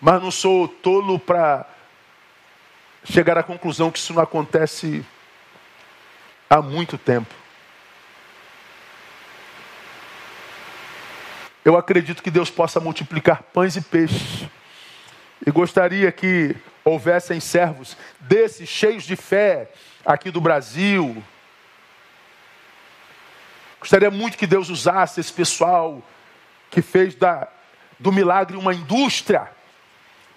Mas 0.00 0.22
não 0.22 0.30
sou 0.30 0.68
tolo 0.68 1.18
para 1.18 1.66
chegar 3.04 3.36
à 3.36 3.42
conclusão 3.42 3.90
que 3.90 3.98
isso 3.98 4.14
não 4.14 4.22
acontece 4.22 5.04
há 6.48 6.60
muito 6.60 6.96
tempo. 6.96 7.34
Eu 11.64 11.76
acredito 11.76 12.22
que 12.22 12.30
Deus 12.30 12.50
possa 12.50 12.80
multiplicar 12.80 13.42
pães 13.42 13.76
e 13.76 13.80
peixes. 13.80 14.48
E 15.46 15.50
gostaria 15.50 16.10
que 16.10 16.56
houvessem 16.84 17.38
servos 17.40 17.96
desses, 18.20 18.68
cheios 18.68 19.04
de 19.04 19.14
fé, 19.14 19.70
aqui 20.04 20.30
do 20.30 20.40
Brasil. 20.40 21.22
Gostaria 23.78 24.10
muito 24.10 24.36
que 24.36 24.46
Deus 24.46 24.68
usasse 24.68 25.20
esse 25.20 25.32
pessoal 25.32 26.02
que 26.70 26.82
fez 26.82 27.14
da, 27.14 27.48
do 27.98 28.12
milagre 28.12 28.56
uma 28.56 28.74
indústria, 28.74 29.50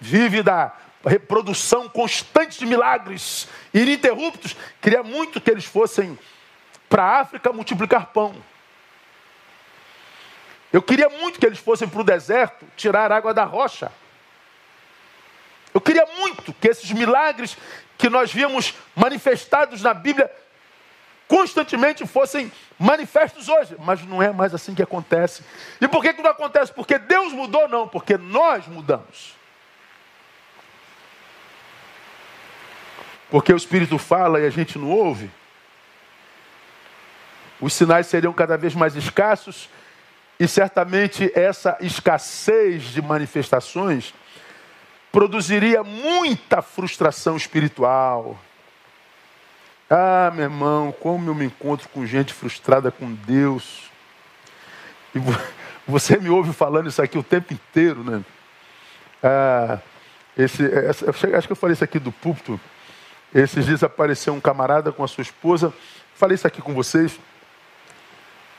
vive 0.00 0.42
da 0.42 0.72
reprodução 1.06 1.88
constante 1.88 2.58
de 2.58 2.66
milagres 2.66 3.48
ininterruptos. 3.72 4.56
Queria 4.80 5.02
muito 5.02 5.40
que 5.40 5.50
eles 5.50 5.64
fossem 5.64 6.18
para 6.88 7.04
a 7.04 7.20
África 7.20 7.52
multiplicar 7.52 8.06
pão. 8.06 8.34
Eu 10.72 10.82
queria 10.82 11.08
muito 11.08 11.38
que 11.38 11.46
eles 11.46 11.58
fossem 11.58 11.88
para 11.88 12.00
o 12.00 12.04
deserto 12.04 12.66
tirar 12.76 13.12
água 13.12 13.32
da 13.32 13.44
rocha. 13.44 13.90
Eu 15.72 15.80
queria 15.80 16.06
muito 16.18 16.52
que 16.54 16.68
esses 16.68 16.90
milagres 16.90 17.56
que 17.96 18.08
nós 18.08 18.32
víamos 18.32 18.74
manifestados 18.94 19.82
na 19.82 19.94
Bíblia 19.94 20.30
constantemente 21.28 22.06
fossem 22.06 22.52
manifestos 22.78 23.48
hoje, 23.48 23.76
mas 23.78 24.02
não 24.04 24.22
é 24.22 24.32
mais 24.32 24.54
assim 24.54 24.74
que 24.74 24.82
acontece. 24.82 25.42
E 25.80 25.88
por 25.88 26.02
que, 26.02 26.14
que 26.14 26.22
não 26.22 26.30
acontece? 26.30 26.72
Porque 26.72 26.98
Deus 26.98 27.32
mudou? 27.32 27.68
Não, 27.68 27.88
porque 27.88 28.16
nós 28.16 28.66
mudamos. 28.66 29.35
Porque 33.36 33.52
o 33.52 33.56
Espírito 33.58 33.98
fala 33.98 34.40
e 34.40 34.46
a 34.46 34.50
gente 34.50 34.78
não 34.78 34.88
ouve. 34.88 35.30
Os 37.60 37.74
sinais 37.74 38.06
seriam 38.06 38.32
cada 38.32 38.56
vez 38.56 38.74
mais 38.74 38.96
escassos 38.96 39.68
e 40.40 40.48
certamente 40.48 41.30
essa 41.34 41.76
escassez 41.82 42.84
de 42.84 43.02
manifestações 43.02 44.14
produziria 45.12 45.84
muita 45.84 46.62
frustração 46.62 47.36
espiritual. 47.36 48.38
Ah, 49.90 50.32
meu 50.34 50.44
irmão, 50.44 50.90
como 50.90 51.28
eu 51.28 51.34
me 51.34 51.44
encontro 51.44 51.90
com 51.90 52.06
gente 52.06 52.32
frustrada 52.32 52.90
com 52.90 53.12
Deus. 53.12 53.90
E 55.14 55.18
você 55.86 56.16
me 56.16 56.30
ouve 56.30 56.54
falando 56.54 56.88
isso 56.88 57.02
aqui 57.02 57.18
o 57.18 57.22
tempo 57.22 57.52
inteiro, 57.52 58.02
né? 58.02 58.24
Ah, 59.22 59.78
esse, 60.38 60.64
essa, 60.64 61.10
acho 61.36 61.46
que 61.46 61.52
eu 61.52 61.56
falei 61.56 61.74
isso 61.74 61.84
aqui 61.84 61.98
do 61.98 62.10
púlpito. 62.10 62.58
Esses 63.34 63.66
dias 63.66 63.82
apareceu 63.82 64.32
um 64.32 64.40
camarada 64.40 64.92
com 64.92 65.04
a 65.04 65.08
sua 65.08 65.22
esposa. 65.22 65.72
Falei 66.14 66.34
isso 66.34 66.46
aqui 66.46 66.62
com 66.62 66.72
vocês. 66.74 67.18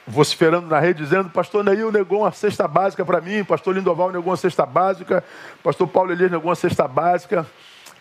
vociferando 0.08 0.68
na 0.68 0.80
rede, 0.80 1.04
dizendo: 1.04 1.30
Pastor 1.30 1.64
Neil 1.64 1.92
negou 1.92 2.22
uma 2.22 2.32
cesta 2.32 2.68
básica 2.68 3.04
para 3.04 3.20
mim, 3.20 3.44
Pastor 3.44 3.76
Lindoval 3.76 4.12
negou 4.12 4.32
uma 4.32 4.38
cesta 4.38 4.66
básica, 4.66 5.24
Pastor 5.62 5.88
Paulo 5.88 6.12
Elias 6.12 6.32
negou 6.32 6.50
uma 6.50 6.56
cesta 6.56 6.88
básica. 6.88 7.46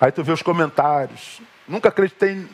Aí 0.01 0.13
tu 0.13 0.23
vê 0.23 0.31
os 0.31 0.43
comentários. 0.43 1.41
Nunca 1.67 1.89
acreditei 1.89 2.47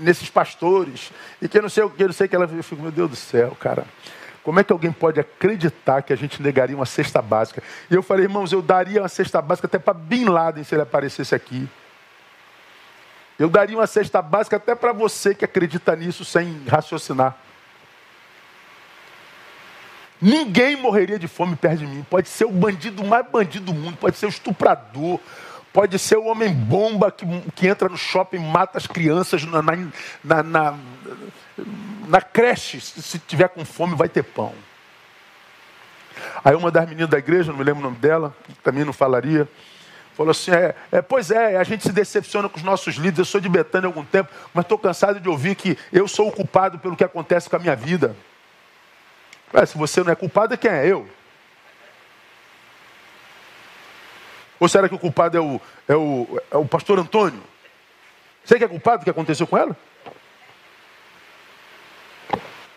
nesses 0.00 0.30
pastores. 0.30 1.10
E 1.42 1.48
que 1.48 1.60
não 1.60 1.68
sei 1.68 1.82
o 1.82 1.90
que, 1.90 2.04
não 2.04 2.12
sei 2.12 2.26
o 2.26 2.28
que 2.28 2.36
ela. 2.36 2.44
Eu 2.44 2.62
fico, 2.62 2.82
meu 2.82 2.92
Deus 2.92 3.10
do 3.10 3.16
céu, 3.16 3.56
cara. 3.58 3.84
Como 4.44 4.60
é 4.60 4.64
que 4.64 4.72
alguém 4.72 4.92
pode 4.92 5.18
acreditar 5.18 6.02
que 6.02 6.12
a 6.12 6.16
gente 6.16 6.42
negaria 6.42 6.76
uma 6.76 6.84
cesta 6.84 7.22
básica? 7.22 7.62
E 7.90 7.94
eu 7.94 8.02
falei, 8.02 8.26
irmãos, 8.26 8.52
eu 8.52 8.60
daria 8.60 9.00
uma 9.00 9.08
cesta 9.08 9.40
básica 9.40 9.66
até 9.66 9.78
para 9.78 9.94
Bin 9.94 10.26
Laden 10.26 10.62
se 10.62 10.74
ele 10.74 10.82
aparecesse 10.82 11.34
aqui. 11.34 11.66
Eu 13.38 13.48
daria 13.48 13.76
uma 13.76 13.86
cesta 13.86 14.22
básica 14.22 14.56
até 14.56 14.74
para 14.74 14.92
você 14.92 15.34
que 15.34 15.44
acredita 15.44 15.94
nisso 15.96 16.24
sem 16.24 16.62
raciocinar. 16.68 17.36
Ninguém 20.20 20.76
morreria 20.76 21.18
de 21.18 21.26
fome 21.26 21.56
perto 21.56 21.78
de 21.78 21.86
mim. 21.86 22.06
Pode 22.08 22.28
ser 22.28 22.44
o 22.44 22.50
bandido 22.50 23.04
mais 23.04 23.26
bandido 23.26 23.66
do 23.66 23.74
mundo, 23.74 23.96
pode 23.96 24.16
ser 24.16 24.26
o 24.26 24.28
estuprador, 24.28 25.18
pode 25.72 25.98
ser 25.98 26.16
o 26.16 26.24
homem 26.26 26.54
bomba 26.54 27.10
que, 27.10 27.26
que 27.56 27.66
entra 27.66 27.88
no 27.88 27.96
shopping, 27.96 28.38
mata 28.38 28.78
as 28.78 28.86
crianças 28.86 29.44
na, 29.44 29.60
na, 29.60 30.42
na, 30.42 30.78
na 32.06 32.20
creche. 32.22 32.80
Se 32.80 33.18
tiver 33.18 33.48
com 33.48 33.64
fome, 33.64 33.96
vai 33.96 34.08
ter 34.08 34.22
pão. 34.22 34.54
Aí 36.44 36.54
uma 36.54 36.70
das 36.70 36.88
meninas 36.88 37.10
da 37.10 37.18
igreja, 37.18 37.50
não 37.50 37.58
me 37.58 37.64
lembro 37.64 37.80
o 37.80 37.84
nome 37.84 37.96
dela, 37.96 38.34
também 38.62 38.84
não 38.84 38.92
falaria, 38.92 39.48
falou 40.16 40.30
assim: 40.30 40.50
é, 40.52 40.74
é, 40.90 41.02
pois 41.02 41.30
é, 41.30 41.56
a 41.56 41.64
gente 41.64 41.82
se 41.82 41.92
decepciona 41.92 42.48
com 42.48 42.56
os 42.56 42.62
nossos 42.62 42.94
líderes. 42.94 43.18
Eu 43.18 43.24
sou 43.24 43.40
de 43.40 43.48
Betânia 43.48 43.86
há 43.86 43.90
algum 43.90 44.04
tempo, 44.04 44.30
mas 44.52 44.64
estou 44.64 44.78
cansado 44.78 45.20
de 45.20 45.28
ouvir 45.28 45.54
que 45.54 45.76
eu 45.92 46.08
sou 46.08 46.28
o 46.28 46.32
culpado 46.32 46.78
pelo 46.78 46.96
que 46.96 47.04
acontece 47.04 47.48
com 47.48 47.56
a 47.56 47.58
minha 47.58 47.76
vida. 47.76 48.16
Ué, 49.52 49.66
se 49.66 49.76
você 49.76 50.02
não 50.02 50.12
é 50.12 50.14
culpado, 50.14 50.56
quem 50.56 50.70
é 50.70 50.86
eu? 50.86 51.08
Ou 54.58 54.68
será 54.68 54.88
que 54.88 54.94
o 54.94 54.98
culpado 54.98 55.36
é 55.36 55.40
o, 55.40 55.60
é 55.88 55.94
o, 55.94 56.42
é 56.50 56.56
o 56.56 56.64
pastor 56.64 56.98
Antônio? 56.98 57.42
Você 58.44 58.58
que 58.58 58.64
é 58.64 58.68
culpado 58.68 58.98
do 58.98 59.04
que 59.04 59.10
aconteceu 59.10 59.46
com 59.46 59.56
ela? 59.56 59.76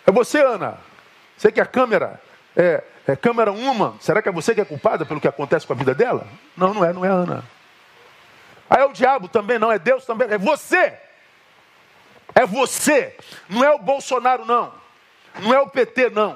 É 0.06 0.12
você, 0.12 0.42
Ana. 0.42 0.78
Você 1.38 1.52
que 1.52 1.60
é 1.60 1.64
a 1.64 1.66
câmera. 1.66 2.22
É, 2.60 2.84
é 3.08 3.16
câmera 3.16 3.52
uma. 3.52 3.96
Será 4.00 4.20
que 4.20 4.28
é 4.28 4.32
você 4.32 4.56
que 4.56 4.62
é 4.62 4.66
culpada 4.66 5.06
pelo 5.06 5.22
que 5.22 5.28
acontece 5.28 5.68
com 5.68 5.74
a 5.74 5.76
vida 5.76 5.94
dela? 5.94 6.28
Não, 6.58 6.74
não 6.74 6.84
é, 6.84 6.92
não 6.92 7.06
é 7.06 7.10
Ana. 7.10 7.44
Aí 8.68 8.82
é 8.82 8.86
o 8.86 8.92
diabo 8.92 9.28
também, 9.28 9.60
não, 9.60 9.72
é 9.72 9.78
Deus 9.78 10.06
também, 10.06 10.28
é 10.30 10.38
você. 10.40 10.98
É 12.34 12.46
você. 12.48 13.16
Não 13.48 13.64
é 13.64 13.70
o 13.70 13.78
Bolsonaro, 13.78 14.44
não. 14.44 14.74
Não 15.40 15.54
é 15.54 15.60
o 15.60 15.70
PT, 15.70 16.10
não. 16.10 16.36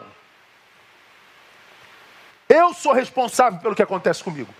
Eu 2.47 2.71
sou 2.75 2.93
responsável 2.93 3.59
pelo 3.59 3.75
que 3.75 3.81
acontece 3.81 4.23
comigo. 4.23 4.53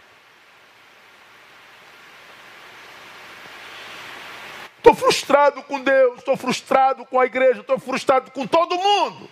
Estou 4.78 4.96
frustrado 4.96 5.62
com 5.62 5.80
Deus, 5.80 6.18
estou 6.18 6.36
frustrado 6.36 7.06
com 7.06 7.20
a 7.20 7.26
igreja, 7.26 7.62
estou 7.62 7.78
frustrado 7.78 8.32
com 8.32 8.48
todo 8.48 8.76
mundo. 8.78 9.30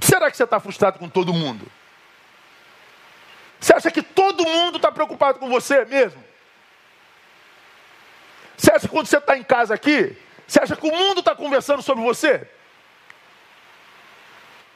Será 0.00 0.30
que 0.30 0.36
você 0.36 0.44
está 0.44 0.60
frustrado 0.60 0.98
com 0.98 1.08
todo 1.08 1.32
mundo? 1.32 1.66
Você 3.58 3.74
acha 3.74 3.90
que 3.90 4.02
todo 4.02 4.44
mundo 4.44 4.76
está 4.76 4.92
preocupado 4.92 5.38
com 5.38 5.48
você 5.48 5.84
mesmo? 5.84 6.22
Você 8.56 8.70
acha 8.70 8.80
que 8.80 8.88
quando 8.88 9.06
você 9.06 9.18
está 9.18 9.36
em 9.36 9.42
casa 9.42 9.74
aqui, 9.74 10.16
você 10.46 10.60
acha 10.60 10.76
que 10.76 10.86
o 10.86 10.94
mundo 10.94 11.20
está 11.20 11.34
conversando 11.34 11.82
sobre 11.82 12.04
você? 12.04 12.48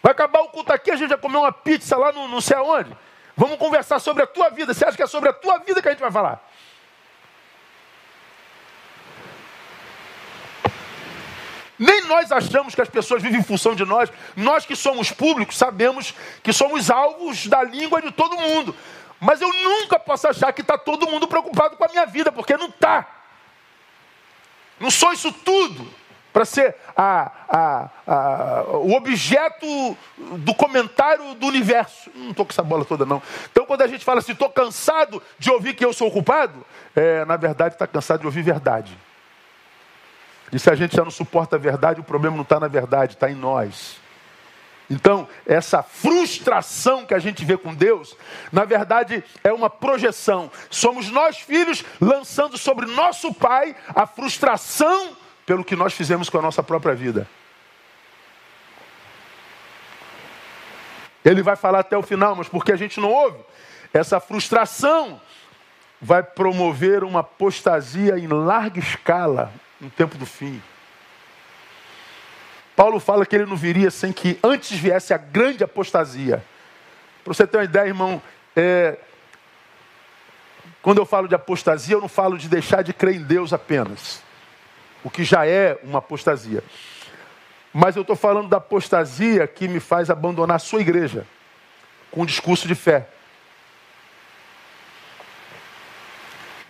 Vai 0.02 0.12
acabar 0.12 0.40
o 0.40 0.48
culto 0.48 0.72
aqui, 0.72 0.90
a 0.90 0.96
gente 0.96 1.10
vai 1.10 1.18
comer 1.18 1.36
uma 1.36 1.52
pizza 1.52 1.96
lá 1.96 2.10
no 2.12 2.26
não 2.28 2.40
sei 2.40 2.56
aonde. 2.56 2.96
Vamos 3.36 3.58
conversar 3.58 3.98
sobre 3.98 4.22
a 4.22 4.26
tua 4.26 4.50
vida. 4.50 4.74
Você 4.74 4.84
acha 4.84 4.96
que 4.96 5.02
é 5.02 5.06
sobre 5.06 5.28
a 5.28 5.32
tua 5.32 5.58
vida 5.58 5.80
que 5.80 5.88
a 5.88 5.92
gente 5.92 6.00
vai 6.00 6.10
falar? 6.10 6.46
Nem 11.80 12.02
nós 12.02 12.30
achamos 12.30 12.74
que 12.74 12.82
as 12.82 12.90
pessoas 12.90 13.22
vivem 13.22 13.40
em 13.40 13.42
função 13.42 13.74
de 13.74 13.86
nós. 13.86 14.12
Nós 14.36 14.66
que 14.66 14.76
somos 14.76 15.10
públicos 15.10 15.56
sabemos 15.56 16.14
que 16.42 16.52
somos 16.52 16.90
alvos 16.90 17.46
da 17.46 17.62
língua 17.62 18.02
de 18.02 18.10
todo 18.10 18.36
mundo. 18.36 18.76
Mas 19.18 19.40
eu 19.40 19.50
nunca 19.50 19.98
posso 19.98 20.28
achar 20.28 20.52
que 20.52 20.60
está 20.60 20.76
todo 20.76 21.08
mundo 21.08 21.26
preocupado 21.26 21.78
com 21.78 21.84
a 21.86 21.88
minha 21.88 22.04
vida, 22.04 22.30
porque 22.30 22.54
não 22.54 22.66
está. 22.66 23.08
Não 24.78 24.90
sou 24.90 25.10
isso 25.14 25.32
tudo 25.32 25.90
para 26.34 26.44
ser 26.44 26.76
a, 26.94 27.32
a, 27.48 27.90
a, 28.06 28.62
o 28.76 28.92
objeto 28.92 29.96
do 30.18 30.54
comentário 30.54 31.34
do 31.34 31.46
universo. 31.46 32.10
Não 32.14 32.32
estou 32.32 32.44
com 32.44 32.52
essa 32.52 32.62
bola 32.62 32.84
toda, 32.84 33.06
não. 33.06 33.22
Então, 33.50 33.64
quando 33.64 33.80
a 33.80 33.86
gente 33.86 34.04
fala 34.04 34.18
assim, 34.18 34.32
estou 34.32 34.50
cansado 34.50 35.22
de 35.38 35.50
ouvir 35.50 35.72
que 35.72 35.84
eu 35.84 35.94
sou 35.94 36.08
o 36.08 36.10
culpado, 36.10 36.62
é, 36.94 37.24
na 37.24 37.38
verdade, 37.38 37.74
está 37.74 37.86
cansado 37.86 38.20
de 38.20 38.26
ouvir 38.26 38.42
verdade. 38.42 38.96
E 40.53 40.59
se 40.59 40.70
a 40.70 40.74
gente 40.74 40.96
já 40.96 41.05
não 41.05 41.11
suporta 41.11 41.57
a 41.57 41.59
verdade, 41.59 42.01
o 42.01 42.05
problema 42.05 42.36
não 42.36 42.42
está 42.42 42.59
na 42.59 42.68
verdade, 42.68 43.14
está 43.14 43.30
em 43.30 43.34
nós. 43.34 44.01
Então, 44.90 45.28
essa 45.46 45.84
frustração 45.84 47.07
que 47.07 47.14
a 47.14 47.18
gente 47.20 47.44
vê 47.44 47.57
com 47.57 47.72
Deus, 47.72 48.16
na 48.51 48.64
verdade, 48.64 49.22
é 49.44 49.53
uma 49.53 49.70
projeção. 49.70 50.51
Somos 50.68 51.09
nós, 51.11 51.38
filhos, 51.38 51.84
lançando 52.01 52.59
sobre 52.59 52.86
nosso 52.86 53.32
pai 53.32 53.76
a 53.94 54.05
frustração 54.05 55.16
pelo 55.46 55.64
que 55.64 55.76
nós 55.76 55.92
fizemos 55.92 56.28
com 56.28 56.38
a 56.38 56.42
nossa 56.42 56.62
própria 56.62 56.94
vida. 56.94 57.28
Ele 61.24 61.42
vai 61.42 61.55
falar 61.55 61.80
até 61.80 61.96
o 61.96 62.03
final, 62.03 62.34
mas 62.34 62.48
porque 62.48 62.72
a 62.72 62.76
gente 62.76 62.98
não 62.98 63.11
ouve, 63.12 63.38
essa 63.92 64.18
frustração 64.18 65.20
vai 66.01 66.22
promover 66.22 67.05
uma 67.05 67.20
apostasia 67.20 68.18
em 68.18 68.26
larga 68.26 68.80
escala 68.80 69.53
no 69.80 69.90
tempo 69.90 70.18
do 70.18 70.26
fim. 70.26 70.62
Paulo 72.76 73.00
fala 73.00 73.26
que 73.26 73.34
ele 73.34 73.46
não 73.46 73.56
viria 73.56 73.90
sem 73.90 74.12
que 74.12 74.38
antes 74.42 74.78
viesse 74.78 75.12
a 75.12 75.18
grande 75.18 75.62
apostasia. 75.62 76.44
Para 77.22 77.34
você 77.34 77.46
ter 77.46 77.58
uma 77.58 77.64
ideia, 77.64 77.88
irmão, 77.88 78.22
é... 78.56 78.98
quando 80.80 80.98
eu 80.98 81.06
falo 81.06 81.28
de 81.28 81.34
apostasia, 81.34 81.94
eu 81.94 82.00
não 82.00 82.08
falo 82.08 82.38
de 82.38 82.48
deixar 82.48 82.82
de 82.82 82.92
crer 82.92 83.16
em 83.16 83.22
Deus 83.22 83.52
apenas 83.52 84.22
o 85.02 85.10
que 85.10 85.24
já 85.24 85.46
é 85.46 85.78
uma 85.82 85.98
apostasia. 85.98 86.62
Mas 87.72 87.96
eu 87.96 88.02
estou 88.02 88.16
falando 88.16 88.48
da 88.48 88.56
apostasia 88.56 89.46
que 89.46 89.68
me 89.68 89.80
faz 89.80 90.10
abandonar 90.10 90.56
a 90.56 90.58
sua 90.58 90.80
igreja 90.80 91.26
com 92.10 92.22
um 92.22 92.26
discurso 92.26 92.66
de 92.66 92.74
fé. 92.74 93.08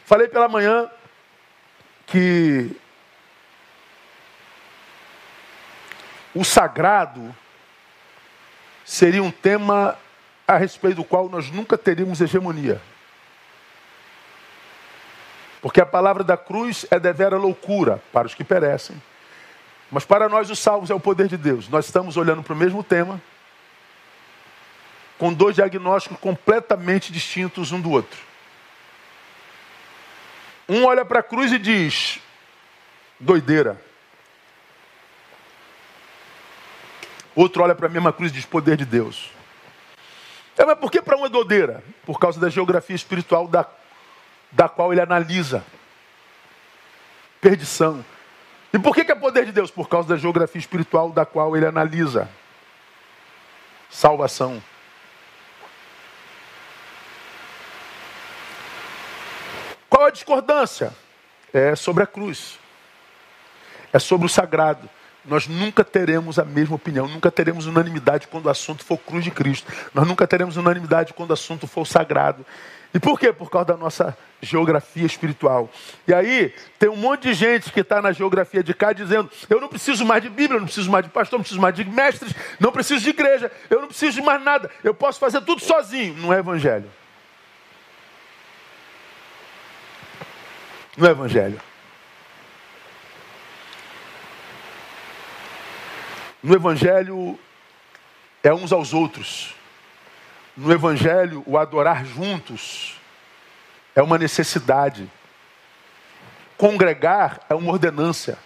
Falei 0.05 0.29
pela 0.29 0.49
manhã 0.49 0.91
que 2.07 2.77
o 6.35 6.45
sagrado 6.45 7.35
seria 8.85 9.23
um 9.23 9.31
tema 9.31 9.97
a 10.47 10.57
respeito 10.57 10.97
do 10.97 11.05
qual 11.05 11.29
nós 11.29 11.51
nunca 11.51 11.79
teríamos 11.79 12.21
hegemonia. 12.21 12.81
Porque 15.61 15.81
a 15.81 15.87
palavra 15.87 16.25
da 16.25 16.37
cruz 16.37 16.87
é 16.91 16.99
devera 16.99 17.37
loucura 17.37 18.03
para 18.13 18.27
os 18.27 18.35
que 18.35 18.43
perecem. 18.43 19.01
Mas 19.91 20.05
para 20.05 20.29
nós, 20.29 20.49
os 20.51 20.59
salvos 20.59 20.91
é 20.91 20.95
o 20.95 21.01
poder 21.01 21.29
de 21.29 21.37
Deus. 21.37 21.69
Nós 21.69 21.85
estamos 21.85 22.17
olhando 22.17 22.43
para 22.43 22.53
o 22.53 22.57
mesmo 22.57 22.83
tema, 22.83 23.21
com 25.19 25.33
dois 25.33 25.55
diagnósticos 25.55 26.19
completamente 26.19 27.13
distintos 27.13 27.73
um 27.73 27.81
do 27.81 27.91
outro. 27.91 28.19
Um 30.69 30.85
olha 30.85 31.05
para 31.05 31.21
a 31.21 31.23
cruz 31.23 31.53
e 31.53 31.59
diz: 31.59 32.21
doideira. 33.19 33.90
Outro 37.41 37.63
olha 37.63 37.75
para 37.75 37.87
a 37.87 37.91
mesma 37.91 38.13
cruz 38.13 38.31
e 38.31 38.35
diz: 38.35 38.45
poder 38.45 38.77
de 38.77 38.85
Deus. 38.85 39.31
É, 40.59 40.65
mas 40.67 40.79
por 40.79 40.91
que 40.91 41.01
para 41.01 41.17
um 41.17 41.25
é 41.25 41.29
doideira? 41.31 41.83
Por 42.05 42.19
causa 42.19 42.39
da 42.39 42.51
geografia 42.51 42.95
espiritual 42.95 43.49
da 43.49 43.67
da 44.53 44.69
qual 44.69 44.93
ele 44.93 45.01
analisa. 45.01 45.65
Perdição. 47.41 48.05
E 48.75 48.79
por 48.79 48.95
que, 48.95 49.07
que 49.07 49.13
é 49.13 49.15
poder 49.15 49.47
de 49.47 49.53
Deus? 49.53 49.71
Por 49.71 49.89
causa 49.89 50.07
da 50.07 50.19
geografia 50.19 50.59
espiritual 50.59 51.13
da 51.13 51.25
qual 51.25 51.57
ele 51.57 51.65
analisa. 51.65 52.29
Salvação. 53.89 54.63
Qual 59.89 60.05
a 60.05 60.11
discordância? 60.11 60.95
É 61.55 61.75
sobre 61.75 62.03
a 62.03 62.07
cruz. 62.07 62.59
É 63.95 63.99
sobre 63.99 64.27
o 64.27 64.29
sagrado. 64.29 64.91
Nós 65.25 65.47
nunca 65.47 65.85
teremos 65.85 66.39
a 66.39 66.45
mesma 66.45 66.77
opinião, 66.77 67.07
nunca 67.07 67.31
teremos 67.31 67.67
unanimidade 67.67 68.27
quando 68.27 68.47
o 68.47 68.51
assunto 68.51 68.85
for 68.85 68.97
cruz 68.97 69.23
de 69.23 69.31
Cristo. 69.31 69.71
Nós 69.93 70.07
nunca 70.07 70.27
teremos 70.27 70.57
unanimidade 70.57 71.13
quando 71.13 71.31
o 71.31 71.35
assunto 71.35 71.67
for 71.67 71.87
sagrado. 71.87 72.45
E 72.93 72.99
por 72.99 73.21
quê? 73.21 73.33
Por 73.33 73.51
causa 73.51 73.67
da 73.67 73.77
nossa 73.77 74.17
geografia 74.41 75.07
espiritual. 75.07 75.71
E 76.09 76.15
aí, 76.15 76.53
tem 76.79 76.89
um 76.89 76.97
monte 76.97 77.29
de 77.29 77.35
gente 77.35 77.71
que 77.71 77.81
está 77.81 78.03
na 78.03 78.11
geografia 78.11 78.65
de 78.65 78.75
cá 78.75 78.93
dizendo: 78.93 79.31
eu 79.49 79.61
não 79.61 79.69
preciso 79.69 80.05
mais 80.05 80.23
de 80.23 80.29
Bíblia, 80.29 80.59
não 80.59 80.67
preciso 80.67 80.91
mais 80.91 81.05
de 81.05 81.11
pastor, 81.11 81.39
não 81.39 81.43
preciso 81.43 81.61
mais 81.61 81.75
de 81.75 81.85
mestres, 81.85 82.35
não 82.59 82.73
preciso 82.73 83.05
de 83.05 83.11
igreja, 83.11 83.53
eu 83.69 83.81
não 83.81 83.89
preciso 83.89 84.17
de 84.17 84.23
mais 84.23 84.43
nada, 84.43 84.71
eu 84.83 84.95
posso 84.95 85.21
fazer 85.21 85.41
tudo 85.43 85.63
sozinho. 85.63 86.15
Não 86.17 86.33
é 86.33 86.39
evangelho. 86.39 86.91
Não 90.97 91.07
é 91.07 91.11
evangelho. 91.13 91.61
No 96.43 96.55
evangelho 96.55 97.39
é 98.43 98.53
uns 98.53 98.73
aos 98.73 98.93
outros. 98.93 99.55
No 100.57 100.73
Evangelho, 100.73 101.43
o 101.47 101.57
adorar 101.57 102.05
juntos 102.05 103.01
é 103.95 104.03
uma 104.03 104.19
necessidade. 104.19 105.11
Congregar 106.57 107.41
é 107.49 107.55
uma 107.55 107.73
ordenância. 107.73 108.39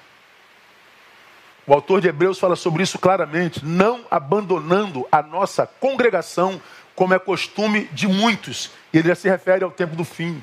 O 1.66 1.72
autor 1.72 2.00
de 2.00 2.08
Hebreus 2.08 2.38
fala 2.38 2.56
sobre 2.56 2.82
isso 2.82 2.98
claramente, 2.98 3.64
não 3.64 4.04
abandonando 4.10 5.06
a 5.10 5.22
nossa 5.22 5.66
congregação, 5.66 6.60
como 6.94 7.14
é 7.14 7.18
costume 7.18 7.86
de 7.86 8.06
muitos. 8.06 8.70
E 8.92 8.98
ele 8.98 9.08
já 9.08 9.14
se 9.14 9.28
refere 9.28 9.64
ao 9.64 9.70
tempo 9.70 9.96
do 9.96 10.04
fim. 10.04 10.42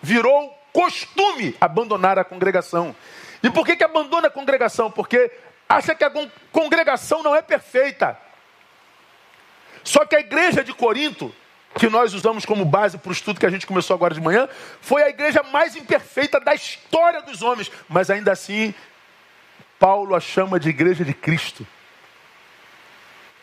Virou 0.00 0.56
costume 0.72 1.56
abandonar 1.60 2.18
a 2.18 2.24
congregação. 2.24 2.94
E 3.42 3.50
por 3.50 3.66
que, 3.66 3.76
que 3.76 3.84
abandona 3.84 4.28
a 4.28 4.30
congregação? 4.30 4.90
Porque 4.90 5.30
acha 5.68 5.94
que 5.94 6.04
a 6.04 6.12
congregação 6.52 7.22
não 7.22 7.34
é 7.34 7.42
perfeita. 7.42 8.18
Só 9.82 10.04
que 10.04 10.16
a 10.16 10.20
igreja 10.20 10.64
de 10.64 10.72
Corinto, 10.72 11.34
que 11.76 11.88
nós 11.88 12.14
usamos 12.14 12.44
como 12.44 12.64
base 12.64 12.98
para 12.98 13.10
o 13.10 13.12
estudo 13.12 13.38
que 13.38 13.46
a 13.46 13.50
gente 13.50 13.66
começou 13.66 13.94
agora 13.94 14.14
de 14.14 14.20
manhã, 14.20 14.48
foi 14.80 15.02
a 15.02 15.08
igreja 15.08 15.42
mais 15.44 15.76
imperfeita 15.76 16.40
da 16.40 16.54
história 16.54 17.22
dos 17.22 17.42
homens. 17.42 17.70
Mas 17.88 18.10
ainda 18.10 18.32
assim, 18.32 18.74
Paulo 19.78 20.14
a 20.14 20.20
chama 20.20 20.58
de 20.58 20.68
igreja 20.68 21.04
de 21.04 21.14
Cristo. 21.14 21.66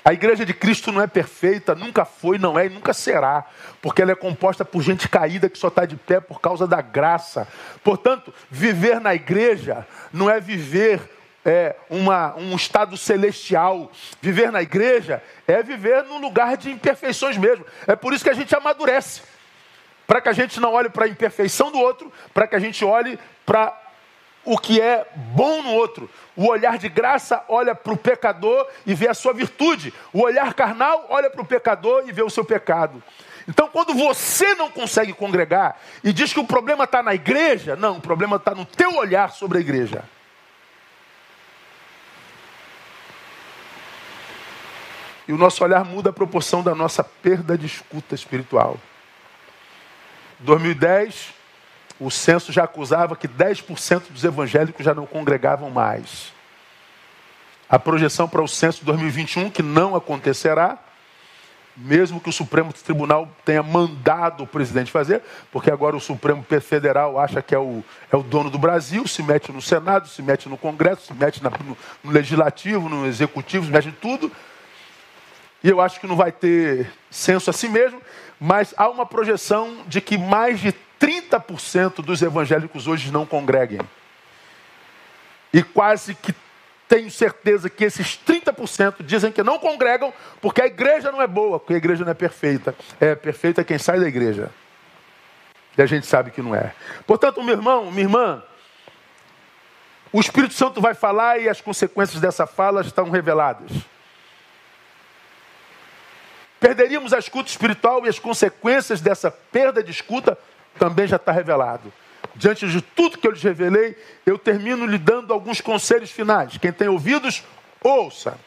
A 0.06 0.12
igreja 0.12 0.46
de 0.46 0.54
Cristo 0.54 0.92
não 0.92 1.02
é 1.02 1.08
perfeita, 1.08 1.74
nunca 1.74 2.04
foi, 2.04 2.38
não 2.38 2.60
é 2.60 2.66
e 2.66 2.70
nunca 2.70 2.94
será, 2.94 3.46
porque 3.82 4.02
ela 4.02 4.12
é 4.12 4.16
composta 4.16 4.66
por 4.66 4.82
gente 4.82 5.08
caída 5.08 5.50
que 5.50 5.58
só 5.58 5.70
está 5.70 5.86
de 5.86 5.96
pé 5.96 6.20
por 6.20 6.42
causa 6.42 6.68
da 6.68 6.82
graça. 6.82 7.48
Portanto, 7.82 8.34
viver 8.52 9.00
na 9.00 9.16
igreja 9.16 9.88
não 10.12 10.30
é 10.30 10.42
viver 10.42 11.10
é, 11.46 11.76
uma, 11.90 12.36
um 12.36 12.56
estado 12.56 12.96
celestial. 12.98 13.92
Viver 14.22 14.52
na 14.52 14.62
igreja 14.62 15.22
é 15.48 15.62
viver 15.62 16.04
num 16.04 16.20
lugar 16.20 16.58
de 16.58 16.72
imperfeições 16.72 17.38
mesmo. 17.38 17.66
É 17.88 17.96
por 17.96 18.14
isso 18.14 18.24
que 18.24 18.30
a 18.30 18.36
gente 18.36 18.56
amadurece. 18.56 19.22
Para 20.06 20.22
que 20.22 20.30
a 20.30 20.34
gente 20.34 20.60
não 20.60 20.74
olhe 20.74 20.90
para 20.90 21.06
a 21.06 21.08
imperfeição 21.08 21.72
do 21.72 21.80
outro, 21.80 22.12
para 22.34 22.48
que 22.48 22.56
a 22.56 22.60
gente 22.60 22.84
olhe 22.84 23.18
para 23.46 23.78
o 24.46 24.58
que 24.58 24.82
é 24.82 25.08
bom 25.16 25.62
no 25.62 25.72
outro. 25.72 26.10
O 26.36 26.48
olhar 26.48 26.78
de 26.78 26.90
graça 26.90 27.44
olha 27.48 27.74
para 27.74 27.94
o 27.94 27.98
pecador 27.98 28.68
e 28.86 28.94
vê 28.94 29.08
a 29.08 29.14
sua 29.14 29.34
virtude. 29.34 29.94
O 30.12 30.22
olhar 30.22 30.54
carnal 30.54 31.06
olha 31.10 31.30
para 31.30 31.42
o 31.42 31.46
pecador 31.46 32.04
e 32.08 32.12
vê 32.12 32.22
o 32.22 32.30
seu 32.30 32.44
pecado. 32.44 33.02
Então, 33.48 33.68
quando 33.68 33.94
você 33.94 34.56
não 34.56 34.70
consegue 34.70 35.14
congregar 35.14 35.78
e 36.04 36.14
diz 36.14 36.34
que 36.34 36.40
o 36.40 36.46
problema 36.46 36.86
está 36.86 37.04
na 37.04 37.14
igreja, 37.14 37.76
não, 37.76 37.98
o 37.98 38.02
problema 38.02 38.38
está 38.38 38.56
no 38.56 38.66
teu 38.66 38.96
olhar 38.96 39.32
sobre 39.32 39.58
a 39.58 39.62
igreja. 39.62 40.04
E 45.28 45.34
o 45.34 45.38
nosso 45.38 45.64
olhar 45.64 45.86
muda 45.86 46.10
a 46.10 46.14
proporção 46.14 46.62
da 46.62 46.76
nossa 46.76 47.04
perda 47.04 47.58
de 47.58 47.66
escuta 47.66 48.14
espiritual. 48.14 48.78
2010, 50.40 51.34
o 52.00 52.12
censo 52.12 52.52
já 52.52 52.64
acusava 52.64 53.16
que 53.16 53.28
10% 53.28 54.12
dos 54.12 54.24
evangélicos 54.24 54.84
já 54.84 54.94
não 54.94 55.06
congregavam 55.06 55.70
mais. 55.70 56.34
A 57.70 57.80
projeção 57.80 58.28
para 58.28 58.42
o 58.42 58.48
censo 58.48 58.80
de 58.80 58.86
2021, 58.86 59.50
que 59.50 59.64
não 59.64 59.96
acontecerá, 59.96 60.78
mesmo 61.76 62.20
que 62.20 62.30
o 62.30 62.34
Supremo 62.34 62.72
Tribunal 62.72 63.28
tenha 63.44 63.64
mandado 63.64 64.44
o 64.44 64.48
presidente 64.48 64.92
fazer, 64.92 65.24
porque 65.52 65.72
agora 65.72 65.96
o 65.96 66.00
Supremo 66.00 66.46
Federal 66.62 67.20
acha 67.20 67.42
que 67.42 67.56
é 67.56 67.58
o, 67.58 67.84
é 68.12 68.16
o 68.16 68.22
dono 68.22 68.50
do 68.50 68.60
Brasil, 68.60 69.08
se 69.08 69.24
mete 69.24 69.52
no 69.52 69.62
Senado, 69.62 70.08
se 70.08 70.22
mete 70.22 70.48
no 70.48 70.58
Congresso, 70.58 71.08
se 71.08 71.14
mete 71.14 71.42
na, 71.42 71.50
no, 71.50 71.78
no 72.04 72.12
Legislativo, 72.12 72.90
no 72.90 73.08
Executivo, 73.08 73.66
se 73.66 73.72
mete 73.72 73.88
em 73.88 73.92
tudo. 73.92 74.32
E 75.64 75.70
eu 75.70 75.80
acho 75.80 76.00
que 76.00 76.08
não 76.08 76.16
vai 76.16 76.32
ter 76.32 76.92
censo 77.10 77.50
assim 77.50 77.70
mesmo, 77.70 78.02
mas 78.40 78.74
há 78.76 78.90
uma 78.90 79.06
projeção 79.06 79.84
de 79.88 80.02
que 80.02 80.18
mais 80.18 80.60
de 80.60 80.74
30% 81.00 82.04
dos 82.04 82.22
evangélicos 82.22 82.88
hoje 82.88 83.12
não 83.12 83.26
congreguem. 83.26 83.80
E 85.54 85.64
quase 85.64 86.16
que 86.16 86.34
tenho 86.88 87.10
certeza 87.10 87.70
que 87.70 87.86
esses 87.86 88.20
30% 88.28 89.04
dizem 89.04 89.32
que 89.32 89.42
não 89.42 89.58
congregam 89.58 90.14
porque 90.42 90.62
a 90.62 90.66
igreja 90.66 91.12
não 91.12 91.22
é 91.22 91.28
boa, 91.28 91.60
porque 91.60 91.74
a 91.74 91.78
igreja 91.78 92.04
não 92.04 92.12
é 92.12 92.16
perfeita. 92.16 92.76
É 93.00 93.16
perfeita 93.16 93.64
quem 93.64 93.78
sai 93.78 94.00
da 94.00 94.08
igreja. 94.08 94.52
E 95.78 95.82
a 95.82 95.86
gente 95.86 96.06
sabe 96.06 96.32
que 96.32 96.42
não 96.42 96.54
é. 96.54 96.74
Portanto, 97.08 97.42
meu 97.42 97.56
irmão, 97.56 97.90
minha 97.90 98.04
irmã, 98.04 98.44
o 100.12 100.20
Espírito 100.20 100.54
Santo 100.54 100.82
vai 100.82 100.94
falar 100.94 101.40
e 101.40 101.50
as 101.50 101.62
consequências 101.62 102.22
dessa 102.22 102.46
fala 102.46 102.82
estão 102.82 103.10
reveladas. 103.10 103.72
Perderíamos 106.64 107.12
a 107.12 107.20
escuta 107.20 107.50
espiritual 107.50 108.06
e 108.06 108.08
as 108.08 108.18
consequências 108.18 109.02
dessa 109.02 109.30
perda 109.30 109.84
de 109.84 109.92
escuta 109.92 110.40
também 110.80 111.06
já 111.06 111.18
está 111.18 111.30
revelado. 111.30 111.92
Diante 112.36 112.66
de 112.70 112.82
tudo 112.82 113.18
que 113.18 113.28
eu 113.28 113.32
lhes 113.32 113.44
revelei, 113.44 114.02
eu 114.26 114.40
termino 114.40 114.86
lhe 114.86 114.98
dando 114.98 115.34
alguns 115.34 115.60
conselhos 115.60 116.10
finais. 116.10 116.58
Quem 116.58 116.72
tem 116.72 116.88
ouvidos, 116.88 117.44
ouça. 117.82 118.40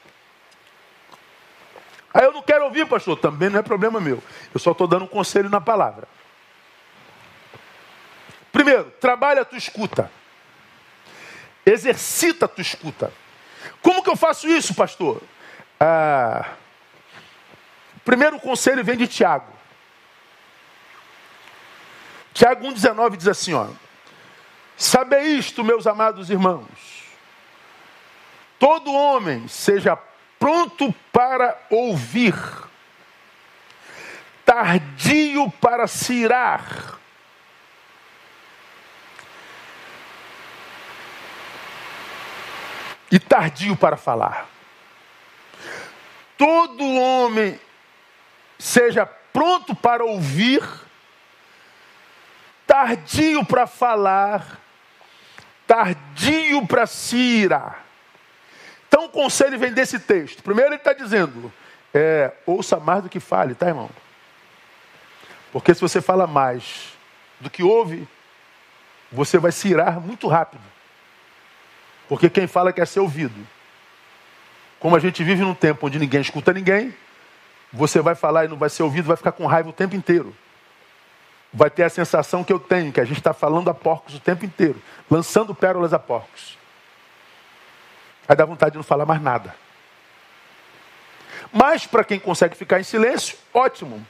Aí 2.14 2.24
eu 2.24 2.32
não 2.32 2.40
quero 2.40 2.64
ouvir, 2.64 2.86
pastor, 2.86 3.18
também 3.18 3.50
não 3.50 3.58
é 3.58 3.62
problema 3.62 4.00
meu. 4.00 4.22
Eu 4.54 4.58
só 4.58 4.72
estou 4.72 4.86
dando 4.86 5.04
um 5.04 5.08
conselho 5.08 5.50
na 5.50 5.60
palavra. 5.60 6.08
Primeiro, 8.50 8.90
trabalha 8.98 9.42
a 9.42 9.44
tua 9.44 9.58
escuta. 9.58 10.10
Exercita 11.66 12.46
a 12.46 12.48
tua 12.48 12.62
escuta. 12.62 13.12
Como 13.82 14.02
que 14.02 14.08
eu 14.08 14.16
faço 14.16 14.48
isso, 14.48 14.74
pastor? 14.74 15.20
Ah, 15.78 16.48
Primeiro 18.06 18.38
conselho 18.38 18.84
vem 18.84 18.96
de 18.96 19.08
Tiago. 19.08 19.52
Tiago 22.32 22.64
1,19 22.68 23.16
diz 23.16 23.26
assim: 23.26 23.52
ó, 23.52 23.66
Sabe 24.76 25.20
isto, 25.22 25.64
meus 25.64 25.88
amados 25.88 26.30
irmãos, 26.30 26.68
todo 28.60 28.92
homem 28.92 29.48
seja 29.48 29.98
pronto 30.38 30.94
para 31.12 31.58
ouvir, 31.68 32.36
tardio 34.44 35.50
para 35.60 35.88
se 35.88 36.14
irar. 36.14 36.94
E 43.10 43.18
tardio 43.18 43.76
para 43.76 43.96
falar. 43.96 44.46
Todo 46.36 46.84
homem 46.84 47.58
seja 48.58 49.06
pronto 49.06 49.74
para 49.74 50.04
ouvir, 50.04 50.62
tardio 52.66 53.44
para 53.44 53.66
falar, 53.66 54.60
tardio 55.66 56.66
para 56.66 56.86
se 56.86 57.16
irar. 57.16 57.84
Então 58.88 59.06
o 59.06 59.08
conselho 59.08 59.58
vem 59.58 59.72
desse 59.72 59.98
texto. 59.98 60.42
Primeiro 60.42 60.70
ele 60.70 60.76
está 60.76 60.92
dizendo, 60.92 61.52
é, 61.92 62.32
ouça 62.46 62.78
mais 62.78 63.02
do 63.02 63.08
que 63.08 63.20
fale, 63.20 63.54
tá 63.54 63.66
irmão? 63.66 63.90
Porque 65.52 65.74
se 65.74 65.80
você 65.80 66.00
fala 66.00 66.26
mais 66.26 66.92
do 67.40 67.50
que 67.50 67.62
ouve, 67.62 68.06
você 69.10 69.38
vai 69.38 69.52
se 69.52 69.68
irar 69.68 70.00
muito 70.00 70.28
rápido. 70.28 70.62
Porque 72.08 72.30
quem 72.30 72.46
fala 72.46 72.72
quer 72.72 72.86
ser 72.86 73.00
ouvido. 73.00 73.46
Como 74.78 74.94
a 74.94 74.98
gente 74.98 75.24
vive 75.24 75.42
num 75.42 75.54
tempo 75.54 75.86
onde 75.86 75.98
ninguém 75.98 76.20
escuta 76.20 76.52
ninguém, 76.52 76.94
você 77.72 78.00
vai 78.00 78.14
falar 78.14 78.44
e 78.44 78.48
não 78.48 78.56
vai 78.56 78.68
ser 78.68 78.82
ouvido, 78.82 79.06
vai 79.06 79.16
ficar 79.16 79.32
com 79.32 79.46
raiva 79.46 79.68
o 79.68 79.72
tempo 79.72 79.94
inteiro. 79.94 80.34
Vai 81.52 81.70
ter 81.70 81.84
a 81.84 81.88
sensação 81.88 82.44
que 82.44 82.52
eu 82.52 82.58
tenho, 82.58 82.92
que 82.92 83.00
a 83.00 83.04
gente 83.04 83.18
está 83.18 83.32
falando 83.32 83.68
a 83.70 83.74
porcos 83.74 84.14
o 84.14 84.20
tempo 84.20 84.44
inteiro, 84.44 84.80
lançando 85.10 85.54
pérolas 85.54 85.92
a 85.92 85.98
porcos. 85.98 86.58
Aí 88.28 88.36
dá 88.36 88.44
vontade 88.44 88.72
de 88.72 88.76
não 88.76 88.84
falar 88.84 89.06
mais 89.06 89.22
nada. 89.22 89.54
Mas 91.52 91.86
para 91.86 92.04
quem 92.04 92.18
consegue 92.18 92.56
ficar 92.56 92.80
em 92.80 92.84
silêncio, 92.84 93.38
ótimo. 93.54 94.04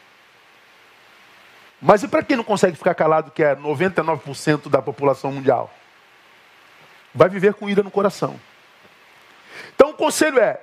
Mas 1.80 2.02
e 2.02 2.08
para 2.08 2.22
quem 2.22 2.36
não 2.36 2.44
consegue 2.44 2.76
ficar 2.76 2.94
calado, 2.94 3.30
que 3.30 3.42
é 3.42 3.54
99% 3.54 4.68
da 4.68 4.80
população 4.80 5.30
mundial? 5.30 5.72
Vai 7.14 7.28
viver 7.28 7.54
com 7.54 7.68
ira 7.68 7.82
no 7.82 7.90
coração. 7.90 8.40
Então 9.74 9.90
o 9.90 9.94
conselho 9.94 10.38
é: 10.38 10.60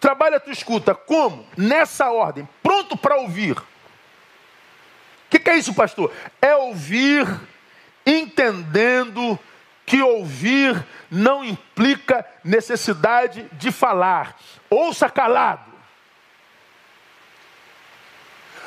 Trabalha 0.00 0.36
a 0.36 0.40
tua 0.40 0.52
escuta 0.52 0.94
como? 0.94 1.46
Nessa 1.56 2.10
ordem, 2.10 2.48
pronto 2.62 2.96
para 2.96 3.16
ouvir, 3.16 3.56
O 3.56 3.64
que, 5.30 5.38
que 5.38 5.50
é 5.50 5.56
isso, 5.56 5.74
pastor? 5.74 6.12
É 6.40 6.54
ouvir 6.56 7.26
entendendo 8.06 9.38
que 9.84 10.00
ouvir 10.02 10.86
não 11.10 11.44
implica 11.44 12.24
necessidade 12.44 13.48
de 13.52 13.70
falar. 13.70 14.38
Ouça 14.70 15.10
calado. 15.10 15.68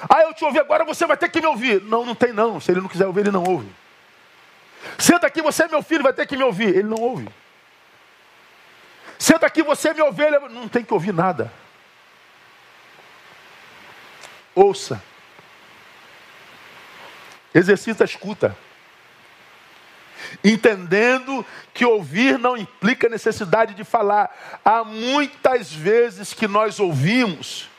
Ah, 0.09 0.21
eu 0.21 0.33
te 0.33 0.43
ouvi 0.43 0.59
agora, 0.59 0.83
você 0.83 1.05
vai 1.05 1.17
ter 1.17 1.29
que 1.29 1.39
me 1.39 1.47
ouvir. 1.47 1.81
Não, 1.83 2.05
não 2.05 2.15
tem 2.15 2.33
não. 2.33 2.59
Se 2.59 2.71
ele 2.71 2.81
não 2.81 2.89
quiser 2.89 3.05
ouvir, 3.05 3.21
ele 3.21 3.31
não 3.31 3.43
ouve. 3.43 3.71
Senta 4.97 5.27
aqui, 5.27 5.41
você 5.41 5.63
é 5.63 5.67
meu 5.67 5.83
filho, 5.83 6.03
vai 6.03 6.13
ter 6.13 6.25
que 6.25 6.35
me 6.35 6.43
ouvir. 6.43 6.69
Ele 6.69 6.83
não 6.83 6.97
ouve. 6.97 7.29
Senta 9.21 9.45
aqui, 9.45 9.61
você 9.61 9.89
é 9.89 9.93
minha 9.93 10.07
ovelha. 10.07 10.39
Não 10.49 10.67
tem 10.67 10.83
que 10.83 10.91
ouvir 10.91 11.13
nada. 11.13 11.53
Ouça. 14.55 14.99
Exercita 17.53 18.03
a 18.03 18.05
escuta. 18.05 18.57
Entendendo 20.43 21.45
que 21.71 21.85
ouvir 21.85 22.39
não 22.39 22.57
implica 22.57 23.07
necessidade 23.07 23.75
de 23.75 23.83
falar. 23.83 24.59
Há 24.65 24.83
muitas 24.83 25.71
vezes 25.71 26.33
que 26.33 26.47
nós 26.47 26.79
ouvimos 26.79 27.69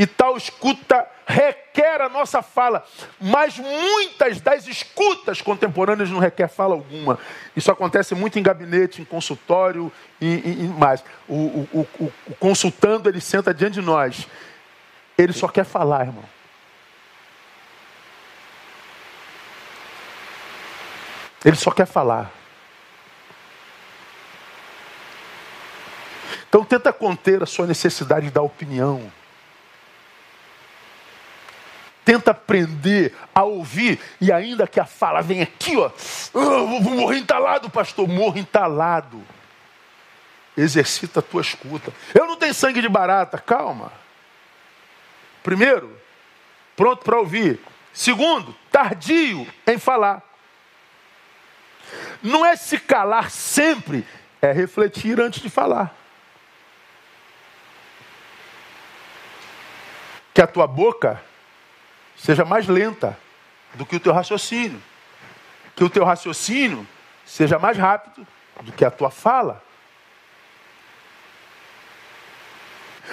e 0.00 0.06
tal 0.06 0.34
escuta 0.34 1.06
requer 1.26 2.00
a 2.00 2.08
nossa 2.08 2.40
fala, 2.40 2.82
mas 3.20 3.58
muitas 3.58 4.40
das 4.40 4.66
escutas 4.66 5.42
contemporâneas 5.42 6.08
não 6.08 6.18
requer 6.18 6.48
fala 6.48 6.74
alguma. 6.74 7.18
Isso 7.54 7.70
acontece 7.70 8.14
muito 8.14 8.38
em 8.38 8.42
gabinete, 8.42 9.02
em 9.02 9.04
consultório 9.04 9.92
e, 10.18 10.26
e 10.26 10.68
mais. 10.68 11.04
O, 11.28 11.34
o, 11.34 11.88
o, 11.98 12.12
o 12.28 12.34
consultando, 12.36 13.10
ele 13.10 13.20
senta 13.20 13.52
diante 13.52 13.74
de 13.74 13.82
nós. 13.82 14.26
Ele 15.18 15.34
só 15.34 15.48
quer 15.48 15.66
falar, 15.66 16.06
irmão. 16.06 16.24
Ele 21.44 21.56
só 21.56 21.70
quer 21.72 21.86
falar. 21.86 22.32
Então 26.48 26.64
tenta 26.64 26.90
conter 26.90 27.42
a 27.42 27.46
sua 27.46 27.66
necessidade 27.66 28.30
da 28.30 28.40
opinião. 28.40 29.19
Tenta 32.10 32.32
aprender 32.32 33.14
a 33.32 33.44
ouvir 33.44 34.00
e 34.20 34.32
ainda 34.32 34.66
que 34.66 34.80
a 34.80 34.84
fala 34.84 35.22
venha 35.22 35.44
aqui, 35.44 35.76
ó, 35.76 35.92
oh, 36.34 36.80
vou 36.80 36.96
morrer 36.96 37.18
entalado, 37.18 37.70
pastor, 37.70 38.08
morro 38.08 38.36
entalado. 38.36 39.24
Exercita 40.56 41.20
a 41.20 41.22
tua 41.22 41.40
escuta. 41.40 41.94
Eu 42.12 42.26
não 42.26 42.34
tenho 42.34 42.52
sangue 42.52 42.82
de 42.82 42.88
barata, 42.88 43.38
calma. 43.38 43.92
Primeiro, 45.40 45.96
pronto 46.74 47.04
para 47.04 47.16
ouvir. 47.16 47.60
Segundo, 47.92 48.56
tardio 48.72 49.46
em 49.64 49.78
falar. 49.78 50.20
Não 52.20 52.44
é 52.44 52.56
se 52.56 52.76
calar 52.76 53.30
sempre, 53.30 54.04
é 54.42 54.50
refletir 54.50 55.20
antes 55.20 55.40
de 55.40 55.48
falar. 55.48 55.94
Que 60.34 60.42
a 60.42 60.46
tua 60.48 60.66
boca 60.66 61.29
seja 62.22 62.44
mais 62.44 62.66
lenta 62.66 63.18
do 63.74 63.86
que 63.86 63.96
o 63.96 64.00
teu 64.00 64.12
raciocínio. 64.12 64.80
Que 65.74 65.82
o 65.82 65.88
teu 65.88 66.04
raciocínio 66.04 66.86
seja 67.24 67.58
mais 67.58 67.78
rápido 67.78 68.26
do 68.60 68.72
que 68.72 68.84
a 68.84 68.90
tua 68.90 69.10
fala. 69.10 69.62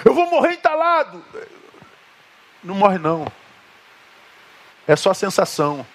Eu 0.04 0.12
vou 0.12 0.28
morrer 0.30 0.52
entalado. 0.52 1.24
Não 2.62 2.74
morre 2.74 2.98
não. 2.98 3.26
É 4.86 4.94
só 4.94 5.14
sensação. 5.14 5.86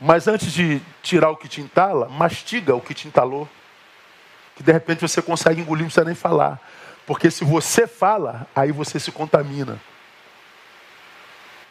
Mas 0.00 0.28
antes 0.28 0.52
de 0.52 0.80
tirar 1.02 1.30
o 1.30 1.36
que 1.36 1.48
te 1.48 1.60
entala, 1.60 2.08
mastiga 2.08 2.74
o 2.74 2.80
que 2.80 2.94
te 2.94 3.08
entalou. 3.08 3.48
Que 4.54 4.62
de 4.62 4.72
repente 4.72 5.00
você 5.00 5.20
consegue 5.20 5.60
engolir, 5.60 5.82
não 5.82 5.88
precisa 5.88 6.04
nem 6.04 6.14
falar. 6.14 6.60
Porque 7.04 7.30
se 7.30 7.44
você 7.44 7.86
fala, 7.86 8.46
aí 8.54 8.70
você 8.70 9.00
se 9.00 9.10
contamina. 9.10 9.80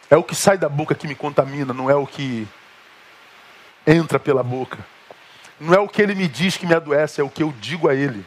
É 0.10 0.18
o 0.18 0.24
que 0.24 0.36
sai 0.36 0.58
da 0.58 0.70
boca 0.70 0.94
que 0.94 1.08
me 1.08 1.16
contamina, 1.16 1.74
não 1.74 1.90
é 1.90 1.96
o 1.96 2.06
que 2.06 2.48
entra 3.86 4.20
pela 4.20 4.44
boca. 4.44 4.78
Não 5.60 5.74
é 5.74 5.80
o 5.80 5.88
que 5.88 6.02
ele 6.02 6.16
me 6.16 6.28
diz 6.28 6.58
que 6.58 6.68
me 6.68 6.74
adoece, 6.74 7.22
é 7.22 7.24
o 7.24 7.30
que 7.30 7.42
eu 7.42 7.54
digo 7.60 7.88
a 7.88 7.96
ele. 7.96 8.26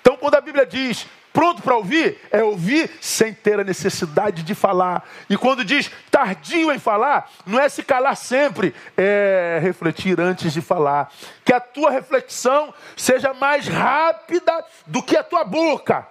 Então, 0.00 0.16
quando 0.16 0.34
a 0.34 0.40
Bíblia 0.40 0.66
diz 0.66 1.06
pronto 1.32 1.62
para 1.62 1.74
ouvir, 1.74 2.20
é 2.30 2.44
ouvir 2.44 2.88
sem 3.00 3.34
ter 3.34 3.58
a 3.58 3.64
necessidade 3.64 4.42
de 4.42 4.54
falar. 4.54 5.04
E 5.28 5.36
quando 5.36 5.64
diz 5.64 5.90
tardio 6.08 6.70
em 6.70 6.78
falar, 6.78 7.28
não 7.44 7.58
é 7.58 7.68
se 7.68 7.82
calar 7.82 8.16
sempre, 8.16 8.72
é 8.96 9.58
refletir 9.60 10.20
antes 10.20 10.52
de 10.52 10.60
falar. 10.60 11.10
Que 11.44 11.52
a 11.52 11.58
tua 11.58 11.90
reflexão 11.90 12.72
seja 12.96 13.34
mais 13.34 13.66
rápida 13.66 14.64
do 14.86 15.02
que 15.02 15.16
a 15.16 15.24
tua 15.24 15.42
boca. 15.42 16.06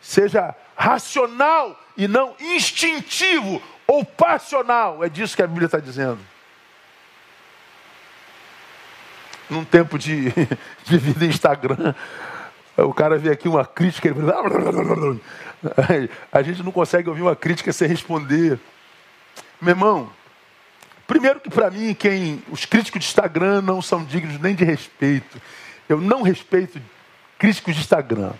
Seja 0.00 0.54
racional 0.74 1.78
e 1.96 2.06
não 2.06 2.34
instintivo 2.40 3.62
ou 3.86 4.04
passional. 4.04 5.02
É 5.02 5.08
disso 5.08 5.36
que 5.36 5.42
a 5.42 5.46
Bíblia 5.46 5.66
está 5.66 5.78
dizendo. 5.78 6.18
Num 9.48 9.64
tempo 9.64 9.98
de, 9.98 10.30
de 10.84 10.98
vida 10.98 11.24
Instagram, 11.24 11.94
o 12.76 12.92
cara 12.92 13.16
vê 13.16 13.30
aqui 13.30 13.48
uma 13.48 13.64
crítica, 13.64 14.08
ele 14.08 14.20
a 16.30 16.42
gente 16.42 16.62
não 16.62 16.72
consegue 16.72 17.08
ouvir 17.08 17.22
uma 17.22 17.36
crítica 17.36 17.72
sem 17.72 17.88
responder. 17.88 18.58
Meu 19.60 19.72
irmão, 19.72 20.12
primeiro 21.06 21.40
que 21.40 21.48
para 21.48 21.70
mim, 21.70 21.94
quem 21.94 22.42
os 22.50 22.64
críticos 22.64 23.00
de 23.00 23.06
Instagram 23.06 23.62
não 23.62 23.80
são 23.80 24.04
dignos 24.04 24.38
nem 24.40 24.54
de 24.54 24.64
respeito. 24.64 25.40
Eu 25.88 26.00
não 26.00 26.22
respeito 26.22 26.80
críticos 27.38 27.74
de 27.74 27.80
Instagram, 27.80 28.32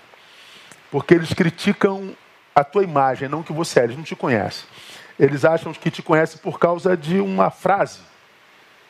porque 0.90 1.14
eles 1.14 1.32
criticam 1.32 2.14
a 2.56 2.64
tua 2.64 2.82
imagem, 2.82 3.28
não 3.28 3.42
que 3.42 3.52
você 3.52 3.80
é, 3.80 3.84
eles 3.84 3.98
não 3.98 4.02
te 4.02 4.16
conhecem. 4.16 4.66
Eles 5.20 5.44
acham 5.44 5.74
que 5.74 5.90
te 5.90 6.02
conhecem 6.02 6.38
por 6.38 6.58
causa 6.58 6.96
de 6.96 7.20
uma 7.20 7.50
frase. 7.50 8.00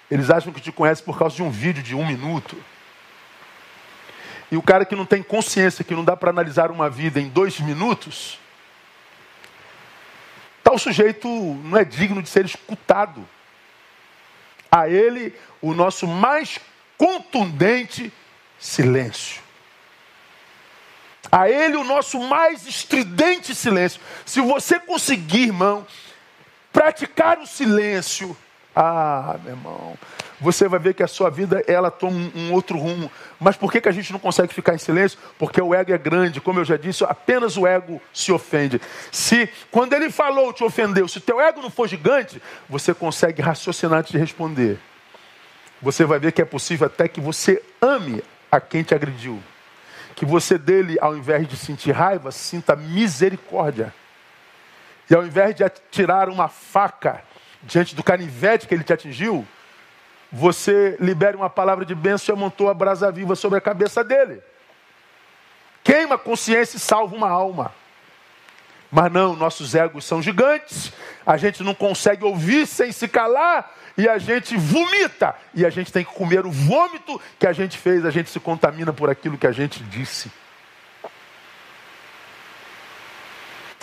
Eles 0.08 0.30
acham 0.30 0.52
que 0.52 0.60
te 0.60 0.70
conhecem 0.70 1.04
por 1.04 1.18
causa 1.18 1.34
de 1.34 1.42
um 1.42 1.50
vídeo 1.50 1.82
de 1.82 1.92
um 1.92 2.06
minuto. 2.06 2.56
E 4.52 4.56
o 4.56 4.62
cara 4.62 4.84
que 4.84 4.94
não 4.94 5.04
tem 5.04 5.20
consciência 5.20 5.84
que 5.84 5.96
não 5.96 6.04
dá 6.04 6.16
para 6.16 6.30
analisar 6.30 6.70
uma 6.70 6.88
vida 6.88 7.20
em 7.20 7.28
dois 7.28 7.58
minutos, 7.58 8.38
tal 10.62 10.78
sujeito 10.78 11.28
não 11.28 11.76
é 11.76 11.84
digno 11.84 12.22
de 12.22 12.28
ser 12.28 12.44
escutado. 12.44 13.28
A 14.70 14.88
ele, 14.88 15.34
o 15.60 15.74
nosso 15.74 16.06
mais 16.06 16.60
contundente 16.96 18.12
silêncio. 18.60 19.45
A 21.30 21.48
ele, 21.50 21.76
o 21.76 21.84
nosso 21.84 22.18
mais 22.20 22.66
estridente 22.66 23.54
silêncio. 23.54 24.00
Se 24.24 24.40
você 24.40 24.78
conseguir, 24.78 25.44
irmão, 25.44 25.86
praticar 26.72 27.38
o 27.38 27.46
silêncio, 27.46 28.36
ah, 28.74 29.36
meu 29.42 29.54
irmão, 29.54 29.98
você 30.38 30.68
vai 30.68 30.78
ver 30.78 30.92
que 30.92 31.02
a 31.02 31.08
sua 31.08 31.30
vida 31.30 31.64
ela 31.66 31.90
toma 31.90 32.30
um 32.34 32.52
outro 32.52 32.76
rumo. 32.76 33.10
Mas 33.40 33.56
por 33.56 33.72
que, 33.72 33.80
que 33.80 33.88
a 33.88 33.92
gente 33.92 34.12
não 34.12 34.18
consegue 34.18 34.52
ficar 34.52 34.74
em 34.74 34.78
silêncio? 34.78 35.18
Porque 35.38 35.60
o 35.60 35.74
ego 35.74 35.92
é 35.92 35.98
grande, 35.98 36.42
como 36.42 36.60
eu 36.60 36.64
já 36.64 36.76
disse, 36.76 37.02
apenas 37.04 37.56
o 37.56 37.66
ego 37.66 38.00
se 38.12 38.30
ofende. 38.30 38.78
Se 39.10 39.48
quando 39.70 39.94
ele 39.94 40.10
falou, 40.10 40.52
te 40.52 40.62
ofendeu, 40.62 41.08
se 41.08 41.20
teu 41.20 41.40
ego 41.40 41.62
não 41.62 41.70
for 41.70 41.88
gigante, 41.88 42.42
você 42.68 42.92
consegue 42.92 43.40
raciocinar 43.40 44.00
antes 44.00 44.12
de 44.12 44.18
responder. 44.18 44.78
Você 45.80 46.04
vai 46.04 46.18
ver 46.18 46.32
que 46.32 46.42
é 46.42 46.44
possível 46.44 46.86
até 46.86 47.08
que 47.08 47.20
você 47.20 47.62
ame 47.80 48.22
a 48.52 48.60
quem 48.60 48.82
te 48.82 48.94
agrediu. 48.94 49.42
Que 50.16 50.24
você 50.24 50.58
dele, 50.58 50.96
ao 51.00 51.16
invés 51.16 51.46
de 51.46 51.56
sentir 51.56 51.92
raiva, 51.92 52.32
sinta 52.32 52.74
misericórdia. 52.74 53.94
E 55.08 55.14
ao 55.14 55.24
invés 55.24 55.54
de 55.54 55.62
atirar 55.62 56.28
uma 56.28 56.48
faca 56.48 57.22
diante 57.62 57.94
do 57.94 58.02
canivete 58.02 58.66
que 58.66 58.74
ele 58.74 58.82
te 58.82 58.92
atingiu, 58.92 59.46
você 60.32 60.96
libere 60.98 61.36
uma 61.36 61.48
palavra 61.48 61.84
de 61.84 61.94
bênção 61.94 62.34
e 62.34 62.36
amontou 62.36 62.68
a 62.68 62.74
brasa 62.74 63.12
viva 63.12 63.36
sobre 63.36 63.58
a 63.58 63.60
cabeça 63.60 64.02
dele. 64.02 64.42
Queima 65.84 66.16
a 66.16 66.18
consciência 66.18 66.78
e 66.78 66.80
salva 66.80 67.14
uma 67.14 67.28
alma. 67.28 67.72
Mas 68.96 69.12
não, 69.12 69.36
nossos 69.36 69.74
egos 69.74 70.06
são 70.06 70.22
gigantes, 70.22 70.90
a 71.26 71.36
gente 71.36 71.62
não 71.62 71.74
consegue 71.74 72.24
ouvir 72.24 72.66
sem 72.66 72.90
se 72.90 73.06
calar, 73.06 73.70
e 73.94 74.08
a 74.08 74.16
gente 74.16 74.56
vomita, 74.56 75.34
e 75.52 75.66
a 75.66 75.68
gente 75.68 75.92
tem 75.92 76.02
que 76.02 76.14
comer 76.14 76.46
o 76.46 76.50
vômito 76.50 77.20
que 77.38 77.46
a 77.46 77.52
gente 77.52 77.76
fez, 77.76 78.06
a 78.06 78.10
gente 78.10 78.30
se 78.30 78.40
contamina 78.40 78.94
por 78.94 79.10
aquilo 79.10 79.36
que 79.36 79.46
a 79.46 79.52
gente 79.52 79.82
disse. 79.82 80.32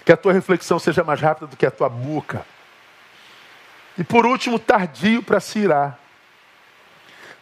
Que 0.03 0.11
a 0.11 0.18
tua 0.18 0.34
reflexão 0.34 0.80
seja 0.80 1.03
mais 1.03 1.22
rápida 1.22 1.45
do 1.45 1.55
que 1.55 1.68
a 1.68 1.72
tua 1.72 1.89
boca. 1.89 2.43
E 3.95 4.03
por 4.03 4.26
último, 4.26 4.57
tardio 4.57 5.22
para 5.22 5.39
se 5.39 5.59
irar. 5.59 5.99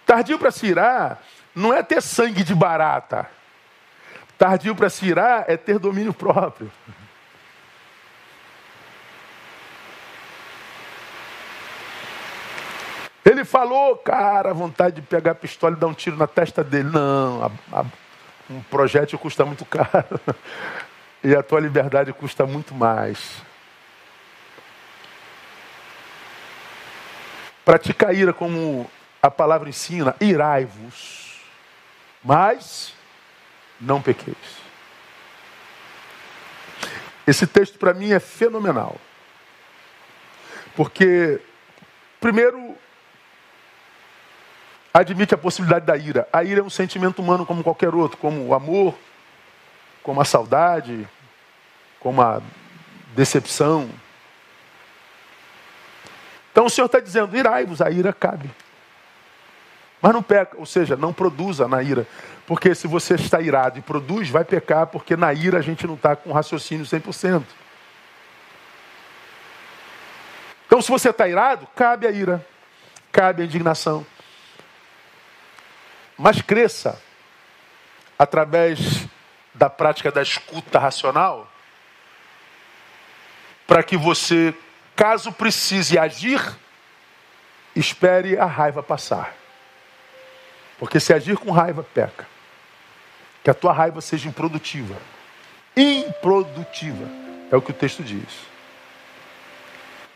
Tardio 0.06 0.38
para 0.38 0.52
se 0.52 0.66
irar 0.68 1.22
não 1.56 1.74
é 1.74 1.82
ter 1.82 2.02
sangue 2.02 2.44
de 2.44 2.54
barata. 2.54 3.32
Tardio 4.38 4.76
para 4.76 4.90
se 4.90 5.06
irar 5.06 5.46
é 5.48 5.56
ter 5.56 5.80
domínio 5.80 6.14
próprio. 6.14 6.70
Falou, 13.52 13.98
cara, 13.98 14.54
vontade 14.54 14.96
de 14.96 15.02
pegar 15.02 15.32
a 15.32 15.36
pistola 15.36 15.76
e 15.76 15.80
dar 15.80 15.88
um 15.88 15.94
tiro 15.94 16.16
na 16.16 16.28
testa 16.28 16.64
dele. 16.64 16.90
Não, 16.90 17.44
a, 17.44 17.80
a, 17.80 17.86
um 18.50 18.62
projétil 18.64 19.20
custa 19.20 19.46
muito 19.46 19.66
caro. 19.66 20.20
E 21.24 21.36
a 21.36 21.44
tua 21.44 21.60
liberdade 21.60 22.12
custa 22.14 22.48
muito 22.48 22.74
mais. 22.74 23.44
Pratica 27.64 28.10
a 28.10 28.14
ira 28.14 28.34
como 28.34 28.90
a 29.22 29.30
palavra 29.30 29.70
ensina, 29.70 30.16
irai-vos, 30.20 31.40
mas 32.24 32.96
não 33.80 34.02
pequeis. 34.02 34.36
Esse 37.28 37.46
texto 37.46 37.78
para 37.78 37.94
mim 37.94 38.12
é 38.12 38.20
fenomenal. 38.20 38.98
Porque, 40.76 41.40
primeiro, 42.20 42.76
admite 44.94 45.34
a 45.34 45.38
possibilidade 45.38 45.86
da 45.86 45.96
ira. 45.98 46.28
A 46.32 46.44
ira 46.44 46.60
é 46.60 46.64
um 46.64 46.70
sentimento 46.70 47.22
humano 47.22 47.46
como 47.46 47.64
qualquer 47.64 47.94
outro, 47.96 48.18
como 48.18 48.46
o 48.46 48.54
amor, 48.54 48.96
como 50.04 50.22
a 50.22 50.26
saudade, 50.26 51.08
como 52.00 52.22
a 52.22 52.42
decepção. 53.16 53.90
Então 56.52 56.66
o 56.66 56.70
Senhor 56.70 56.88
está 56.88 57.00
dizendo: 57.00 57.36
irai-vos, 57.38 57.82
a 57.82 57.90
ira 57.90 58.12
cabe. 58.12 58.50
Mas 60.02 60.14
não 60.14 60.24
peca, 60.24 60.58
ou 60.58 60.66
seja, 60.66 60.96
não 60.96 61.14
produza 61.14 61.68
na 61.68 61.82
ira. 61.84 62.08
Porque 62.48 62.74
se 62.74 62.88
você 62.88 63.14
está 63.14 63.40
irado 63.40 63.78
e 63.78 63.82
produz, 63.82 64.30
vai 64.30 64.44
pecar, 64.44 64.88
porque 64.88 65.16
na 65.16 65.32
ira 65.32 65.60
a 65.60 65.62
gente 65.62 65.86
não 65.86 65.94
está 65.94 66.16
com 66.16 66.32
raciocínio 66.32 66.86
100%. 66.86 67.44
Então, 70.66 70.82
se 70.82 70.90
você 70.90 71.12
está 71.12 71.28
irado, 71.28 71.68
cabe 71.76 72.08
a 72.08 72.12
ira, 72.12 72.46
cabe 73.12 73.44
a 73.44 73.46
indignação. 73.46 74.06
Mas 76.18 76.42
cresça 76.42 77.02
através 78.18 79.08
da 79.54 79.70
prática 79.70 80.12
da 80.12 80.22
escuta 80.22 80.80
racional, 80.80 81.52
para 83.68 83.84
que 83.84 83.98
você, 83.98 84.54
caso 84.96 85.32
precise 85.32 85.98
agir, 85.98 86.42
espere 87.76 88.38
a 88.38 88.46
raiva 88.46 88.84
passar. 88.84 89.34
Porque 90.78 91.00
se 91.00 91.14
agir 91.14 91.38
com 91.38 91.52
raiva, 91.52 91.84
peca. 91.84 92.28
Que 93.44 93.50
a 93.50 93.54
tua 93.54 93.72
raiva 93.72 94.02
seja 94.02 94.28
improdutiva. 94.28 94.96
Improdutiva. 95.76 97.08
É 97.52 97.56
o 97.56 97.62
que 97.62 97.72
o 97.72 97.74
texto 97.74 98.04
diz. 98.04 98.30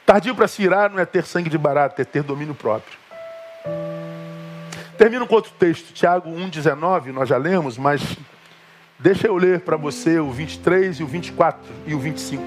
Tardio 0.06 0.36
para 0.36 0.48
se 0.48 0.62
irar 0.62 0.92
não 0.92 1.00
é 1.00 1.06
ter 1.06 1.26
sangue 1.26 1.50
de 1.50 1.58
barato, 1.58 2.02
é 2.02 2.06
ter 2.06 2.24
domínio 2.24 2.54
próprio. 2.54 2.98
Termino 4.98 5.28
com 5.28 5.36
outro 5.36 5.52
texto, 5.60 5.94
Tiago 5.94 6.30
1,19, 6.30 7.08
nós 7.08 7.28
já 7.28 7.38
lemos, 7.38 7.78
mas 7.78 8.18
deixa 8.98 9.28
eu 9.28 9.36
ler 9.36 9.60
para 9.62 9.76
você 9.76 10.20
o 10.20 10.32
23 10.32 11.00
e 11.00 11.04
o 11.04 11.08
24 11.08 11.62
e 11.86 11.94
o 11.94 12.00
25. 12.00 12.44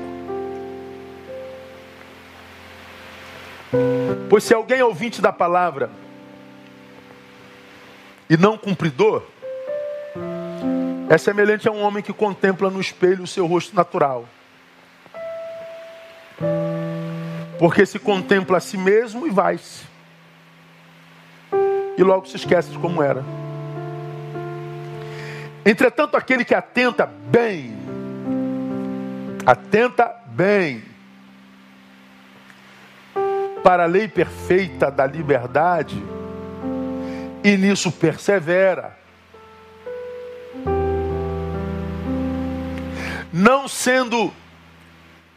Pois 4.31 4.45
se 4.45 4.55
alguém 4.55 4.79
é 4.79 4.85
ouvinte 4.85 5.21
da 5.21 5.31
palavra 5.31 5.91
e 8.31 8.37
não 8.37 8.57
cumpridor, 8.57 9.23
é 11.11 11.19
semelhante 11.19 11.69
a 11.69 11.73
um 11.73 11.83
homem 11.83 12.03
que 12.03 12.13
contempla 12.15 12.71
no 12.71 12.81
espelho 12.81 13.25
o 13.25 13.27
seu 13.27 13.47
rosto 13.47 13.77
natural. 13.77 14.27
Porque 17.59 17.85
se 17.85 17.99
contempla 17.99 18.57
a 18.57 18.61
si 18.61 18.79
mesmo 18.79 19.27
e 19.27 19.31
vai-se 19.31 19.88
e 21.99 22.03
logo 22.05 22.27
se 22.27 22.37
esquece 22.37 22.71
de 22.71 22.79
como 22.79 23.03
era. 23.03 23.25
Entretanto, 25.67 26.17
aquele 26.17 26.45
que 26.45 26.55
atenta 26.55 27.05
bem, 27.05 27.77
atenta 29.45 30.15
bem 30.29 30.85
para 33.65 33.83
a 33.83 33.87
lei 33.87 34.07
perfeita 34.07 34.91
da 34.93 35.05
liberdade 35.05 36.01
e 37.43 37.57
nisso 37.57 37.91
persevera, 37.91 38.97
não 43.33 43.67
sendo 43.67 44.33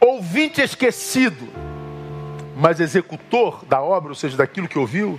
ouvinte 0.00 0.60
esquecido, 0.60 1.48
mas 2.56 2.78
executor 2.78 3.64
da 3.64 3.82
obra, 3.82 4.10
ou 4.10 4.14
seja, 4.14 4.36
daquilo 4.36 4.68
que 4.68 4.78
ouviu, 4.78 5.18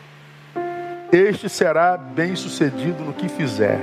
este 1.14 1.47
será 1.47 1.95
bem 1.95 2.36
sucedido 2.36 3.03
no 3.03 3.14
que 3.14 3.30
fizer. 3.30 3.80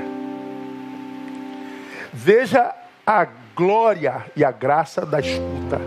Veja 2.12 2.74
a 3.06 3.26
glória 3.54 4.26
e 4.34 4.44
a 4.44 4.50
graça 4.50 5.06
da 5.06 5.20
escuta. 5.20 5.80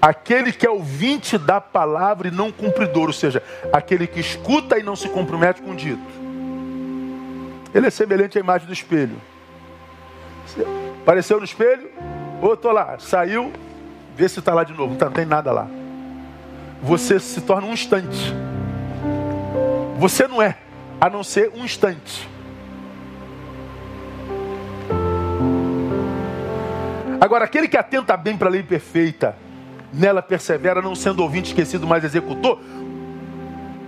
Aquele 0.00 0.52
que 0.52 0.64
é 0.64 0.70
ouvinte 0.70 1.36
da 1.36 1.60
palavra 1.60 2.28
e 2.28 2.30
não 2.30 2.52
cumpridor, 2.52 3.08
ou 3.08 3.12
seja, 3.12 3.42
aquele 3.72 4.06
que 4.06 4.20
escuta 4.20 4.78
e 4.78 4.82
não 4.82 4.94
se 4.94 5.08
compromete 5.08 5.60
com 5.60 5.72
o 5.72 5.76
dito. 5.76 6.00
Ele 7.74 7.86
é 7.86 7.90
semelhante 7.90 8.38
à 8.38 8.40
imagem 8.40 8.66
do 8.68 8.72
espelho. 8.72 9.16
Apareceu 11.02 11.38
no 11.38 11.44
espelho, 11.44 11.90
ou 12.40 12.54
estou 12.54 12.72
lá, 12.72 12.98
saiu, 12.98 13.52
vê 14.16 14.28
se 14.28 14.38
está 14.38 14.54
lá 14.54 14.64
de 14.64 14.72
novo, 14.72 14.96
não 14.98 15.10
tem 15.10 15.26
nada 15.26 15.52
lá. 15.52 15.66
Você 16.82 17.18
se 17.18 17.40
torna 17.40 17.66
um 17.66 17.72
instante. 17.72 18.32
Você 20.00 20.26
não 20.26 20.40
é, 20.40 20.56
a 20.98 21.10
não 21.10 21.22
ser 21.22 21.50
um 21.54 21.62
instante. 21.62 22.26
Agora, 27.20 27.44
aquele 27.44 27.68
que 27.68 27.76
atenta 27.76 28.16
bem 28.16 28.34
para 28.34 28.48
a 28.48 28.50
lei 28.50 28.62
perfeita, 28.62 29.36
nela 29.92 30.22
persevera, 30.22 30.80
não 30.80 30.94
sendo 30.94 31.22
ouvinte 31.22 31.48
esquecido, 31.48 31.86
mas 31.86 32.02
executor, 32.02 32.58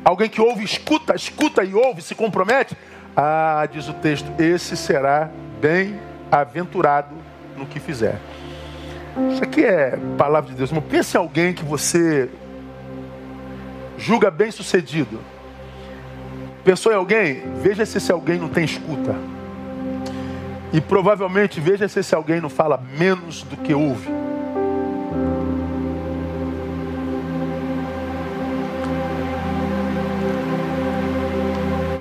alguém 0.04 0.28
que 0.28 0.38
ouve, 0.38 0.62
escuta, 0.62 1.16
escuta 1.16 1.64
e 1.64 1.74
ouve, 1.74 2.02
se 2.02 2.14
compromete, 2.14 2.76
ah, 3.16 3.66
diz 3.72 3.88
o 3.88 3.94
texto, 3.94 4.30
esse 4.38 4.76
será 4.76 5.30
bem-aventurado 5.62 7.14
no 7.56 7.64
que 7.64 7.80
fizer. 7.80 8.20
Isso 9.32 9.42
aqui 9.42 9.64
é 9.64 9.98
palavra 10.18 10.50
de 10.50 10.58
Deus. 10.58 10.70
Mas 10.70 10.84
pense 10.84 11.16
em 11.16 11.20
alguém 11.20 11.54
que 11.54 11.64
você 11.64 12.28
julga 13.96 14.30
bem 14.30 14.50
sucedido 14.50 15.31
Pensou 16.64 16.92
em 16.92 16.94
alguém? 16.94 17.42
Veja 17.60 17.84
se 17.84 17.98
esse 17.98 18.12
alguém 18.12 18.38
não 18.38 18.48
tem 18.48 18.64
escuta. 18.64 19.16
E 20.72 20.80
provavelmente 20.80 21.60
veja 21.60 21.88
se 21.88 22.00
esse 22.00 22.14
alguém 22.14 22.40
não 22.40 22.48
fala 22.48 22.82
menos 22.98 23.42
do 23.42 23.56
que 23.56 23.74
ouve. 23.74 24.08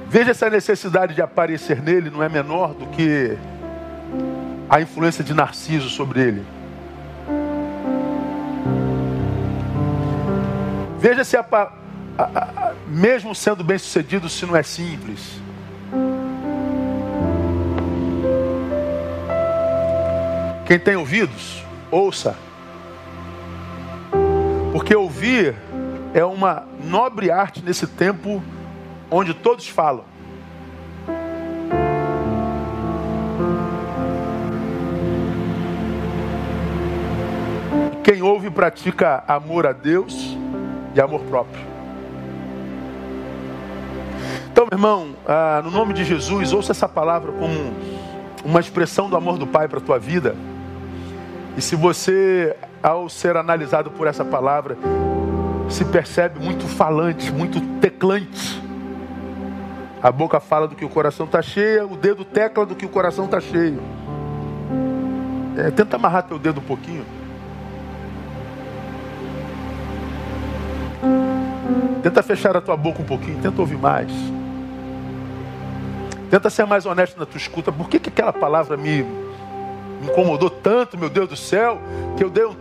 Veja 0.08 0.34
se 0.34 0.46
a 0.46 0.50
necessidade 0.50 1.16
de 1.16 1.22
aparecer 1.22 1.82
nele 1.82 2.10
não 2.10 2.22
é 2.22 2.30
menor 2.30 2.74
do 2.74 2.86
que 2.88 3.38
a 4.70 4.80
influência 4.80 5.24
de 5.24 5.34
Narciso 5.34 5.90
sobre 5.90 6.22
ele. 6.22 6.46
Veja 11.00 11.24
se 11.24 11.36
a, 11.36 11.44
mesmo 12.88 13.34
sendo 13.34 13.64
bem 13.64 13.78
sucedido, 13.78 14.30
se 14.30 14.46
não 14.46 14.56
é 14.56 14.64
simples. 14.64 15.40
Quem 20.66 20.80
tem 20.80 20.96
ouvidos, 20.96 21.64
ouça. 21.90 22.36
Porque 24.72 24.96
ouvir 24.96 25.56
é 26.14 26.24
uma 26.24 26.66
nobre 26.84 27.30
arte 27.30 27.62
nesse 27.62 27.86
tempo 27.88 28.42
onde 29.10 29.34
todos 29.34 29.68
falam. 29.68 30.06
Quem 38.04 38.22
ouve 38.22 38.50
pratica 38.50 39.24
amor 39.28 39.68
a 39.68 39.74
Deus 39.74 40.38
e 40.96 41.02
amor 41.02 41.22
próprio. 41.22 41.71
Irmão, 44.72 45.10
ah, 45.28 45.62
no 45.66 45.70
nome 45.70 45.94
de 45.94 46.06
Jesus, 46.06 46.54
ouça 46.54 46.72
essa 46.72 46.88
palavra 46.88 47.34
como 47.34 47.54
uma 48.46 48.60
expressão 48.60 49.10
do 49.10 49.18
amor 49.18 49.38
do 49.38 49.46
Pai 49.46 49.68
para 49.68 49.80
a 49.80 49.82
tua 49.82 50.00
vida. 50.00 50.34
E 51.58 51.62
se 51.62 51.76
você, 51.76 52.56
ao 52.82 53.10
ser 53.10 53.36
analisado 53.36 53.92
por 53.92 54.08
essa 54.08 54.24
palavra, 54.24 54.78
se 55.70 55.84
percebe 55.84 56.40
muito 56.40 56.66
falante, 56.66 57.34
muito 57.34 57.60
teclante, 57.82 58.62
a 60.02 60.10
boca 60.10 60.40
fala 60.40 60.70
do 60.70 60.76
que 60.76 60.86
o 60.86 60.90
coração 60.90 61.26
está 61.26 61.42
cheio, 61.42 61.92
o 61.92 61.98
dedo 61.98 62.24
tecla 62.24 62.66
do 62.66 62.74
que 62.74 62.86
o 62.86 62.90
coração 62.90 63.26
está 63.26 63.42
cheio. 63.42 63.82
É, 65.58 65.70
tenta 65.70 65.98
amarrar 65.98 66.24
teu 66.24 66.40
dedo 66.40 66.62
um 66.62 66.64
pouquinho. 66.64 67.06
Tenta 72.02 72.24
fechar 72.24 72.56
a 72.56 72.62
tua 72.62 72.78
boca 72.78 73.02
um 73.02 73.06
pouquinho, 73.06 73.38
tenta 73.42 73.60
ouvir 73.60 73.78
mais. 73.78 74.12
Tenta 76.32 76.50
ser 76.50 76.66
mais 76.66 76.86
honesto 76.86 77.20
na 77.20 77.26
tua 77.26 77.38
escuta. 77.38 77.74
Por 77.74 77.90
que, 77.90 78.00
que 78.00 78.08
aquela 78.08 78.32
palavra 78.32 78.78
me, 78.78 79.04
me 79.04 80.08
incomodou 80.08 80.50
tanto, 80.50 80.98
meu 80.98 81.10
Deus 81.10 81.28
do 81.28 81.36
céu, 81.36 81.82
que 82.16 82.24
eu 82.24 82.30
dei 82.30 82.46
um, 82.46 82.56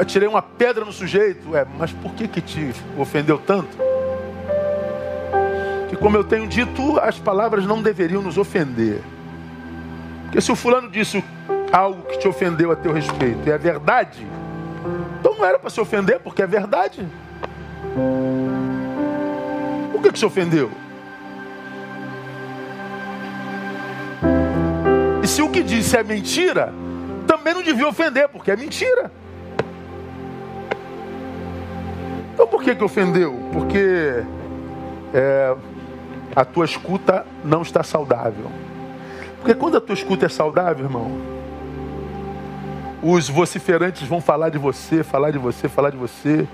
atirei 0.00 0.26
uma 0.26 0.40
pedra 0.40 0.82
no 0.82 0.90
sujeito? 0.90 1.54
É, 1.54 1.66
mas 1.78 1.92
por 1.92 2.14
que, 2.14 2.26
que 2.26 2.40
te 2.40 2.72
ofendeu 2.96 3.36
tanto? 3.36 3.76
Que 5.90 5.96
como 5.96 6.16
eu 6.16 6.24
tenho 6.24 6.46
dito, 6.46 6.98
as 7.00 7.18
palavras 7.18 7.66
não 7.66 7.82
deveriam 7.82 8.22
nos 8.22 8.38
ofender. 8.38 9.02
Porque 10.22 10.40
se 10.40 10.50
o 10.50 10.56
fulano 10.56 10.88
disse 10.90 11.22
algo 11.70 12.00
que 12.04 12.18
te 12.18 12.26
ofendeu 12.26 12.72
a 12.72 12.76
teu 12.76 12.94
respeito 12.94 13.46
e 13.46 13.50
é 13.50 13.58
verdade, 13.58 14.26
então 15.20 15.36
não 15.36 15.44
era 15.44 15.58
para 15.58 15.68
se 15.68 15.78
ofender, 15.78 16.18
porque 16.20 16.40
é 16.40 16.46
verdade. 16.46 17.06
Por 19.92 20.00
que, 20.00 20.12
que 20.12 20.18
se 20.18 20.24
ofendeu? 20.24 20.70
O 25.50 25.52
que 25.52 25.64
disse 25.64 25.96
é 25.96 26.04
mentira, 26.04 26.72
também 27.26 27.52
não 27.52 27.62
devia 27.62 27.88
ofender, 27.88 28.28
porque 28.28 28.52
é 28.52 28.56
mentira. 28.56 29.10
Então 32.32 32.46
por 32.46 32.62
que, 32.62 32.72
que 32.72 32.84
ofendeu? 32.84 33.36
Porque 33.52 34.22
é, 35.12 35.56
a 36.36 36.44
tua 36.44 36.64
escuta 36.64 37.26
não 37.44 37.62
está 37.62 37.82
saudável. 37.82 38.46
Porque 39.38 39.52
quando 39.52 39.76
a 39.76 39.80
tua 39.80 39.94
escuta 39.94 40.26
é 40.26 40.28
saudável, 40.28 40.84
irmão, 40.84 41.10
os 43.02 43.28
vociferantes 43.28 44.06
vão 44.06 44.20
falar 44.20 44.50
de 44.50 44.58
você, 44.58 45.02
falar 45.02 45.32
de 45.32 45.38
você, 45.38 45.68
falar 45.68 45.90
de 45.90 45.96
você. 45.96 46.46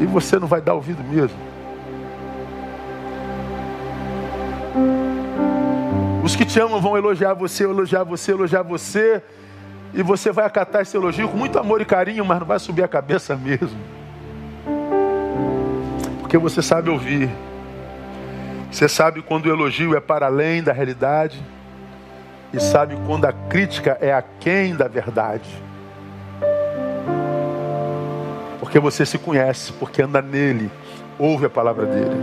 E 0.00 0.06
você 0.06 0.38
não 0.38 0.46
vai 0.46 0.60
dar 0.60 0.74
ouvido 0.74 1.02
mesmo. 1.02 1.36
Os 6.26 6.34
que 6.34 6.44
te 6.44 6.58
amam 6.58 6.80
vão 6.80 6.98
elogiar 6.98 7.34
você, 7.34 7.62
elogiar 7.62 8.02
você, 8.02 8.32
elogiar 8.32 8.62
você. 8.62 9.22
E 9.94 10.02
você 10.02 10.32
vai 10.32 10.44
acatar 10.44 10.82
esse 10.82 10.96
elogio 10.96 11.28
com 11.28 11.36
muito 11.36 11.56
amor 11.56 11.80
e 11.80 11.84
carinho, 11.84 12.24
mas 12.24 12.40
não 12.40 12.46
vai 12.48 12.58
subir 12.58 12.82
a 12.82 12.88
cabeça 12.88 13.36
mesmo. 13.38 13.78
Porque 16.18 16.36
você 16.36 16.60
sabe 16.60 16.90
ouvir. 16.90 17.30
Você 18.72 18.88
sabe 18.88 19.22
quando 19.22 19.46
o 19.46 19.50
elogio 19.50 19.94
é 19.94 20.00
para 20.00 20.26
além 20.26 20.64
da 20.64 20.72
realidade. 20.72 21.40
E 22.52 22.58
sabe 22.58 22.98
quando 23.06 23.26
a 23.26 23.32
crítica 23.32 23.96
é 24.00 24.12
aquém 24.12 24.74
da 24.74 24.88
verdade. 24.88 25.48
Porque 28.58 28.80
você 28.80 29.06
se 29.06 29.16
conhece, 29.16 29.72
porque 29.74 30.02
anda 30.02 30.20
nele, 30.20 30.72
ouve 31.20 31.46
a 31.46 31.50
palavra 31.50 31.86
dele. 31.86 32.16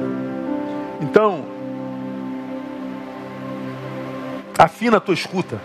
Então, 0.99 1.52
Afina 4.63 4.95
a 4.95 4.99
tua 5.01 5.13
escuta. 5.13 5.59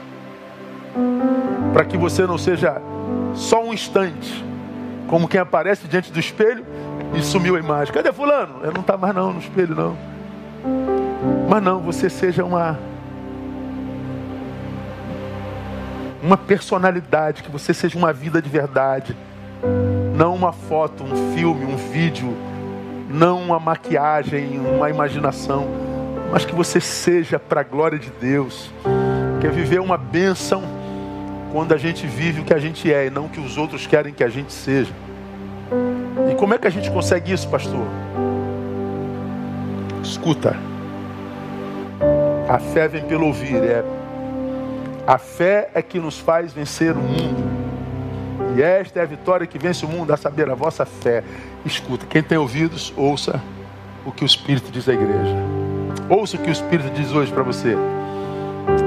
Para 1.73 1.85
que 1.85 1.97
você 1.97 2.27
não 2.27 2.37
seja 2.37 2.83
só 3.33 3.63
um 3.63 3.73
instante, 3.73 4.45
como 5.07 5.29
quem 5.29 5.39
aparece 5.39 5.87
diante 5.87 6.11
do 6.11 6.19
espelho 6.19 6.67
e 7.15 7.23
sumiu 7.23 7.55
a 7.55 7.61
imagem. 7.61 7.95
Cadê 7.95 8.13
fulano? 8.13 8.59
Ele 8.65 8.73
não 8.73 8.81
está 8.81 8.97
mais 8.97 9.15
não 9.15 9.33
no 9.33 9.39
espelho 9.39 9.73
não. 9.77 9.97
Mas 11.49 11.63
não, 11.63 11.79
você 11.79 12.11
seja 12.11 12.45
uma 12.45 12.77
uma 16.21 16.37
personalidade, 16.37 17.45
que 17.45 17.53
você 17.53 17.73
seja 17.73 17.97
uma 17.97 18.13
vida 18.13 18.43
de 18.43 18.49
verdade, 18.49 19.17
não 20.17 20.35
uma 20.35 20.53
foto, 20.53 21.05
um 21.05 21.37
filme, 21.37 21.65
um 21.65 21.77
vídeo, 21.77 22.37
não 23.09 23.43
uma 23.43 23.61
maquiagem, 23.61 24.59
uma 24.59 24.91
imaginação 24.91 25.88
mas 26.31 26.45
que 26.45 26.55
você 26.55 26.81
seja 26.81 27.39
para 27.39 27.61
a 27.61 27.65
glória 27.65 27.99
de 27.99 28.11
Deus. 28.21 28.71
Quer 29.41 29.51
viver 29.51 29.81
uma 29.81 29.97
bênção 29.97 30.63
quando 31.53 31.73
a 31.73 31.79
gente 31.79 32.07
vive 32.07 32.41
o 32.41 32.45
que 32.45 32.53
a 32.53 32.59
gente 32.59 32.93
é 32.93 33.07
e 33.07 33.11
não 33.11 33.27
o 33.27 33.29
que 33.29 33.41
os 33.41 33.57
outros 33.57 33.87
querem 33.87 34.13
que 34.13 34.23
a 34.23 34.29
gente 34.29 34.53
seja. 34.53 34.93
E 36.31 36.35
como 36.35 36.55
é 36.55 36.59
que 36.59 36.67
a 36.67 36.71
gente 36.71 36.91
consegue 36.91 37.33
isso, 37.33 37.49
pastor? 37.49 37.87
Escuta. 40.03 40.57
A 42.49 42.59
fé 42.59 42.89
vem 42.89 43.05
pelo 43.05 43.27
ouvir. 43.27 43.57
É. 43.57 43.85
A 45.07 45.19
fé 45.19 45.71
é 45.75 45.81
que 45.81 45.99
nos 45.99 46.19
faz 46.19 46.53
vencer 46.53 46.95
o 46.95 47.01
mundo. 47.01 47.59
E 48.57 48.63
esta 48.63 49.01
é 49.01 49.03
a 49.03 49.07
vitória 49.07 49.47
que 49.47 49.59
vence 49.59 49.85
o 49.85 49.89
mundo, 49.89 50.13
a 50.13 50.17
saber, 50.17 50.51
a 50.51 50.55
vossa 50.55 50.85
fé. 50.85 51.23
Escuta, 51.65 52.07
quem 52.07 52.23
tem 52.23 52.37
ouvidos, 52.37 52.93
ouça 52.97 53.41
o 54.05 54.13
que 54.13 54.25
o 54.25 54.27
Espírito 54.27 54.71
diz 54.71 54.89
à 54.89 54.93
igreja. 54.93 55.68
Ouça 56.09 56.37
o 56.37 56.41
que 56.41 56.49
o 56.49 56.53
Espírito 56.53 56.89
diz 56.91 57.13
hoje 57.13 57.31
para 57.31 57.43
você. 57.43 57.77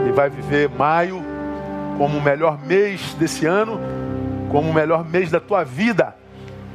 E 0.07 0.11
vai 0.11 0.29
viver 0.29 0.69
maio 0.69 1.23
como 1.97 2.17
o 2.17 2.21
melhor 2.21 2.57
mês 2.65 3.13
desse 3.13 3.45
ano, 3.45 3.79
como 4.49 4.71
o 4.71 4.73
melhor 4.73 5.07
mês 5.07 5.29
da 5.29 5.39
tua 5.39 5.63
vida. 5.63 6.15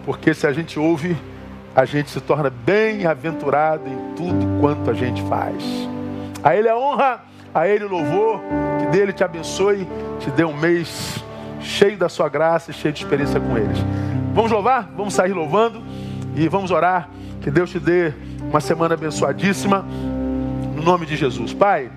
Porque 0.04 0.32
se 0.32 0.46
a 0.46 0.52
gente 0.52 0.78
ouve, 0.78 1.16
a 1.74 1.84
gente 1.84 2.10
se 2.10 2.20
torna 2.20 2.48
bem-aventurado 2.48 3.88
em 3.88 4.14
tudo 4.14 4.60
quanto 4.60 4.88
a 4.88 4.94
gente 4.94 5.20
faz. 5.24 5.64
A 6.44 6.54
Ele 6.54 6.68
a 6.68 6.76
honra, 6.76 7.22
a 7.52 7.66
Ele 7.66 7.84
o 7.84 7.88
louvor, 7.88 8.40
que 8.78 8.86
dele 8.86 9.12
te 9.12 9.24
abençoe, 9.24 9.88
te 10.20 10.30
dê 10.30 10.44
um 10.44 10.56
mês 10.56 11.24
cheio 11.60 11.98
da 11.98 12.08
sua 12.08 12.28
graça 12.28 12.70
e 12.70 12.74
cheio 12.74 12.94
de 12.94 13.02
experiência 13.02 13.40
com 13.40 13.58
eles. 13.58 13.78
Vamos 14.32 14.52
louvar? 14.52 14.88
Vamos 14.96 15.12
sair 15.12 15.32
louvando 15.32 15.82
e 16.36 16.46
vamos 16.48 16.70
orar. 16.70 17.08
Que 17.40 17.50
Deus 17.50 17.70
te 17.70 17.80
dê 17.80 18.12
uma 18.48 18.60
semana 18.60 18.94
abençoadíssima 18.94 19.84
nome 20.86 21.04
de 21.04 21.16
Jesus. 21.16 21.52
Pai, 21.52 21.90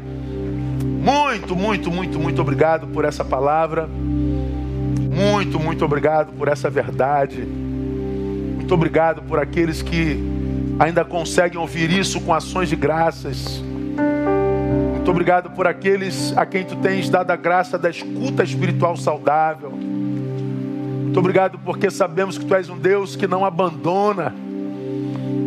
muito, 0.82 1.56
muito, 1.56 1.92
muito, 1.92 2.20
muito 2.20 2.42
obrigado 2.42 2.88
por 2.88 3.06
essa 3.06 3.24
palavra. 3.24 3.88
Muito, 3.88 5.60
muito 5.60 5.86
obrigado 5.86 6.34
por 6.34 6.48
essa 6.48 6.72
verdade. 6.72 7.40
Muito 7.42 8.74
obrigado 8.74 9.22
por 9.22 9.38
aqueles 9.38 9.84
que 9.84 10.18
ainda 10.80 11.06
conseguem 11.06 11.60
ouvir 11.60 11.92
isso 11.92 12.20
com 12.22 12.34
ações 12.34 12.68
de 12.68 12.76
graças. 12.76 13.62
Muito 14.96 15.12
obrigado 15.12 15.52
por 15.52 15.68
aqueles 15.68 16.36
a 16.36 16.44
quem 16.44 16.66
tu 16.66 16.76
tens 16.78 17.12
dado 17.12 17.30
a 17.30 17.36
graça 17.36 17.78
da 17.78 17.92
escuta 17.92 18.44
espiritual 18.44 18.98
saudável. 18.98 19.70
Muito 19.70 21.20
obrigado 21.20 21.60
porque 21.60 21.92
sabemos 21.92 22.40
que 22.40 22.46
tu 22.46 22.56
és 22.56 22.68
um 22.70 22.78
Deus 22.78 23.16
que 23.16 23.28
não 23.28 23.46
abandona. 23.46 24.34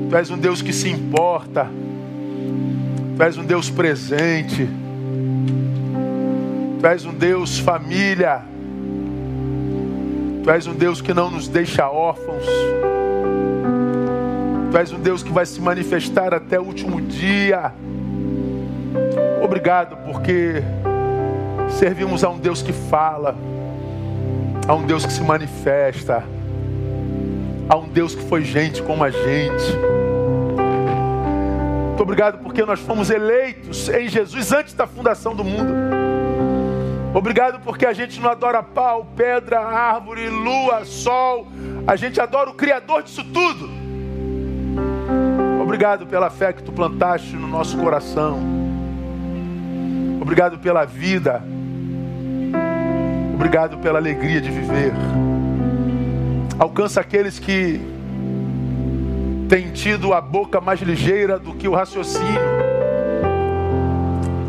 Tu 0.09 0.17
és 0.17 0.31
um 0.31 0.39
Deus 0.39 0.63
que 0.63 0.73
se 0.73 0.89
importa. 0.89 1.69
Tu 3.23 3.27
és 3.27 3.39
um 3.39 3.45
Deus 3.45 3.71
presente. 3.71 4.69
Tu 6.81 6.87
és 6.89 7.05
um 7.05 7.15
Deus 7.15 7.57
família. 7.61 8.43
Tu 10.43 10.51
és 10.51 10.67
um 10.67 10.75
Deus 10.75 11.01
que 11.01 11.15
não 11.15 11.31
nos 11.31 11.47
deixa 11.47 11.89
órfãos. 11.89 12.45
Tu 14.73 14.77
és 14.77 14.93
um 14.93 14.99
Deus 14.99 15.23
que 15.23 15.31
vai 15.31 15.47
se 15.47 15.61
manifestar 15.61 16.35
até 16.35 16.59
o 16.59 16.65
último 16.65 17.01
dia. 17.01 17.73
Obrigado, 19.41 19.99
porque 19.99 20.61
servimos 21.79 22.25
a 22.25 22.29
um 22.29 22.41
Deus 22.41 22.61
que 22.61 22.73
fala, 22.73 23.37
a 24.67 24.75
um 24.75 24.85
Deus 24.85 25.07
que 25.07 25.13
se 25.13 25.23
manifesta, 25.23 26.25
a 27.69 27.77
um 27.77 27.87
Deus 27.87 28.17
que 28.17 28.25
foi 28.25 28.43
gente 28.43 28.83
como 28.83 29.05
a 29.05 29.11
gente. 29.11 30.02
Muito 31.93 32.05
obrigado 32.05 32.39
porque 32.39 32.65
nós 32.65 32.81
fomos 32.81 33.11
eleitos 33.11 33.87
em 33.91 34.09
Jesus 34.09 34.51
antes 34.51 34.73
da 34.73 34.87
fundação 34.87 35.37
do 35.37 35.45
mundo. 35.45 35.75
Obrigado 37.13 37.61
porque 37.61 37.85
a 37.85 37.93
gente 37.93 38.19
não 38.19 38.31
adora 38.31 38.63
pau, 38.63 39.07
pedra, 39.15 39.61
árvore, 39.61 40.27
lua, 40.31 40.87
sol. 40.87 41.49
A 41.87 41.95
gente 41.95 42.19
adora 42.19 42.49
o 42.49 42.55
Criador 42.55 43.03
disso 43.03 43.23
tudo. 43.23 43.69
Obrigado 45.63 46.07
pela 46.07 46.31
fé 46.31 46.55
que 46.55 46.63
tu 46.63 46.73
plantaste 46.73 47.37
no 47.37 47.47
nosso 47.47 47.77
coração. 47.77 48.41
Obrigado 50.19 50.59
pela 50.61 50.87
vida. 50.87 51.45
Obrigado 53.35 53.77
pela 53.81 53.99
alegria 53.99 54.41
de 54.41 54.51
viver. 54.51 54.95
Alcança 56.59 57.03
aqueles 57.03 57.39
que 57.39 57.92
tem 59.53 59.71
tido 59.71 60.15
a 60.15 60.21
boca 60.23 60.63
mais 60.63 60.81
ligeira 60.81 61.39
do 61.39 61.53
que 61.53 61.69
o 61.69 61.75
raciocínio. 61.75 62.41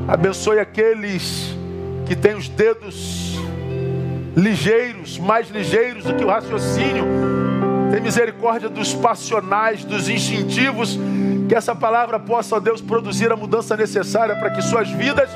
Abençoe 0.08 0.60
aqueles 0.60 1.54
que 2.06 2.16
têm 2.16 2.36
os 2.36 2.48
dedos 2.48 3.38
ligeiros, 4.34 5.20
mais 5.20 5.50
ligeiros 5.50 6.06
do 6.06 6.14
que 6.14 6.24
o 6.24 6.30
raciocínio. 6.30 7.04
Tem 7.92 8.00
misericórdia 8.00 8.70
dos 8.70 8.94
passionais, 8.94 9.84
dos 9.84 10.08
instintivos. 10.08 10.98
Que 11.50 11.56
essa 11.56 11.76
palavra 11.76 12.18
possa, 12.18 12.56
ó 12.56 12.60
Deus, 12.62 12.80
produzir 12.80 13.30
a 13.30 13.36
mudança 13.36 13.76
necessária 13.76 14.38
para 14.38 14.52
que 14.52 14.62
suas 14.62 14.90
vidas 14.90 15.30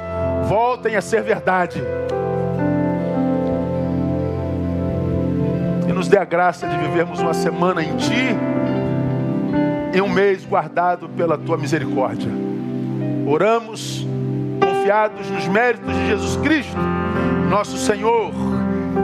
voltem 0.48 0.96
a 0.96 1.02
ser 1.02 1.22
verdade. 1.24 1.84
E 5.86 5.92
nos 5.92 6.08
dê 6.08 6.18
a 6.18 6.24
graça 6.24 6.66
de 6.66 6.78
vivermos 6.78 7.20
uma 7.20 7.34
semana 7.34 7.84
em 7.84 7.98
Ti 7.98 8.57
em 9.98 10.02
um 10.02 10.10
mês 10.10 10.46
guardado 10.46 11.10
pela 11.10 11.38
tua 11.38 11.58
misericórdia. 11.58 12.30
Oramos 13.26 14.06
confiados 14.62 15.30
nos 15.32 15.48
méritos 15.48 15.94
de 15.94 16.08
Jesus 16.08 16.36
Cristo, 16.38 16.78
nosso 17.50 17.78
Senhor, 17.78 18.32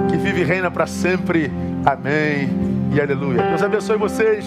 que 0.09 0.17
vive 0.17 0.41
e 0.41 0.43
reina 0.43 0.69
para 0.69 0.85
sempre. 0.85 1.51
Amém 1.85 2.49
e 2.93 3.01
aleluia. 3.01 3.41
Deus 3.41 3.63
abençoe 3.63 3.97
vocês. 3.97 4.45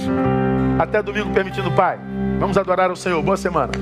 Até 0.79 1.03
domingo, 1.03 1.31
permitindo, 1.31 1.71
Pai. 1.73 1.99
Vamos 2.39 2.57
adorar 2.57 2.91
o 2.91 2.97
Senhor. 2.97 3.21
Boa 3.23 3.37
semana. 3.37 3.73